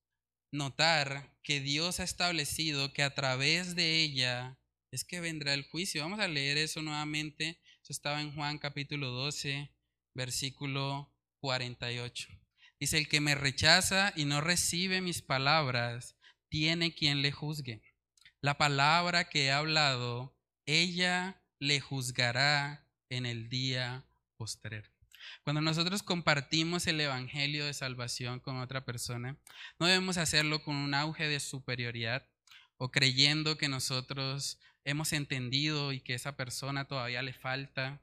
notar 0.51 1.35
que 1.43 1.61
Dios 1.61 1.99
ha 1.99 2.05
establecido 2.05 2.93
que 2.93 3.03
a 3.03 3.15
través 3.15 3.75
de 3.75 4.03
ella 4.03 4.59
es 4.91 5.03
que 5.03 5.21
vendrá 5.23 5.55
el 5.55 5.63
juicio. 5.63 6.03
Vamos 6.03 6.21
a 6.21 6.29
leer 6.29 6.59
eso 6.59 6.83
nuevamente. 6.83 7.59
Eso 7.83 7.95
estaba 7.95 8.21
en 8.21 8.35
Juan 8.35 8.59
capítulo 8.59 9.13
12, 9.13 9.73
versículo 10.13 11.11
48. 11.41 12.29
Dice, 12.79 12.99
el 12.99 13.09
que 13.09 13.23
me 13.23 13.35
rechaza 13.35 14.13
y 14.15 14.27
no 14.27 14.43
recibe 14.43 15.01
mis 15.01 15.23
palabras, 15.23 16.17
tiene 16.53 16.95
quien 16.95 17.23
le 17.23 17.33
juzgue. 17.33 17.81
La 18.43 18.59
palabra 18.59 19.31
que 19.31 19.47
he 19.47 19.51
hablado, 19.51 20.37
ella 20.67 21.43
le 21.59 21.81
juzgará 21.81 22.87
en 23.09 23.25
el 23.25 23.49
día 23.49 24.05
posterior. 24.37 24.85
Cuando 25.45 25.63
nosotros 25.63 26.03
compartimos 26.03 26.87
el 26.87 27.01
Evangelio 27.01 27.65
de 27.65 27.73
salvación 27.73 28.39
con 28.39 28.59
otra 28.59 28.85
persona, 28.85 29.39
no 29.79 29.87
debemos 29.87 30.19
hacerlo 30.19 30.63
con 30.63 30.77
un 30.77 30.93
auge 30.93 31.27
de 31.27 31.41
superioridad 31.41 32.29
o 32.77 32.91
creyendo 32.91 33.57
que 33.57 33.69
nosotros 33.69 34.59
hemos 34.85 35.15
entendido 35.15 35.91
y 35.95 36.01
que 36.01 36.13
esa 36.13 36.37
persona 36.37 36.85
todavía 36.85 37.23
le 37.23 37.33
falta. 37.33 38.03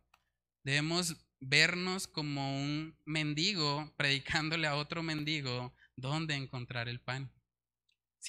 Debemos 0.63 1.17
vernos 1.39 2.07
como 2.07 2.57
un 2.57 2.97
mendigo 3.05 3.93
predicándole 3.95 4.65
a 4.65 4.75
otro 4.75 5.03
mendigo 5.03 5.71
dónde 5.95 6.33
encontrar 6.33 6.89
el 6.89 6.99
pan. 6.99 7.31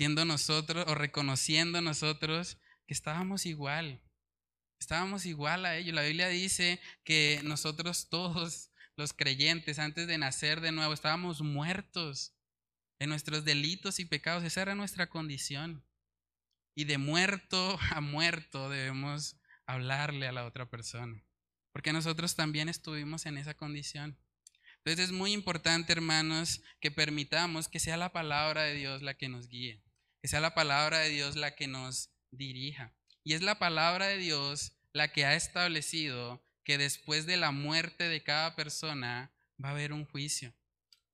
Siendo 0.01 0.25
nosotros 0.25 0.87
o 0.89 0.95
reconociendo 0.95 1.83
nosotros 1.83 2.57
que 2.87 2.95
estábamos 2.95 3.45
igual. 3.45 4.01
Estábamos 4.81 5.27
igual 5.27 5.67
a 5.67 5.77
ellos. 5.77 5.95
La 5.95 6.01
Biblia 6.01 6.29
dice 6.29 6.81
que 7.05 7.43
nosotros 7.45 8.09
todos 8.09 8.71
los 8.97 9.13
creyentes 9.13 9.79
antes 9.79 10.07
de 10.07 10.17
nacer 10.17 10.63
de 10.63 10.73
nuevo 10.73 10.95
estábamos 10.95 11.43
muertos 11.43 12.35
en 12.99 13.11
nuestros 13.11 13.45
delitos 13.45 14.01
y 14.01 14.07
pecados. 14.07 14.43
Esa 14.43 14.63
era 14.63 14.75
nuestra 14.75 15.11
condición. 15.11 15.85
Y 16.75 16.85
de 16.85 16.97
muerto 16.97 17.79
a 17.91 18.01
muerto 18.01 18.71
debemos 18.71 19.37
hablarle 19.67 20.27
a 20.29 20.33
la 20.33 20.47
otra 20.47 20.71
persona 20.71 21.23
porque 21.73 21.93
nosotros 21.93 22.35
también 22.37 22.71
estuvimos 22.71 23.27
en 23.27 23.37
esa 23.37 23.53
condición. 23.53 24.19
Entonces 24.79 25.11
es 25.11 25.13
muy 25.13 25.35
importante, 25.35 25.93
hermanos, 25.93 26.63
que 26.81 26.91
permitamos 26.91 27.69
que 27.69 27.81
sea 27.81 27.99
la 27.99 28.13
palabra 28.13 28.63
de 28.63 28.77
Dios 28.77 29.03
la 29.03 29.13
que 29.13 29.29
nos 29.29 29.47
guíe, 29.47 29.83
que 30.21 30.29
sea 30.29 30.41
la 30.41 30.55
palabra 30.55 30.99
de 30.99 31.09
Dios 31.09 31.37
la 31.37 31.55
que 31.55 31.67
nos 31.67 32.11
dirija. 32.31 32.95
Y 33.25 33.35
es 33.35 33.43
la 33.43 33.59
palabra 33.59 34.07
de 34.07 34.19
Dios 34.19 34.73
la 34.93 35.13
que 35.13 35.25
ha 35.25 35.35
establecido 35.35 36.45
que 36.65 36.79
después 36.79 37.27
de 37.27 37.37
la 37.37 37.51
muerte 37.51 38.09
de 38.09 38.23
cada 38.23 38.55
persona 38.57 39.33
va 39.63 39.69
a 39.69 39.73
haber 39.73 39.93
un 39.93 40.05
juicio. 40.05 40.55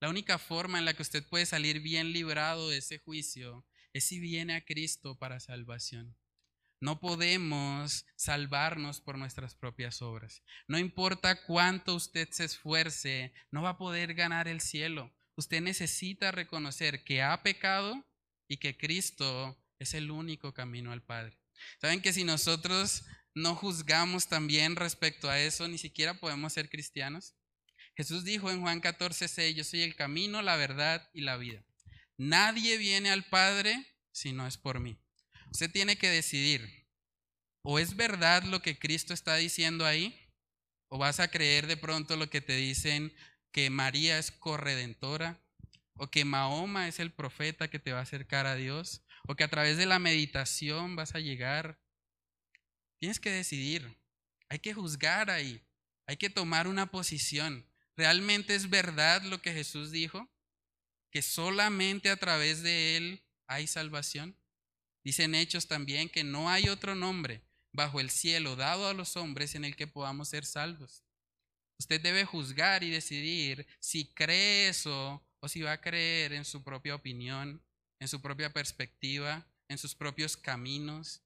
La 0.01 0.11
única 0.11 0.39
forma 0.39 0.79
en 0.79 0.85
la 0.85 0.95
que 0.95 1.03
usted 1.03 1.27
puede 1.27 1.47
salir 1.47 1.81
bien 1.81 2.13
librado 2.13 2.69
de 2.69 2.79
ese 2.79 2.99
juicio 2.99 3.67
es 3.93 4.05
si 4.05 4.21
viene 4.21 4.55
a 4.55 4.65
Cristo 4.65 5.19
para 5.19 5.41
salvación. 5.41 6.17
No 6.81 7.01
podemos 7.01 8.05
salvarnos 8.17 9.01
por 9.01 9.17
nuestras 9.17 9.55
propias 9.55 10.03
obras. 10.03 10.43
No 10.69 10.79
importa 10.79 11.43
cuánto 11.47 11.95
usted 11.95 12.29
se 12.31 12.45
esfuerce, 12.45 13.33
no 13.51 13.63
va 13.63 13.71
a 13.71 13.79
poder 13.79 14.15
ganar 14.15 14.47
el 14.49 14.61
cielo. 14.61 15.15
Usted 15.37 15.63
necesita 15.63 16.33
reconocer 16.33 17.03
que 17.03 17.23
ha 17.23 17.43
pecado 17.43 18.05
y 18.49 18.59
que 18.59 18.77
Cristo 18.77 19.57
es 19.79 19.95
el 19.95 20.11
único 20.11 20.55
camino 20.55 20.93
al 20.93 21.03
Padre. 21.03 21.39
¿Saben 21.81 22.01
que 22.01 22.13
si 22.13 22.25
nosotros 22.25 23.05
no 23.35 23.55
juzgamos 23.55 24.29
también 24.29 24.77
respecto 24.77 25.29
a 25.29 25.41
eso, 25.41 25.69
ni 25.69 25.79
siquiera 25.79 26.15
podemos 26.15 26.53
ser 26.53 26.69
cristianos? 26.69 27.35
Jesús 27.97 28.25
dijo 28.25 28.51
en 28.51 28.61
Juan 28.61 28.81
14, 28.81 29.27
6, 29.27 29.57
yo 29.57 29.65
soy 29.65 29.83
el 29.83 29.97
camino, 29.97 30.43
la 30.43 30.57
verdad 30.57 31.09
y 31.15 31.23
la 31.23 31.37
vida. 31.37 31.65
Nadie 32.19 32.77
viene 32.77 33.11
al 33.11 33.25
Padre 33.25 33.87
si 34.13 34.33
no 34.33 34.47
es 34.47 34.57
por 34.59 34.81
mí. 34.81 34.99
Usted 35.51 35.71
tiene 35.71 35.97
que 35.97 36.11
decidir, 36.11 36.87
o 37.63 37.79
es 37.79 37.97
verdad 37.97 38.43
lo 38.45 38.61
que 38.61 38.79
Cristo 38.79 39.15
está 39.15 39.37
diciendo 39.37 39.87
ahí, 39.87 40.19
o 40.89 40.99
vas 40.99 41.21
a 41.21 41.29
creer 41.29 41.67
de 41.67 41.77
pronto 41.77 42.17
lo 42.17 42.29
que 42.31 42.41
te 42.41 42.55
dicen 42.55 43.15
que 43.53 43.71
María 43.71 44.19
es 44.19 44.31
corredentora, 44.31 45.43
o 45.97 46.11
que 46.11 46.25
Mahoma 46.25 46.89
es 46.89 47.01
el 47.01 47.13
profeta 47.13 47.69
que 47.69 47.79
te 47.79 47.93
va 47.93 48.01
a 48.01 48.03
acercar 48.03 48.47
a 48.47 48.55
Dios, 48.55 49.03
o 49.27 49.35
que 49.35 49.45
a 49.45 49.49
través 49.49 49.77
de 49.77 49.87
la 49.87 49.99
meditación 49.99 50.97
vas 50.97 51.15
a 51.15 51.21
llegar. 51.21 51.81
Tienes 52.99 53.21
que 53.21 53.31
decidir, 53.31 53.99
hay 54.49 54.59
que 54.59 54.75
juzgar 54.75 55.31
ahí, 55.31 55.63
hay 56.07 56.17
que 56.17 56.31
tomar 56.31 56.69
una 56.69 56.91
posición. 56.91 57.67
¿Realmente 57.97 58.55
es 58.55 58.69
verdad 58.69 59.23
lo 59.23 59.41
que 59.41 59.53
Jesús 59.53 59.91
dijo? 59.91 60.31
Que 61.11 61.23
solamente 61.23 62.11
a 62.11 62.17
través 62.17 62.63
de 62.63 62.97
Él 62.97 63.25
hay 63.47 63.67
salvación. 63.67 64.39
Dicen 65.05 65.35
Hechos 65.35 65.67
también 65.67 66.09
que 66.09 66.25
no 66.25 66.51
hay 66.51 66.69
otro 66.69 66.95
nombre 66.95 67.43
bajo 67.73 68.01
el 68.01 68.11
cielo 68.11 68.57
dado 68.57 68.89
a 68.89 68.95
los 68.95 69.17
hombres 69.17 69.55
en 69.55 69.65
el 69.65 69.77
que 69.77 69.87
podamos 69.87 70.29
ser 70.29 70.45
salvos. 70.45 71.05
Usted 71.79 72.01
debe 72.01 72.25
juzgar 72.25 72.83
y 72.83 72.91
decidir 72.91 73.67
si 73.81 74.13
cree 74.15 74.69
eso 74.69 75.26
o 75.47 75.49
si 75.49 75.63
va 75.63 75.71
a 75.71 75.81
creer 75.81 76.33
en 76.33 76.45
su 76.45 76.65
propia 76.65 76.97
opinión, 76.97 77.63
en 78.01 78.09
su 78.09 78.21
propia 78.21 78.53
perspectiva, 78.53 79.47
en 79.69 79.79
sus 79.79 79.95
propios 79.95 80.37
caminos. 80.37 81.23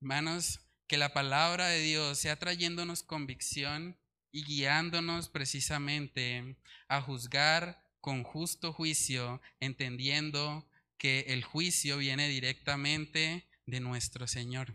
Hermanos, 0.00 0.60
que 0.86 0.96
la 0.96 1.12
palabra 1.12 1.66
de 1.66 1.80
Dios 1.80 2.18
sea 2.18 2.38
trayéndonos 2.38 3.02
convicción 3.02 3.98
y 4.30 4.44
guiándonos 4.44 5.28
precisamente 5.28 6.56
a 6.86 7.02
juzgar 7.02 7.82
con 8.00 8.22
justo 8.22 8.72
juicio, 8.72 9.40
entendiendo 9.58 10.64
que 10.96 11.24
el 11.26 11.42
juicio 11.42 11.98
viene 11.98 12.28
directamente 12.28 13.48
de 13.66 13.80
nuestro 13.80 14.28
Señor. 14.28 14.72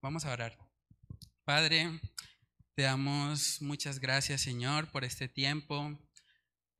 Vamos 0.00 0.24
a 0.24 0.32
orar. 0.32 0.58
Padre, 1.44 2.00
te 2.74 2.82
damos 2.82 3.62
muchas 3.62 4.00
gracias, 4.00 4.40
Señor, 4.40 4.90
por 4.90 5.04
este 5.04 5.28
tiempo. 5.28 5.96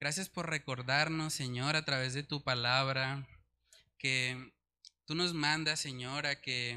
Gracias 0.02 0.28
por 0.28 0.50
recordarnos, 0.50 1.32
Señor, 1.32 1.76
a 1.76 1.84
través 1.84 2.12
de 2.12 2.24
tu 2.24 2.42
palabra, 2.42 3.24
que 3.98 4.52
tú 5.04 5.14
nos 5.14 5.32
mandas, 5.32 5.78
Señor, 5.78 6.26
a 6.26 6.40
que, 6.40 6.76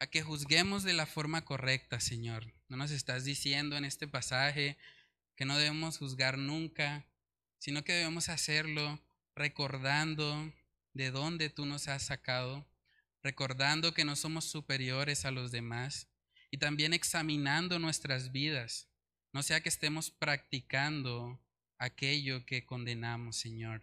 a 0.00 0.08
que 0.08 0.24
juzguemos 0.24 0.82
de 0.82 0.92
la 0.92 1.06
forma 1.06 1.44
correcta, 1.44 2.00
Señor. 2.00 2.52
No 2.66 2.76
nos 2.76 2.90
estás 2.90 3.22
diciendo 3.22 3.76
en 3.76 3.84
este 3.84 4.08
pasaje 4.08 4.76
que 5.36 5.44
no 5.44 5.56
debemos 5.56 5.98
juzgar 5.98 6.36
nunca, 6.36 7.06
sino 7.58 7.84
que 7.84 7.92
debemos 7.92 8.28
hacerlo 8.28 9.00
recordando 9.36 10.52
de 10.94 11.12
dónde 11.12 11.48
tú 11.48 11.64
nos 11.64 11.86
has 11.86 12.02
sacado, 12.02 12.66
recordando 13.22 13.94
que 13.94 14.04
no 14.04 14.16
somos 14.16 14.46
superiores 14.46 15.24
a 15.24 15.30
los 15.30 15.52
demás 15.52 16.08
y 16.50 16.58
también 16.58 16.92
examinando 16.92 17.78
nuestras 17.78 18.32
vidas, 18.32 18.88
no 19.32 19.44
sea 19.44 19.60
que 19.60 19.68
estemos 19.68 20.10
practicando 20.10 21.40
aquello 21.82 22.46
que 22.46 22.64
condenamos, 22.64 23.36
Señor. 23.36 23.82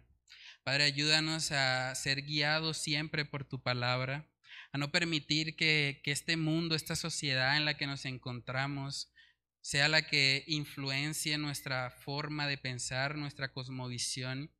Padre, 0.64 0.84
ayúdanos 0.84 1.52
a 1.52 1.94
ser 1.94 2.22
guiados 2.22 2.78
siempre 2.78 3.24
por 3.24 3.44
tu 3.44 3.62
palabra, 3.62 4.26
a 4.72 4.78
no 4.78 4.90
permitir 4.90 5.54
que, 5.54 6.00
este 6.04 6.36
mundo, 6.36 6.74
esta 6.74 6.96
sociedad 6.96 7.56
en 7.56 7.64
la 7.64 7.76
que 7.76 7.86
nos 7.86 8.06
encontramos, 8.06 9.12
sea 9.60 9.88
la 9.88 10.02
que 10.02 10.44
influencie 10.46 11.36
nuestra 11.36 11.90
forma 11.90 12.46
de 12.46 12.56
pensar, 12.56 13.16
nuestra 13.16 13.52
cosmovisión. 13.52 14.50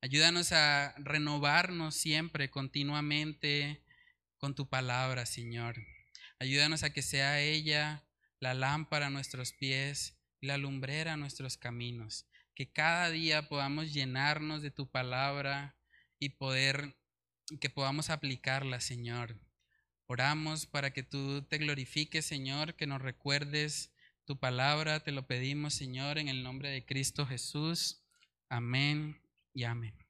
Ayúdanos 0.00 0.52
a 0.52 0.94
renovarnos 0.98 1.96
siempre, 1.96 2.50
continuamente, 2.50 3.82
con 4.36 4.54
tu 4.54 4.68
palabra, 4.68 5.26
Señor. 5.26 5.76
Ayúdanos 6.38 6.84
a 6.84 6.90
que 6.90 7.02
sea 7.02 7.40
ella 7.40 8.04
la 8.38 8.54
lámpara 8.54 9.06
a 9.06 9.10
nuestros 9.10 9.52
pies 9.52 10.20
y 10.40 10.46
la 10.46 10.58
lumbrera 10.58 11.14
a 11.14 11.16
nuestros 11.16 11.56
caminos. 11.56 12.26
Que 12.56 12.72
cada 12.72 13.10
día 13.10 13.48
podamos 13.48 13.92
llenarnos 13.92 14.62
de 14.62 14.70
tu 14.70 14.90
palabra 14.90 15.76
y 16.18 16.30
poder 16.30 16.96
que 17.60 17.68
podamos 17.68 18.08
aplicarla, 18.08 18.80
Señor. 18.80 19.38
Oramos 20.06 20.64
para 20.64 20.92
que 20.94 21.02
tú 21.02 21.42
te 21.42 21.58
glorifiques, 21.58 22.24
Señor, 22.24 22.74
que 22.74 22.86
nos 22.86 23.02
recuerdes 23.02 23.92
tu 24.24 24.40
palabra. 24.40 25.00
Te 25.00 25.12
lo 25.12 25.26
pedimos, 25.26 25.74
Señor, 25.74 26.16
en 26.16 26.28
el 26.28 26.42
nombre 26.42 26.70
de 26.70 26.86
Cristo 26.86 27.26
Jesús. 27.26 28.02
Amén 28.48 29.20
y 29.52 29.64
amén. 29.64 30.05